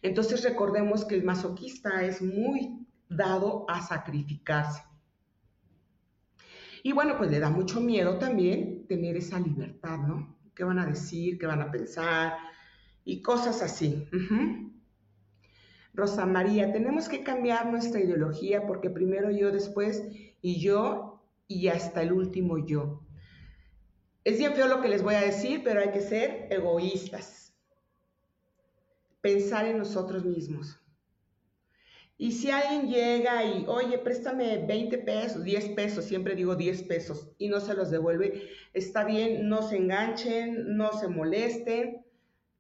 Entonces 0.03 0.45
recordemos 0.45 1.05
que 1.05 1.17
el 1.17 1.25
masoquista 1.25 2.05
es 2.05 2.23
muy 2.23 2.87
dado 3.09 3.65
a 3.69 3.83
sacrificarse. 3.83 4.83
Y 6.83 6.93
bueno, 6.93 7.17
pues 7.17 7.31
le 7.31 7.41
da 7.41 7.49
mucho 7.49 7.81
miedo 7.81 8.19
también 8.19 8.87
tener 8.87 9.17
esa 9.17 9.41
libertad, 9.41 9.99
¿no? 9.99 10.37
¿Qué 10.55 10.65
van 10.65 10.79
a 10.79 10.87
decir? 10.87 11.39
¿Qué 11.39 11.47
van 11.47 11.63
a 11.63 11.71
pensar? 11.71 12.37
Y 13.05 13.23
cosas 13.23 13.63
así. 13.63 14.07
Rosa 15.95 16.27
María, 16.27 16.73
tenemos 16.73 17.09
que 17.09 17.23
cambiar 17.23 17.71
nuestra 17.71 18.01
ideología 18.01 18.67
porque 18.67 18.91
primero 18.91 19.31
yo, 19.31 19.53
después 19.53 20.03
y 20.43 20.61
yo 20.61 21.23
y 21.47 21.69
hasta 21.69 22.03
el 22.03 22.13
último 22.13 22.59
yo. 22.59 23.01
Es 24.25 24.39
bien 24.39 24.55
feo 24.55 24.67
lo 24.67 24.81
que 24.81 24.89
les 24.89 25.03
voy 25.03 25.15
a 25.15 25.21
decir, 25.21 25.63
pero 25.63 25.81
hay 25.81 25.91
que 25.91 26.01
ser 26.01 26.49
egoístas 26.51 27.45
pensar 29.25 29.65
en 29.65 29.79
nosotros 29.79 30.23
mismos. 30.23 30.79
Y 32.19 32.33
si 32.33 32.51
alguien 32.51 32.89
llega 32.89 33.43
y, 33.43 33.65
oye, 33.67 33.99
préstame 33.99 34.59
20 34.67 34.99
pesos, 34.99 35.43
10 35.43 35.71
pesos, 35.71 36.05
siempre 36.05 36.35
digo 36.35 36.55
10 36.55 36.83
pesos, 36.83 37.31
y 37.39 37.49
no 37.49 37.59
se 37.61 37.73
los 37.73 37.91
devuelve, 37.91 38.51
está 38.75 39.03
bien, 39.03 39.49
no 39.49 39.63
se 39.63 39.79
enganchen, 39.79 40.77
no 40.77 40.93
se 40.93 41.09
molesten, 41.09 42.05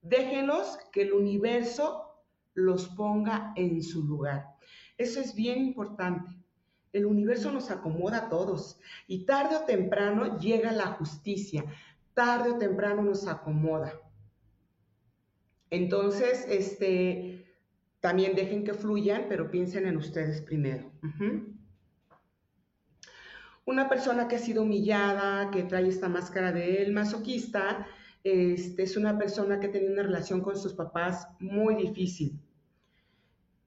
déjenos 0.00 0.78
que 0.90 1.02
el 1.02 1.12
universo 1.12 2.13
los 2.54 2.88
ponga 2.88 3.52
en 3.56 3.82
su 3.82 4.04
lugar. 4.04 4.54
Eso 4.96 5.20
es 5.20 5.34
bien 5.34 5.58
importante. 5.58 6.30
El 6.92 7.06
universo 7.06 7.50
nos 7.50 7.70
acomoda 7.70 8.18
a 8.18 8.28
todos 8.28 8.78
y 9.08 9.26
tarde 9.26 9.56
o 9.56 9.64
temprano 9.64 10.38
llega 10.38 10.70
la 10.72 10.86
justicia, 10.86 11.64
tarde 12.14 12.52
o 12.52 12.58
temprano 12.58 13.02
nos 13.02 13.26
acomoda. 13.26 13.92
Entonces, 15.70 16.46
este, 16.48 17.44
también 17.98 18.36
dejen 18.36 18.62
que 18.62 18.74
fluyan, 18.74 19.26
pero 19.28 19.50
piensen 19.50 19.86
en 19.88 19.96
ustedes 19.96 20.40
primero. 20.42 20.92
Una 23.64 23.88
persona 23.88 24.28
que 24.28 24.36
ha 24.36 24.38
sido 24.38 24.62
humillada, 24.62 25.50
que 25.50 25.64
trae 25.64 25.88
esta 25.88 26.08
máscara 26.08 26.52
de 26.52 26.88
masoquista, 26.92 27.88
este, 28.24 28.82
es 28.82 28.96
una 28.96 29.18
persona 29.18 29.60
que 29.60 29.68
tiene 29.68 29.92
una 29.92 30.02
relación 30.02 30.40
con 30.40 30.56
sus 30.56 30.72
papás 30.72 31.28
muy 31.38 31.76
difícil, 31.76 32.40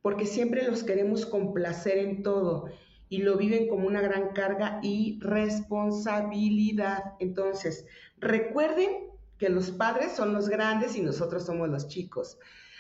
porque 0.02 0.26
siempre 0.26 0.68
los 0.68 0.84
queremos 0.84 1.26
complacer 1.28 2.00
en 2.00 2.24
todo 2.24 2.72
y 3.08 3.20
lo 3.20 3.38
viven 3.38 3.70
como 3.70 3.88
una 3.88 4.02
gran 4.02 4.34
carga 4.34 4.80
y 4.82 5.20
responsabilidad. 5.22 7.14
Entonces, 7.20 7.86
recuerden 8.18 9.12
que 9.38 9.50
los 9.50 9.72
padres 9.72 10.14
son 10.14 10.34
los 10.34 10.50
grandes 10.50 10.96
y 10.96 11.02
nosotros 11.02 11.46
somos 11.46 11.70
los 11.70 11.88
chicos. 11.88 12.40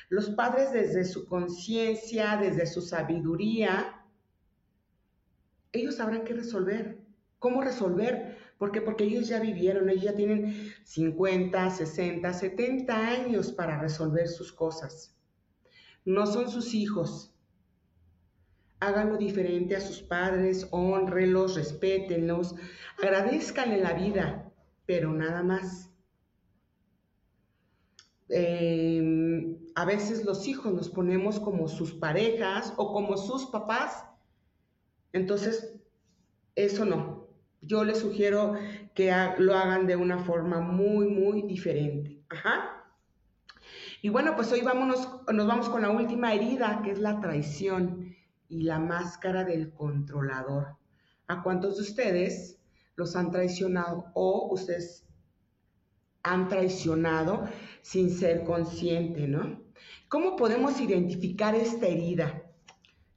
Los 0.09 0.31
padres 0.31 0.71
desde 0.71 1.05
su 1.05 1.27
conciencia, 1.27 2.37
desde 2.37 2.65
su 2.65 2.81
sabiduría, 2.81 4.03
ellos 5.71 5.95
sabrán 5.95 6.23
qué 6.23 6.33
resolver, 6.33 6.97
cómo 7.39 7.61
resolver 7.61 8.37
¿Por 8.57 8.71
qué? 8.71 8.81
Porque 8.81 9.03
ellos 9.03 9.27
ya 9.27 9.39
vivieron, 9.39 9.89
ellos 9.89 10.03
ya 10.03 10.15
tienen 10.15 10.73
50, 10.83 11.69
60, 11.69 12.33
70 12.33 13.07
años 13.07 13.51
para 13.51 13.79
resolver 13.79 14.27
sus 14.27 14.51
cosas. 14.51 15.15
No 16.05 16.25
son 16.25 16.49
sus 16.49 16.73
hijos. 16.73 17.33
Háganlo 18.79 19.17
diferente 19.17 19.75
a 19.75 19.81
sus 19.81 20.01
padres, 20.01 20.67
honrenlos, 20.71 21.55
respétenlos, 21.55 22.55
agradezcanle 23.01 23.79
la 23.79 23.93
vida, 23.93 24.51
pero 24.85 25.11
nada 25.13 25.43
más. 25.43 25.91
Em, 28.29 29.57
a 29.75 29.85
veces 29.85 30.25
los 30.25 30.47
hijos 30.47 30.73
nos 30.73 30.89
ponemos 30.89 31.39
como 31.39 31.67
sus 31.67 31.93
parejas 31.93 32.73
o 32.77 32.91
como 32.91 33.17
sus 33.17 33.47
papás. 33.47 34.05
Entonces, 35.13 35.73
eso 36.55 36.85
no. 36.85 37.16
Yo 37.61 37.83
les 37.83 37.99
sugiero 37.99 38.55
que 38.93 39.13
lo 39.39 39.55
hagan 39.55 39.87
de 39.87 39.95
una 39.95 40.19
forma 40.19 40.59
muy, 40.59 41.07
muy 41.07 41.41
diferente. 41.41 42.21
Ajá. 42.29 42.85
Y 44.01 44.09
bueno, 44.09 44.35
pues 44.35 44.51
hoy 44.51 44.61
vámonos, 44.61 45.07
nos 45.33 45.47
vamos 45.47 45.69
con 45.69 45.81
la 45.81 45.89
última 45.89 46.33
herida, 46.33 46.81
que 46.83 46.91
es 46.91 46.99
la 46.99 47.19
traición 47.19 48.15
y 48.47 48.61
la 48.61 48.79
máscara 48.79 49.43
del 49.43 49.73
controlador. 49.73 50.77
¿A 51.27 51.41
cuántos 51.41 51.77
de 51.77 51.81
ustedes 51.83 52.59
los 52.95 53.15
han 53.15 53.31
traicionado 53.31 54.05
o 54.13 54.49
ustedes 54.51 55.05
han 56.23 56.47
traicionado 56.47 57.47
sin 57.81 58.09
ser 58.09 58.43
consciente, 58.43 59.27
¿no? 59.27 59.61
¿Cómo 60.09 60.35
podemos 60.35 60.79
identificar 60.79 61.55
esta 61.55 61.87
herida? 61.87 62.43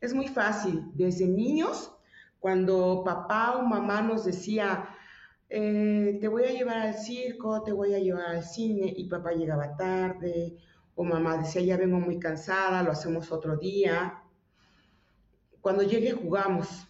Es 0.00 0.14
muy 0.14 0.28
fácil. 0.28 0.90
Desde 0.94 1.26
niños 1.26 1.92
cuando 2.40 3.02
papá 3.04 3.56
o 3.58 3.62
mamá 3.62 4.00
nos 4.02 4.24
decía, 4.24 4.88
eh, 5.48 6.18
te 6.20 6.28
voy 6.28 6.44
a 6.44 6.52
llevar 6.52 6.78
al 6.78 6.94
circo, 6.94 7.62
te 7.62 7.72
voy 7.72 7.94
a 7.94 7.98
llevar 7.98 8.26
al 8.26 8.42
cine, 8.42 8.92
y 8.96 9.08
papá 9.08 9.32
llegaba 9.32 9.76
tarde, 9.76 10.56
o 10.94 11.04
mamá 11.04 11.36
decía, 11.36 11.62
ya 11.62 11.76
vengo 11.76 12.00
muy 12.00 12.18
cansada, 12.18 12.82
lo 12.82 12.92
hacemos 12.92 13.30
otro 13.30 13.56
día. 13.56 14.22
Cuando 15.60 15.82
llegue 15.82 16.12
jugamos. 16.12 16.86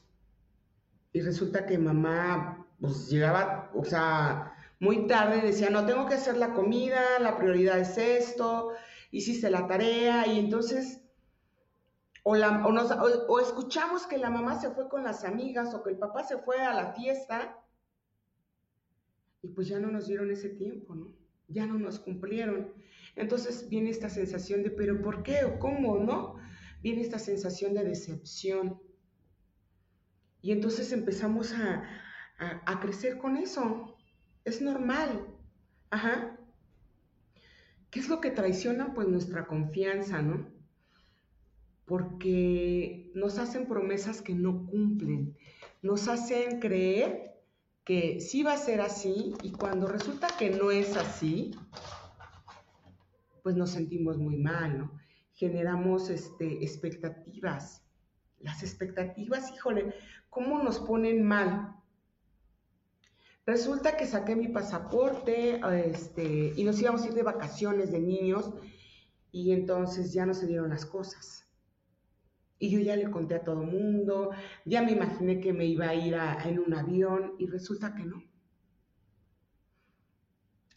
Y 1.12 1.20
resulta 1.22 1.66
que 1.66 1.76
mamá 1.76 2.66
pues, 2.80 3.08
llegaba, 3.08 3.70
o 3.74 3.84
sea, 3.84 4.54
muy 4.78 5.06
tarde, 5.08 5.40
decía, 5.40 5.70
no, 5.70 5.84
tengo 5.84 6.06
que 6.06 6.14
hacer 6.14 6.36
la 6.36 6.52
comida, 6.52 7.18
la 7.20 7.36
prioridad 7.36 7.78
es 7.78 7.98
esto, 7.98 8.70
hiciste 9.10 9.50
la 9.50 9.66
tarea, 9.66 10.26
y 10.28 10.38
entonces 10.38 11.00
o, 12.22 12.34
o, 12.34 13.40
escuchamos 13.40 14.06
que 14.06 14.18
la 14.18 14.30
mamá 14.30 14.60
se 14.60 14.70
fue 14.70 14.88
con 14.88 15.04
las 15.04 15.24
amigas 15.24 15.74
o 15.74 15.82
que 15.82 15.90
el 15.90 15.98
papá 15.98 16.24
se 16.24 16.38
fue 16.38 16.60
a 16.60 16.74
la 16.74 16.92
fiesta 16.92 17.56
y 19.42 19.48
pues 19.48 19.68
ya 19.68 19.78
no 19.78 19.90
nos 19.90 20.06
dieron 20.06 20.30
ese 20.30 20.50
tiempo, 20.50 20.94
¿no? 20.94 21.14
Ya 21.48 21.66
no 21.66 21.78
nos 21.78 21.98
cumplieron. 21.98 22.72
Entonces 23.16 23.68
viene 23.68 23.90
esta 23.90 24.10
sensación 24.10 24.62
de, 24.62 24.70
pero 24.70 25.00
¿por 25.00 25.22
qué 25.22 25.44
o 25.44 25.58
cómo, 25.58 25.98
no? 25.98 26.36
Viene 26.82 27.00
esta 27.00 27.18
sensación 27.18 27.74
de 27.74 27.84
decepción. 27.84 28.80
Y 30.42 30.52
entonces 30.52 30.92
empezamos 30.92 31.52
a, 31.52 31.84
a 32.38 32.80
crecer 32.80 33.18
con 33.18 33.36
eso. 33.36 33.96
Es 34.44 34.60
normal. 34.60 35.26
Ajá. 35.90 36.38
¿Qué 37.90 38.00
es 38.00 38.08
lo 38.08 38.20
que 38.20 38.30
traiciona? 38.30 38.94
Pues 38.94 39.08
nuestra 39.08 39.46
confianza, 39.46 40.22
¿no? 40.22 40.59
Porque 41.90 43.10
nos 43.16 43.38
hacen 43.38 43.66
promesas 43.66 44.22
que 44.22 44.32
no 44.32 44.64
cumplen, 44.66 45.36
nos 45.82 46.06
hacen 46.06 46.60
creer 46.60 47.34
que 47.84 48.20
sí 48.20 48.44
va 48.44 48.52
a 48.52 48.58
ser 48.58 48.80
así 48.80 49.34
y 49.42 49.50
cuando 49.50 49.88
resulta 49.88 50.28
que 50.38 50.50
no 50.50 50.70
es 50.70 50.96
así, 50.96 51.50
pues 53.42 53.56
nos 53.56 53.70
sentimos 53.70 54.18
muy 54.18 54.36
mal, 54.36 54.78
¿no? 54.78 55.00
Generamos 55.32 56.10
este, 56.10 56.62
expectativas. 56.62 57.82
Las 58.38 58.62
expectativas, 58.62 59.50
híjole, 59.52 59.92
¿cómo 60.28 60.62
nos 60.62 60.78
ponen 60.78 61.24
mal? 61.24 61.74
Resulta 63.46 63.96
que 63.96 64.06
saqué 64.06 64.36
mi 64.36 64.46
pasaporte 64.46 65.60
este, 65.88 66.52
y 66.54 66.62
nos 66.62 66.80
íbamos 66.80 67.02
a 67.02 67.08
ir 67.08 67.14
de 67.14 67.24
vacaciones 67.24 67.90
de 67.90 67.98
niños 67.98 68.52
y 69.32 69.50
entonces 69.50 70.12
ya 70.12 70.24
no 70.24 70.34
se 70.34 70.46
dieron 70.46 70.70
las 70.70 70.86
cosas. 70.86 71.49
Y 72.60 72.70
yo 72.70 72.78
ya 72.78 72.94
le 72.94 73.10
conté 73.10 73.34
a 73.34 73.42
todo 73.42 73.64
mundo, 73.64 74.30
ya 74.64 74.82
me 74.82 74.92
imaginé 74.92 75.40
que 75.40 75.52
me 75.52 75.64
iba 75.64 75.88
a 75.88 75.94
ir 75.94 76.14
en 76.44 76.60
un 76.60 76.72
avión 76.74 77.32
y 77.38 77.46
resulta 77.46 77.94
que 77.94 78.04
no. 78.04 78.22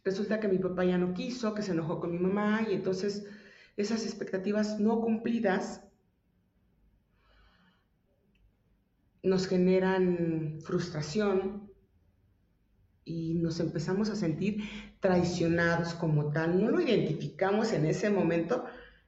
Resulta 0.03 0.39
que 0.39 0.47
mi 0.47 0.57
papá 0.57 0.83
ya 0.85 0.97
no 0.97 1.13
quiso, 1.13 1.53
que 1.53 1.61
se 1.61 1.73
enojó 1.73 1.99
con 1.99 2.11
mi 2.11 2.17
mamá 2.17 2.65
y 2.67 2.73
entonces 2.73 3.25
esas 3.77 4.05
expectativas 4.05 4.79
no 4.79 5.01
cumplidas 5.01 5.83
nos 9.23 9.47
generan 9.47 10.59
frustración 10.61 11.71
y 13.05 13.35
nos 13.35 13.59
empezamos 13.59 14.09
a 14.09 14.15
sentir 14.15 14.63
traicionados 14.99 15.93
como 15.93 16.31
tal. 16.31 16.61
No 16.61 16.71
lo 16.71 16.81
identificamos 16.81 17.71
en 17.73 17.85
ese 17.85 18.09
momento, 18.09 18.65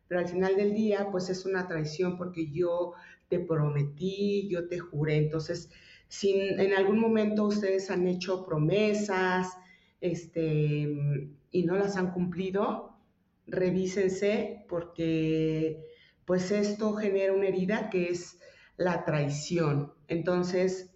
pero 0.08 0.22
al 0.22 0.28
final 0.28 0.56
del 0.56 0.74
día, 0.74 1.10
pues 1.12 1.30
es 1.30 1.45
una 1.45 1.68
traición 1.68 2.18
porque 2.18 2.51
yo 2.51 2.93
te 3.28 3.39
prometí, 3.39 4.47
yo 4.49 4.68
te 4.68 4.80
juré. 4.80 5.18
Entonces, 5.18 5.70
si 6.08 6.34
en 6.34 6.74
algún 6.74 6.99
momento 6.99 7.45
ustedes 7.45 7.89
han 7.89 8.08
hecho 8.08 8.45
promesas 8.45 9.58
este, 10.01 11.30
y 11.51 11.64
no 11.64 11.76
las 11.76 11.97
han 11.97 12.12
cumplido, 12.12 12.97
revísense 13.47 14.66
porque 14.68 15.84
pues 16.26 16.51
esto 16.51 16.93
genera 16.93 17.34
una 17.34 17.47
herida 17.47 17.89
que 17.89 18.10
es 18.10 18.39
la 18.78 19.06
traición. 19.06 19.93
Entonces, 20.08 20.91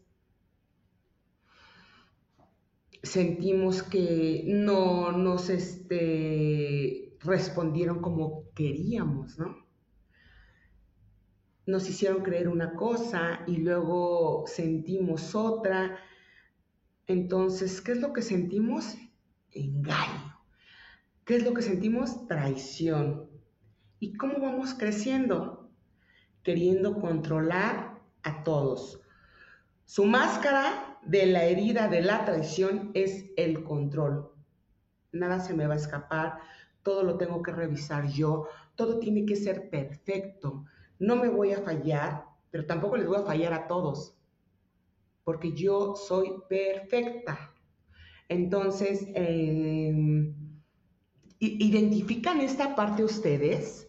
sentimos 3.03 3.84
que 3.84 4.43
no 4.45 5.12
nos, 5.12 5.49
este, 5.49 7.09
respondieron 7.22 8.01
como 8.01 8.49
queríamos, 8.53 9.38
¿no? 9.38 9.57
Nos 11.65 11.88
hicieron 11.89 12.24
creer 12.24 12.47
una 12.47 12.74
cosa 12.74 13.41
y 13.45 13.57
luego 13.57 14.45
sentimos 14.47 15.36
otra. 15.36 15.99
Entonces, 17.05 17.82
¿qué 17.82 17.91
es 17.91 18.01
lo 18.01 18.11
que 18.13 18.22
sentimos? 18.22 18.95
Engaño. 19.51 20.39
¿Qué 21.26 21.36
es 21.36 21.43
lo 21.43 21.53
que 21.53 21.61
sentimos? 21.61 22.26
Traición. 22.28 23.30
¿Y 23.99 24.13
cómo 24.13 24.39
vamos 24.39 24.74
creciendo? 24.74 25.70
Queriendo 26.41 26.99
controlar 26.99 27.99
a 28.24 28.43
todos. 28.43 29.01
Su 29.86 30.05
máscara 30.05 30.99
de 31.03 31.26
la 31.28 31.43
herida 31.43 31.88
de 31.88 32.01
la 32.01 32.26
traición 32.26 32.91
es 32.93 33.26
el 33.38 33.63
control. 33.63 34.32
Nada 35.11 35.39
se 35.39 35.53
me 35.53 35.67
va 35.67 35.74
a 35.74 35.78
escapar, 35.78 36.39
todo 36.84 37.04
lo 37.04 37.18
tengo 37.18 37.42
que 37.42 37.52
revisar 37.52 38.08
yo, 38.08 38.48
todo 38.76 39.00
tiene 39.00 39.26
que 39.26 39.36
ser 39.36 39.70
perfecto. 39.70 40.66
No 40.98 41.16
me 41.16 41.30
voy 41.30 41.54
a 41.54 41.62
fallar, 41.62 42.26
pero 42.52 42.66
tampoco 42.66 42.98
les 42.98 43.08
voy 43.08 43.18
a 43.18 43.26
fallar 43.26 43.54
a 43.54 43.68
todos, 43.68 44.16
porque 45.24 45.54
yo 45.54 45.96
soy 45.96 46.34
perfecta. 46.48 47.54
Entonces, 48.28 49.08
em, 49.14 50.34
¿identifican 51.40 52.42
esta 52.42 52.76
parte 52.76 53.04
ustedes? 53.04 53.88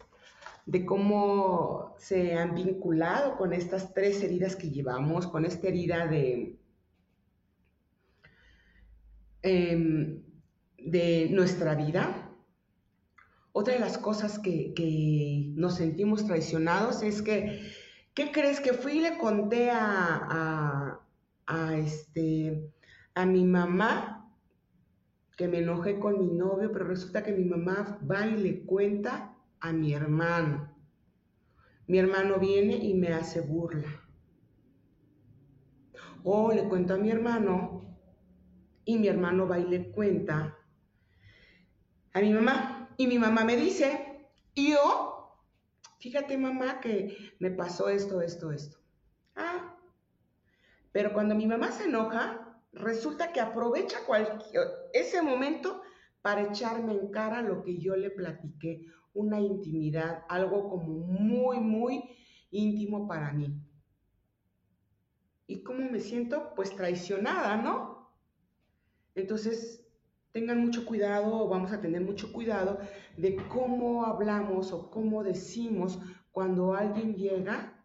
de 0.65 0.85
cómo 0.85 1.95
se 1.97 2.35
han 2.35 2.55
vinculado 2.55 3.37
con 3.37 3.53
estas 3.53 3.93
tres 3.93 4.23
heridas 4.23 4.55
que 4.55 4.69
llevamos, 4.69 5.27
con 5.27 5.45
esta 5.45 5.67
herida 5.67 6.07
de, 6.07 6.59
em, 9.41 10.23
de 10.77 11.27
nuestra 11.31 11.75
vida, 11.75 12.20
otra 13.53 13.73
de 13.73 13.79
las 13.79 13.97
cosas 13.97 14.39
que, 14.39 15.51
nos 15.55 15.75
sentimos 15.75 16.25
traicionados 16.25 17.03
es 17.03 17.21
que, 17.21 17.71
¿qué 18.13 18.31
crees? 18.31 18.59
Que 18.59 18.73
fui 18.73 18.93
y 18.93 19.01
le 19.01 19.17
conté 19.17 19.69
a, 19.71 20.99
este, 21.75 22.71
a 23.13 23.25
mi 23.25 23.43
mamá 23.43 24.17
que 25.35 25.47
me 25.47 25.59
enojé 25.59 25.99
con 25.99 26.19
mi 26.19 26.33
novio, 26.33 26.71
pero 26.71 26.85
resulta 26.85 27.23
que 27.23 27.33
mi 27.33 27.45
mamá 27.45 27.99
va 28.09 28.27
y 28.27 28.37
le 28.37 28.63
cuenta 28.63 29.35
a 29.59 29.73
mi 29.73 29.93
hermano. 29.93 30.73
Mi 31.87 31.97
hermano 31.97 32.39
viene 32.39 32.75
y 32.75 32.93
me 32.93 33.09
hace 33.09 33.41
burla. 33.41 33.89
O 36.23 36.53
le 36.53 36.69
cuento 36.69 36.93
a 36.93 36.97
mi 36.97 37.09
hermano 37.09 37.81
y 38.85 38.97
mi 38.97 39.07
hermano 39.07 39.47
va 39.47 39.59
y 39.59 39.67
le 39.67 39.91
cuenta 39.91 40.57
a 42.13 42.21
mi 42.21 42.33
mamá. 42.33 42.70
Y 43.01 43.07
mi 43.07 43.17
mamá 43.17 43.43
me 43.43 43.57
dice, 43.57 44.29
yo, 44.55 45.35
fíjate 45.97 46.37
mamá 46.37 46.79
que 46.79 47.33
me 47.39 47.49
pasó 47.49 47.89
esto, 47.89 48.21
esto, 48.21 48.51
esto. 48.51 48.77
Ah, 49.35 49.75
pero 50.91 51.11
cuando 51.11 51.33
mi 51.33 51.47
mamá 51.47 51.71
se 51.71 51.85
enoja, 51.85 52.61
resulta 52.73 53.31
que 53.31 53.39
aprovecha 53.39 54.01
ese 54.93 55.23
momento 55.23 55.81
para 56.21 56.43
echarme 56.43 56.91
en 56.91 57.09
cara 57.09 57.41
lo 57.41 57.63
que 57.63 57.79
yo 57.79 57.95
le 57.95 58.11
platiqué, 58.11 58.85
una 59.15 59.39
intimidad, 59.39 60.23
algo 60.29 60.69
como 60.69 60.99
muy, 60.99 61.59
muy 61.59 62.03
íntimo 62.51 63.07
para 63.07 63.33
mí. 63.33 63.51
¿Y 65.47 65.63
cómo 65.63 65.89
me 65.89 66.01
siento? 66.01 66.53
Pues 66.55 66.75
traicionada, 66.75 67.57
¿no? 67.57 68.13
Entonces, 69.15 69.80
tengan 70.31 70.59
mucho 70.59 70.85
cuidado, 70.85 71.47
vamos 71.47 71.71
a 71.71 71.81
tener 71.81 72.01
mucho 72.01 72.31
cuidado 72.31 72.79
de 73.17 73.35
cómo 73.49 74.05
hablamos 74.05 74.71
o 74.71 74.89
cómo 74.89 75.23
decimos 75.23 75.99
cuando 76.31 76.73
alguien 76.73 77.15
llega 77.15 77.83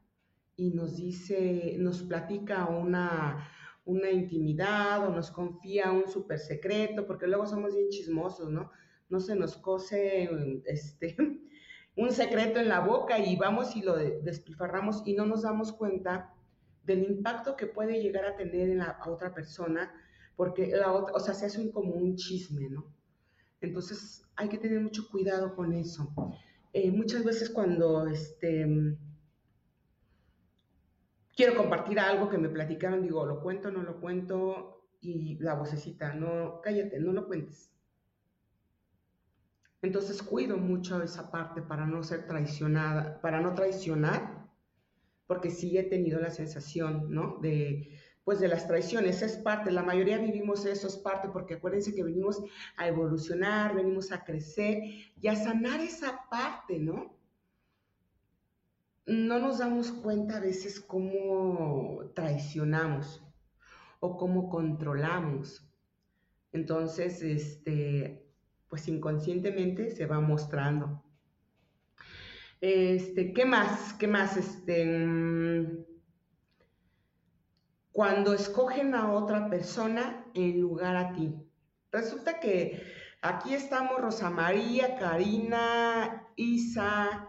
y 0.57 0.71
nos 0.71 0.97
dice, 0.97 1.77
nos 1.79 2.03
platica 2.03 2.67
una, 2.67 3.49
una 3.85 4.11
intimidad 4.11 5.07
o 5.07 5.13
nos 5.13 5.31
confía 5.31 5.93
un 5.93 6.09
súper 6.09 6.39
secreto, 6.39 7.07
porque 7.07 7.27
luego 7.27 7.47
somos 7.47 7.75
bien 7.75 7.89
chismosos, 7.91 8.51
¿no? 8.51 8.71
No 9.09 9.21
se 9.21 9.37
nos 9.37 9.57
cose 9.57 10.29
este, 10.65 11.17
un 11.97 12.11
secreto 12.11 12.61
en 12.61 12.69
la 12.69 12.81
boca 12.81 13.19
y 13.19 13.37
vamos 13.37 13.77
y 13.77 13.83
lo 13.83 13.97
despilfarramos 13.97 15.03
y 15.05 15.15
no 15.15 15.27
nos 15.27 15.43
damos 15.43 15.73
cuenta 15.73 16.33
del 16.85 17.03
impacto 17.05 17.57
que 17.57 17.67
puede 17.67 18.01
llegar 18.01 18.25
a 18.25 18.37
tener 18.37 18.71
en 18.71 18.79
la 18.79 18.99
otra 19.07 19.35
persona, 19.35 19.93
porque 20.37 20.69
la 20.69 20.93
otra, 20.93 21.15
o 21.15 21.21
sea, 21.21 21.35
se 21.35 21.47
hace 21.47 21.71
como 21.71 21.95
un 21.95 22.15
chisme, 22.17 22.69
¿no? 22.69 22.87
Entonces 23.61 24.23
hay 24.37 24.49
que 24.49 24.59
tener 24.59 24.81
mucho 24.81 25.09
cuidado 25.11 25.57
con 25.57 25.73
eso. 25.73 26.13
Eh, 26.73 26.91
muchas 26.91 27.25
veces 27.25 27.49
cuando 27.51 28.07
este, 28.07 28.97
quiero 31.35 31.57
compartir 31.57 31.99
algo 31.99 32.29
que 32.29 32.39
me 32.39 32.51
platicaron, 32.51 33.03
digo, 33.03 33.25
lo 33.25 33.41
cuento, 33.41 33.71
no 33.71 33.83
lo 33.83 33.99
cuento, 33.99 34.77
y 35.01 35.39
la 35.39 35.55
vocecita, 35.55 36.15
no, 36.15 36.61
cállate, 36.63 36.99
no 37.01 37.13
lo 37.13 37.27
cuentes. 37.27 37.71
Entonces 39.83 40.23
cuido 40.23 40.57
mucho 40.57 41.03
esa 41.03 41.31
parte 41.31 41.63
para 41.63 41.87
no 41.87 42.03
ser 42.03 42.27
traicionada, 42.27 43.21
para 43.21 43.41
no 43.41 43.55
traicionar, 43.55 44.49
porque 45.27 45.51
sí 45.51 45.79
he 45.79 45.85
tenido 45.85 46.21
la 46.21 46.31
sensación, 46.31 47.13
¿no? 47.13 47.39
De, 47.41 47.91
pues 48.27 48.41
de 48.41 48.49
las 48.49 48.67
traiciones, 48.67 49.23
es 49.23 49.39
parte, 49.39 49.71
la 49.71 49.83
mayoría 49.83 50.19
vivimos 50.19 50.67
eso, 50.67 50.89
es 50.89 50.97
parte, 50.97 51.29
porque 51.29 51.55
acuérdense 51.55 51.95
que 51.95 52.03
venimos 52.03 52.43
a 52.77 52.87
evolucionar, 52.87 53.75
venimos 53.75 54.13
a 54.13 54.23
crecer 54.25 54.83
y 55.19 55.29
a 55.29 55.37
sanar 55.37 55.81
esa 55.81 56.29
parte, 56.29 56.79
¿no? 56.79 57.17
no 59.07 59.39
nos 59.39 59.59
damos 59.59 59.93
cuenta 59.93 60.37
a 60.37 60.41
veces 60.41 60.81
cómo 60.81 62.11
traicionamos 62.15 63.23
o 64.01 64.17
cómo 64.17 64.49
controlamos. 64.49 65.65
Entonces, 66.53 67.23
este, 67.23 68.27
pues 68.69 68.89
inconscientemente 68.89 69.93
se 69.93 70.07
va 70.07 70.21
mostrando. 70.21 71.05
Este, 72.61 73.33
¿qué 73.33 73.45
más? 73.45 73.95
¿Qué 73.95 74.09
más? 74.09 74.37
Este, 74.37 74.85
mm, 74.85 75.85
cuando 77.97 78.35
escogen 78.35 78.95
a 78.95 79.11
otra 79.11 79.49
persona 79.49 80.27
en 80.35 80.61
lugar 80.61 80.97
a 80.97 81.15
ti. 81.15 81.35
Resulta 81.91 82.41
que 82.41 82.83
aquí 83.23 83.55
estamos 83.55 83.99
Rosa 83.99 84.29
María, 84.29 84.97
Karina, 84.97 86.29
Isa, 86.37 87.27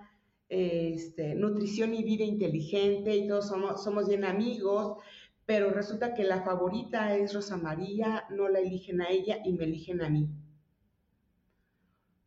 este, 0.50 1.36
nutrición 1.36 1.94
y 1.94 2.04
vida 2.04 2.26
inteligente 2.26 3.16
y 3.16 3.30
todos 3.30 3.48
somos, 3.48 3.82
somos 3.82 4.10
bien 4.10 4.26
amigos, 4.26 5.02
pero 5.46 5.72
resulta 5.72 6.14
que 6.14 6.26
la 6.26 6.42
favorita 6.42 7.16
es 7.16 7.34
Rosa 7.34 7.56
María, 7.56 8.26
no 8.30 8.50
la 8.50 8.60
eligen 8.60 9.00
a 9.02 9.08
ella 9.08 9.38
y 9.46 9.54
me 9.54 9.64
eligen 9.64 10.02
a 10.02 10.10
mí. 10.10 10.28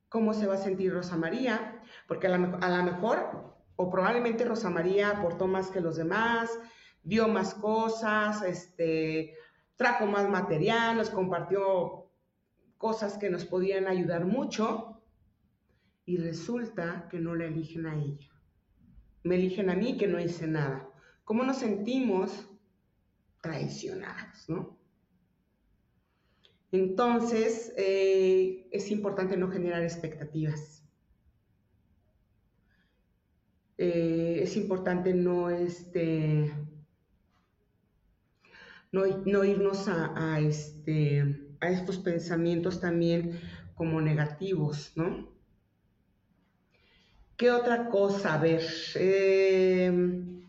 ¿Cómo 0.09 0.33
se 0.33 0.47
va 0.47 0.55
a 0.55 0.65
sentir 0.65 0.95
Rosa 0.95 1.19
María? 1.19 1.83
Porque 2.09 2.27
a 2.27 2.39
lo 2.39 2.85
mejor, 2.85 3.55
o 3.77 3.91
probablemente 3.91 4.47
Rosa 4.47 4.71
María 4.71 5.11
aportó 5.11 5.47
más 5.47 5.71
que 5.71 5.83
los 5.83 5.97
demás, 5.97 6.59
dio 7.03 7.29
más 7.29 7.55
cosas, 7.55 8.43
este, 8.43 9.35
trajo 9.77 10.07
más 10.07 10.29
material, 10.29 10.97
nos 10.97 11.11
compartió 11.11 12.11
cosas 12.79 13.19
que 13.19 13.31
nos 13.31 13.45
podían 13.45 13.87
ayudar 13.87 14.25
mucho, 14.25 14.91
y 16.11 16.17
resulta 16.17 17.07
que 17.09 17.21
no 17.21 17.37
la 17.37 17.45
eligen 17.45 17.87
a 17.87 17.97
ella. 17.97 18.31
Me 19.23 19.37
eligen 19.37 19.71
a 19.71 19.77
mí 19.77 19.97
que 19.97 20.09
no 20.09 20.19
hice 20.19 20.49
nada. 20.49 20.91
¿Cómo 21.25 21.45
nos 21.45 21.59
sentimos 21.59 22.49
traicionados, 23.41 24.49
no? 24.49 24.77
Entonces, 26.73 27.73
eh, 27.77 28.69
es 28.73 28.91
importante 28.91 29.37
no 29.37 29.51
generar 29.51 29.83
expectativas. 29.83 30.85
Eh, 33.79 34.41
es 34.43 34.57
importante 34.57 35.15
no, 35.15 35.49
este, 35.49 36.53
no, 38.93 39.45
irnos 39.45 39.89
a, 39.89 40.35
a, 40.35 40.41
este, 40.41 41.55
a 41.61 41.71
estos 41.71 41.99
pensamientos 41.99 42.81
también 42.81 43.41
como 43.75 44.01
negativos, 44.01 44.93
¿no? 44.97 45.29
¿Qué 47.37 47.51
otra 47.51 47.89
cosa? 47.89 48.35
A 48.35 48.39
ver. 48.39 48.63
Em, 48.97 50.43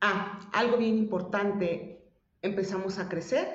ah, 0.00 0.48
algo 0.52 0.78
bien 0.78 0.96
importante. 0.96 2.02
Empezamos 2.40 2.98
a 2.98 3.08
crecer 3.08 3.46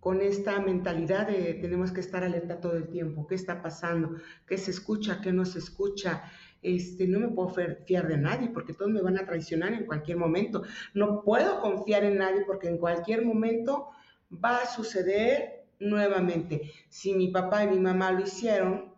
con 0.00 0.20
esta 0.20 0.58
mentalidad 0.60 1.26
de 1.26 1.54
tenemos 1.54 1.92
que 1.92 2.00
estar 2.00 2.24
alerta 2.24 2.60
todo 2.60 2.76
el 2.76 2.88
tiempo. 2.88 3.26
¿Qué 3.26 3.34
está 3.34 3.62
pasando? 3.62 4.16
¿Qué 4.46 4.56
se 4.58 4.70
escucha? 4.70 5.20
¿Qué 5.22 5.32
no 5.32 5.44
se 5.44 5.58
escucha? 5.58 6.24
Este, 6.64 7.06
no 7.06 7.20
me 7.20 7.28
puedo 7.28 7.50
fiar 7.84 8.08
de 8.08 8.16
nadie 8.16 8.48
porque 8.48 8.72
todos 8.72 8.90
me 8.90 9.02
van 9.02 9.18
a 9.18 9.26
traicionar 9.26 9.72
en 9.72 9.86
cualquier 9.86 10.16
momento. 10.16 10.62
No 10.94 11.22
puedo 11.22 11.60
confiar 11.60 12.04
en 12.04 12.18
nadie 12.18 12.42
porque 12.46 12.68
en 12.68 12.78
cualquier 12.78 13.24
momento 13.24 13.90
va 14.32 14.56
a 14.56 14.66
suceder 14.66 15.66
nuevamente. 15.78 16.72
Si 16.88 17.14
mi 17.14 17.28
papá 17.28 17.64
y 17.64 17.68
mi 17.68 17.78
mamá 17.78 18.10
lo 18.12 18.22
hicieron, 18.22 18.94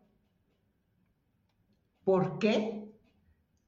¿por 2.05 2.39
qué 2.39 2.89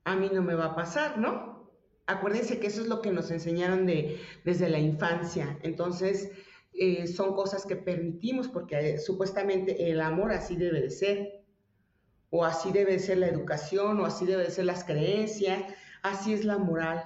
a 0.04 0.16
mí 0.16 0.30
no 0.32 0.42
me 0.42 0.54
va 0.54 0.66
a 0.66 0.76
pasar, 0.76 1.18
no? 1.18 1.68
Acuérdense 2.06 2.58
que 2.58 2.68
eso 2.68 2.80
es 2.80 2.86
lo 2.86 3.02
que 3.02 3.10
nos 3.10 3.30
enseñaron 3.30 3.84
de, 3.84 4.20
desde 4.44 4.70
la 4.70 4.78
infancia. 4.78 5.58
Entonces, 5.62 6.30
eh, 6.72 7.06
son 7.08 7.34
cosas 7.34 7.66
que 7.66 7.76
permitimos 7.76 8.48
porque 8.48 8.78
eh, 8.78 8.98
supuestamente 8.98 9.90
el 9.90 10.00
amor 10.00 10.32
así 10.32 10.56
debe 10.56 10.80
de 10.80 10.90
ser, 10.90 11.37
o 12.30 12.44
así 12.44 12.72
debe 12.72 12.98
ser 12.98 13.18
la 13.18 13.28
educación, 13.28 14.00
o 14.00 14.06
así 14.06 14.26
debe 14.26 14.44
de 14.44 14.50
ser 14.50 14.64
las 14.66 14.84
creencias, 14.84 15.62
así 16.02 16.32
es 16.32 16.44
la 16.44 16.58
moral. 16.58 17.04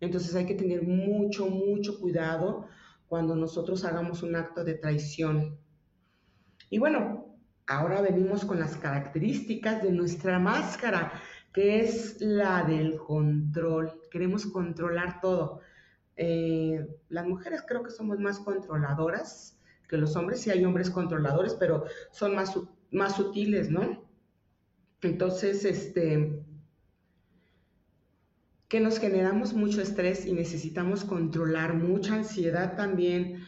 Entonces 0.00 0.34
hay 0.34 0.46
que 0.46 0.54
tener 0.54 0.82
mucho, 0.82 1.46
mucho 1.46 2.00
cuidado 2.00 2.66
cuando 3.08 3.36
nosotros 3.36 3.84
hagamos 3.84 4.22
un 4.22 4.36
acto 4.36 4.64
de 4.64 4.74
traición. 4.74 5.58
Y 6.70 6.78
bueno, 6.78 7.32
Ahora 7.66 8.02
venimos 8.02 8.44
con 8.44 8.58
las 8.58 8.76
características 8.76 9.82
de 9.82 9.92
nuestra 9.92 10.38
máscara, 10.38 11.12
que 11.52 11.80
es 11.80 12.20
la 12.20 12.64
del 12.64 12.98
control. 12.98 14.00
Queremos 14.10 14.46
controlar 14.46 15.20
todo. 15.20 15.60
Eh, 16.16 16.86
las 17.08 17.26
mujeres 17.26 17.62
creo 17.66 17.82
que 17.82 17.90
somos 17.90 18.18
más 18.18 18.40
controladoras 18.40 19.58
que 19.88 19.96
los 19.96 20.16
hombres. 20.16 20.40
Sí 20.40 20.50
hay 20.50 20.64
hombres 20.64 20.90
controladores, 20.90 21.54
pero 21.54 21.84
son 22.10 22.34
más, 22.34 22.58
más 22.92 23.16
sutiles, 23.16 23.70
¿no? 23.70 24.02
Entonces, 25.00 25.64
este, 25.64 26.44
que 28.68 28.80
nos 28.80 28.98
generamos 28.98 29.52
mucho 29.52 29.82
estrés 29.82 30.26
y 30.26 30.32
necesitamos 30.32 31.04
controlar, 31.04 31.74
mucha 31.74 32.14
ansiedad 32.14 32.76
también, 32.76 33.44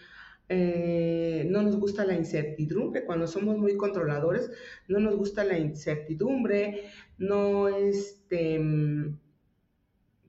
eh, 0.48 1.46
no 1.48 1.62
nos 1.62 1.76
gusta 1.76 2.04
la 2.04 2.14
incertidumbre, 2.14 3.04
cuando 3.04 3.26
somos 3.26 3.56
muy 3.56 3.76
controladores, 3.76 4.50
no 4.88 4.98
nos 4.98 5.16
gusta 5.16 5.44
la 5.44 5.58
incertidumbre, 5.58 6.90
no 7.16 7.68
este, 7.68 8.60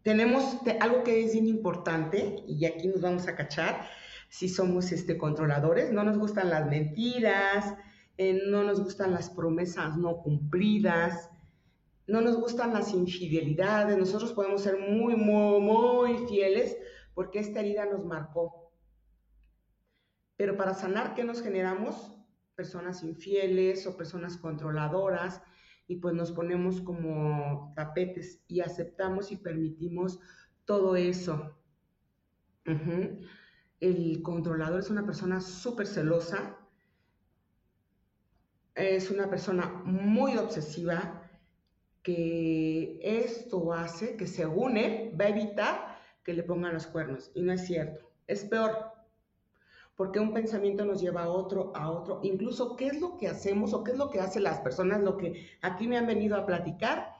tenemos 0.04 0.60
algo 0.80 1.04
que 1.04 1.26
es 1.26 1.34
bien 1.34 1.48
importante, 1.48 2.38
y 2.48 2.66
aquí 2.66 2.88
nos 2.88 3.02
vamos 3.02 3.28
a 3.28 3.36
cachar, 3.36 3.90
si 4.30 4.48
somos 4.48 4.92
este, 4.92 5.18
controladores, 5.18 5.92
no 5.92 6.04
nos 6.04 6.18
gustan 6.18 6.50
las 6.50 6.70
mentiras, 6.70 7.76
eh, 8.18 8.42
no 8.48 8.64
nos 8.64 8.82
gustan 8.82 9.12
las 9.12 9.30
promesas 9.30 9.98
no 9.98 10.18
cumplidas, 10.18 11.30
no 12.08 12.22
nos 12.22 12.38
gustan 12.38 12.74
las 12.74 12.94
infidelidades, 12.94 13.98
nosotros 13.98 14.34
podemos 14.34 14.62
ser 14.62 14.78
muy, 14.80 15.16
muy, 15.16 15.60
muy 15.60 16.28
fieles 16.28 16.78
porque 17.14 17.40
esta 17.40 17.62
herida 17.62 17.86
nos 17.86 18.06
marcó, 18.06 18.72
pero 20.38 20.58
para 20.58 20.74
sanar, 20.74 21.14
¿qué 21.16 21.24
nos 21.24 21.42
generamos? 21.42 22.14
Personas 22.56 23.04
infieles 23.04 23.88
o 23.88 23.98
personas 23.98 24.38
controladoras 24.38 25.42
y 25.88 25.98
pues 25.98 26.14
nos 26.14 26.32
ponemos 26.32 26.82
como 26.82 27.74
tapetes 27.76 28.42
y 28.48 28.62
aceptamos 28.62 29.32
y 29.32 29.38
permitimos 29.38 30.20
todo 30.66 30.96
eso. 30.96 31.58
El 33.80 34.22
controlador 34.24 34.80
es 34.80 34.90
una 34.90 35.06
persona 35.06 35.40
súper 35.42 35.88
celosa, 35.88 36.58
es 38.76 39.10
una 39.10 39.30
persona 39.30 39.82
muy 39.86 40.38
obsesiva, 40.38 41.22
que 42.04 43.00
esto 43.02 43.74
hace 43.74 44.16
que 44.16 44.28
según 44.28 44.78
él 44.78 45.20
va 45.20 45.26
a 45.26 45.30
evitar 45.30 45.98
que 46.24 46.34
le 46.34 46.44
pongan 46.44 46.74
los 46.74 46.86
cuernos. 46.86 47.32
Y 47.34 47.42
no 47.42 47.52
es 47.52 47.66
cierto, 47.66 48.12
es 48.28 48.46
peor. 48.46 48.94
Porque 49.96 50.20
un 50.20 50.34
pensamiento 50.34 50.86
nos 50.86 51.02
lleva 51.02 51.24
a 51.24 51.30
otro, 51.30 51.72
a 51.76 51.90
otro. 51.90 52.20
Incluso, 52.22 52.76
¿qué 52.76 52.88
es 52.88 53.02
lo 53.02 53.18
que 53.18 53.28
hacemos 53.28 53.74
o 53.74 53.84
qué 53.84 53.92
es 53.92 53.98
lo 53.98 54.12
que 54.12 54.20
hacen 54.20 54.44
las 54.44 54.60
personas? 54.60 55.02
Lo 55.02 55.18
que 55.18 55.48
aquí 55.62 55.88
me 55.88 55.98
han 55.98 56.06
venido 56.06 56.36
a 56.36 56.46
platicar 56.46 57.14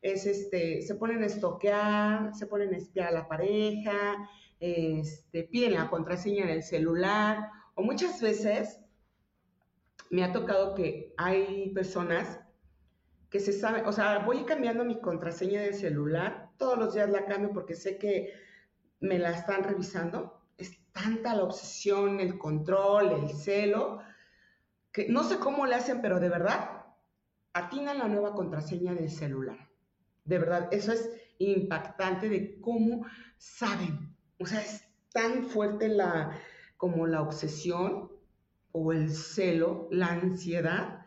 es, 0.00 0.26
este, 0.26 0.82
se 0.82 0.94
ponen 0.96 1.22
a 1.22 1.26
estoquear, 1.26 2.34
se 2.34 2.46
ponen 2.46 2.74
a 2.74 2.78
espiar 2.78 3.08
a 3.08 3.12
la 3.12 3.28
pareja, 3.28 4.28
este, 4.58 5.44
piden 5.44 5.74
la 5.74 5.88
contraseña 5.88 6.44
en 6.44 6.50
el 6.50 6.62
celular, 6.64 7.48
o 7.74 7.82
muchas 7.82 8.20
veces 8.20 8.81
me 10.12 10.22
ha 10.22 10.30
tocado 10.30 10.74
que 10.74 11.14
hay 11.16 11.70
personas 11.70 12.38
que 13.30 13.40
se 13.40 13.54
saben, 13.54 13.86
o 13.86 13.92
sea, 13.92 14.18
voy 14.18 14.44
cambiando 14.44 14.84
mi 14.84 15.00
contraseña 15.00 15.62
del 15.62 15.74
celular, 15.74 16.50
todos 16.58 16.78
los 16.78 16.92
días 16.92 17.08
la 17.08 17.24
cambio 17.24 17.50
porque 17.54 17.74
sé 17.74 17.96
que 17.96 18.30
me 19.00 19.18
la 19.18 19.30
están 19.30 19.64
revisando. 19.64 20.42
Es 20.58 20.84
tanta 20.92 21.34
la 21.34 21.44
obsesión, 21.44 22.20
el 22.20 22.36
control, 22.36 23.10
el 23.12 23.30
celo, 23.30 24.00
que 24.92 25.08
no 25.08 25.24
sé 25.24 25.38
cómo 25.38 25.64
le 25.64 25.76
hacen, 25.76 26.02
pero 26.02 26.20
de 26.20 26.28
verdad, 26.28 26.84
atinan 27.54 27.96
la 27.96 28.08
nueva 28.08 28.34
contraseña 28.34 28.94
del 28.94 29.10
celular. 29.10 29.70
De 30.26 30.38
verdad, 30.38 30.68
eso 30.72 30.92
es 30.92 31.10
impactante 31.38 32.28
de 32.28 32.60
cómo 32.60 33.06
saben. 33.38 34.14
O 34.38 34.44
sea, 34.44 34.60
es 34.60 34.84
tan 35.10 35.44
fuerte 35.44 35.88
la, 35.88 36.38
como 36.76 37.06
la 37.06 37.22
obsesión 37.22 38.12
o 38.72 38.92
el 38.92 39.10
celo, 39.10 39.88
la 39.90 40.08
ansiedad, 40.08 41.06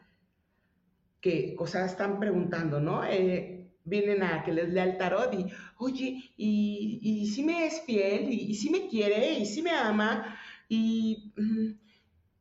que, 1.22 1.56
o 1.60 1.68
sea, 1.68 1.86
están 1.86 2.20
preguntando, 2.20 2.80
¿no? 2.80 3.04
Eh, 3.06 3.72
vienen 3.84 4.24
a 4.24 4.44
que 4.44 4.54
les 4.54 4.70
lea 4.70 4.84
el 4.84 4.98
tarot 4.98 5.34
y, 5.34 5.48
oye, 5.78 6.34
y, 6.38 7.32
si 7.34 7.44
me 7.44 7.66
es 7.66 7.82
fiel, 7.82 8.32
y, 8.32 8.54
si 8.56 8.70
me 8.70 8.88
quiere, 8.88 9.40
y 9.40 9.46
si 9.46 9.62
me 9.62 9.72
ama, 9.72 10.38
y, 10.70 11.34
mm, 11.36 11.72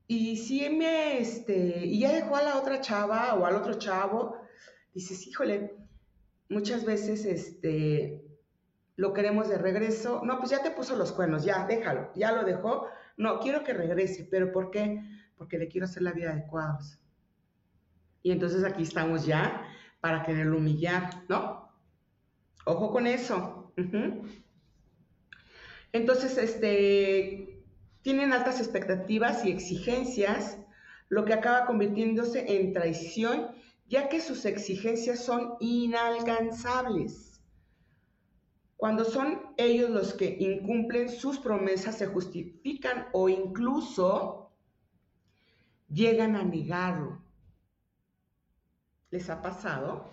y 0.07 0.37
si 0.37 0.69
me, 0.71 1.19
este, 1.19 1.87
y 1.87 2.01
ya 2.01 2.13
dejó 2.13 2.37
a 2.37 2.43
la 2.43 2.59
otra 2.59 2.81
chava 2.81 3.35
o 3.35 3.47
al 3.47 3.57
otro 3.57 3.75
chavo, 3.75 4.37
dices, 4.95 5.27
híjole, 5.27 5.75
muchas 6.49 6.85
veces, 6.85 7.25
este, 7.25 8.25
lo 8.97 9.13
queremos 9.13 9.49
de 9.49 9.59
regreso. 9.59 10.23
No, 10.25 10.39
pues 10.39 10.51
ya 10.51 10.63
te 10.63 10.71
puso 10.71 10.97
los 10.97 11.13
cuernos, 11.13 11.45
ya, 11.45 11.67
déjalo, 11.67 12.11
ya 12.15 12.33
lo 12.33 12.45
dejó. 12.45 12.87
No, 13.17 13.41
quiero 13.41 13.65
que 13.65 13.73
regrese, 13.73 14.27
pero 14.31 14.53
¿por 14.53 14.71
qué? 14.71 15.03
Porque 15.37 15.59
le 15.59 15.69
quiero 15.69 15.87
hacer 15.87 16.03
la 16.03 16.13
vida 16.13 16.35
de 16.35 16.47
cuadros. 16.47 16.99
Y 18.23 18.31
entonces 18.33 18.65
aquí 18.65 18.83
estamos 18.83 19.27
ya 19.27 19.63
para 20.01 20.23
quererlo 20.23 20.59
humillar, 20.59 21.25
¿no? 21.29 21.71
Ojo 22.65 22.91
con 22.93 23.07
eso. 23.07 23.73
Entonces, 25.93 26.39
este, 26.39 27.63
tienen 28.03 28.33
altas 28.33 28.61
expectativas 28.61 29.45
y 29.45 29.51
exigencias, 29.51 30.59
lo 31.09 31.25
que 31.25 31.35
acaba 31.35 31.67
convirtiéndose 31.67 32.57
en 32.57 32.73
traición, 32.73 33.51
ya 33.89 34.09
que 34.09 34.21
sus 34.21 34.45
exigencias 34.45 35.25
son 35.25 35.55
inalcanzables. 35.61 37.43
Cuando 38.77 39.05
son 39.05 39.41
ellos 39.57 39.91
los 39.91 40.15
que 40.15 40.37
incumplen 40.41 41.09
sus 41.09 41.39
promesas, 41.39 41.97
se 41.97 42.07
justifican 42.07 43.07
o 43.13 43.29
incluso 43.29 44.44
llegan 45.89 46.37
a 46.37 46.45
negarlo. 46.45 47.23
¿Les 49.11 49.31
ha 49.31 49.43
pasado? 49.43 50.11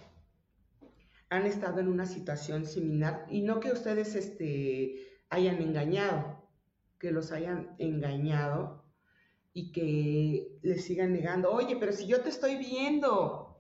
Han 1.30 1.46
estado 1.46 1.80
en 1.80 1.88
una 1.88 2.06
situación 2.06 2.66
similar 2.66 3.26
y 3.30 3.42
no 3.42 3.60
que 3.60 3.72
ustedes 3.72 4.16
este, 4.16 5.24
hayan 5.30 5.62
engañado, 5.62 6.50
que 7.00 7.12
los 7.12 7.32
hayan 7.32 7.76
engañado 7.80 8.84
y 9.54 9.72
que 9.72 10.60
les 10.62 10.86
sigan 10.86 11.14
negando, 11.14 11.52
oye, 11.52 11.78
pero 11.78 11.92
si 11.94 12.08
yo 12.08 12.22
te 12.22 12.30
estoy 12.30 12.58
viendo. 12.58 13.60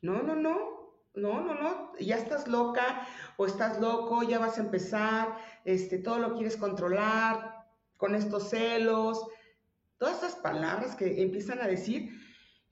No, 0.00 0.22
no, 0.22 0.36
no, 0.36 0.78
no, 1.14 1.40
no, 1.40 1.54
no, 1.54 1.92
ya 1.98 2.16
estás 2.16 2.46
loca 2.46 3.06
o 3.36 3.46
estás 3.46 3.80
loco, 3.80 4.22
ya 4.22 4.38
vas 4.38 4.58
a 4.58 4.62
empezar, 4.62 5.36
este, 5.64 5.98
todo 5.98 6.18
lo 6.18 6.34
quieres 6.34 6.56
controlar 6.56 7.66
con 7.96 8.14
estos 8.14 8.50
celos, 8.50 9.26
todas 9.98 10.14
estas 10.16 10.36
palabras 10.36 10.94
que 10.96 11.22
empiezan 11.22 11.60
a 11.60 11.66
decir 11.66 12.10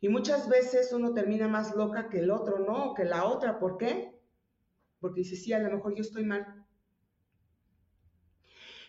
y 0.00 0.08
muchas 0.08 0.48
veces 0.48 0.92
uno 0.92 1.12
termina 1.12 1.48
más 1.48 1.74
loca 1.74 2.08
que 2.08 2.20
el 2.20 2.30
otro, 2.30 2.58
¿no? 2.58 2.94
que 2.94 3.04
la 3.04 3.24
otra, 3.24 3.58
¿por 3.58 3.76
qué? 3.76 4.18
Porque 5.00 5.20
dice, 5.20 5.36
sí, 5.36 5.52
a 5.52 5.58
lo 5.58 5.70
mejor 5.70 5.94
yo 5.94 6.02
estoy 6.02 6.24
mal. 6.24 6.64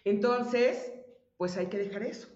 Entonces, 0.04 0.94
pues 1.38 1.58
hay 1.58 1.68
que 1.68 1.78
dejar 1.78 2.04
eso. 2.04 2.30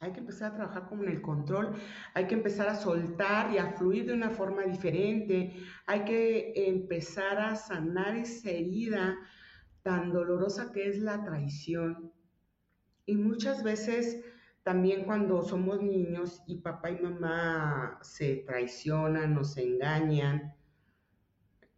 Hay 0.00 0.12
que 0.12 0.18
empezar 0.18 0.50
a 0.50 0.56
trabajar 0.56 0.88
como 0.88 1.04
en 1.04 1.10
el 1.10 1.22
control, 1.22 1.76
hay 2.14 2.26
que 2.26 2.34
empezar 2.34 2.68
a 2.68 2.74
soltar 2.74 3.52
y 3.52 3.58
a 3.58 3.74
fluir 3.74 4.06
de 4.06 4.14
una 4.14 4.30
forma 4.30 4.62
diferente, 4.62 5.54
hay 5.86 6.04
que 6.04 6.52
empezar 6.56 7.38
a 7.38 7.54
sanar 7.54 8.16
esa 8.16 8.50
herida 8.50 9.16
tan 9.82 10.12
dolorosa 10.12 10.72
que 10.72 10.88
es 10.88 10.98
la 10.98 11.22
traición. 11.22 12.12
Y 13.06 13.14
muchas 13.14 13.62
veces 13.62 14.24
también 14.62 15.04
cuando 15.04 15.42
somos 15.42 15.82
niños 15.82 16.42
y 16.46 16.56
papá 16.56 16.90
y 16.90 17.00
mamá 17.00 17.98
se 18.02 18.36
traicionan 18.46 19.44
se 19.44 19.64
engañan 19.64 20.54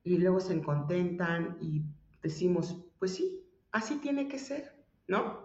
y 0.03 0.19
luego 0.19 0.39
se 0.41 0.61
contentan 0.61 1.57
y 1.61 1.83
decimos, 2.23 2.85
pues 2.99 3.15
sí, 3.15 3.43
así 3.73 3.97
tiene 3.97 4.29
que 4.29 4.39
ser, 4.39 4.85
¿no? 5.09 5.45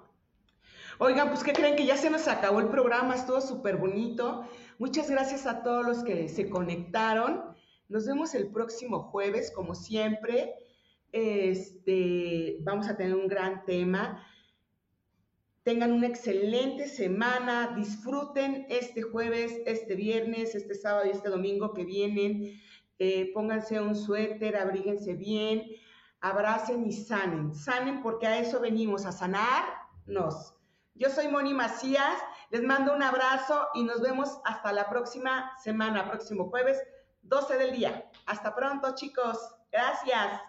Oigan, 0.97 1.29
pues 1.29 1.43
¿qué 1.43 1.53
creen 1.53 1.77
que 1.77 1.85
ya 1.85 1.95
se 1.95 2.09
nos 2.09 2.27
acabó 2.27 2.59
el 2.59 2.67
programa? 2.67 3.15
Estuvo 3.15 3.39
súper 3.39 3.77
bonito. 3.77 4.45
Muchas 4.77 5.09
gracias 5.09 5.45
a 5.45 5.63
todos 5.63 5.85
los 5.85 6.03
que 6.03 6.27
se 6.27 6.49
conectaron. 6.49 7.55
Nos 7.87 8.05
vemos 8.05 8.35
el 8.35 8.51
próximo 8.51 9.03
jueves, 9.03 9.49
como 9.55 9.75
siempre. 9.75 10.55
Este, 11.13 12.57
vamos 12.63 12.89
a 12.89 12.97
tener 12.97 13.15
un 13.15 13.29
gran 13.29 13.63
tema. 13.63 14.25
Tengan 15.63 15.91
una 15.91 16.07
excelente 16.07 16.87
semana. 16.87 17.73
Disfruten 17.75 18.65
este 18.69 19.01
jueves, 19.01 19.61
este 19.65 19.95
viernes, 19.95 20.55
este 20.55 20.73
sábado 20.75 21.05
y 21.05 21.11
este 21.11 21.29
domingo 21.29 21.73
que 21.73 21.85
vienen. 21.85 22.59
Eh, 22.97 23.31
pónganse 23.33 23.79
un 23.79 23.95
suéter, 23.95 24.57
abríguense 24.57 25.13
bien, 25.13 25.63
abracen 26.21 26.85
y 26.85 26.91
sanen. 26.91 27.53
Sanen 27.53 28.01
porque 28.01 28.27
a 28.27 28.39
eso 28.39 28.59
venimos, 28.59 29.05
a 29.05 29.11
sanarnos. 29.11 30.55
Yo 30.95 31.09
soy 31.09 31.29
Moni 31.29 31.53
Macías, 31.53 32.17
les 32.51 32.61
mando 32.61 32.93
un 32.93 33.03
abrazo 33.03 33.69
y 33.73 33.83
nos 33.83 34.01
vemos 34.01 34.39
hasta 34.43 34.73
la 34.73 34.89
próxima 34.89 35.53
semana, 35.63 36.09
próximo 36.09 36.49
jueves, 36.49 36.77
12 37.21 37.57
del 37.57 37.71
día. 37.71 38.09
Hasta 38.25 38.53
pronto, 38.53 38.93
chicos. 38.95 39.37
Gracias. 39.71 40.48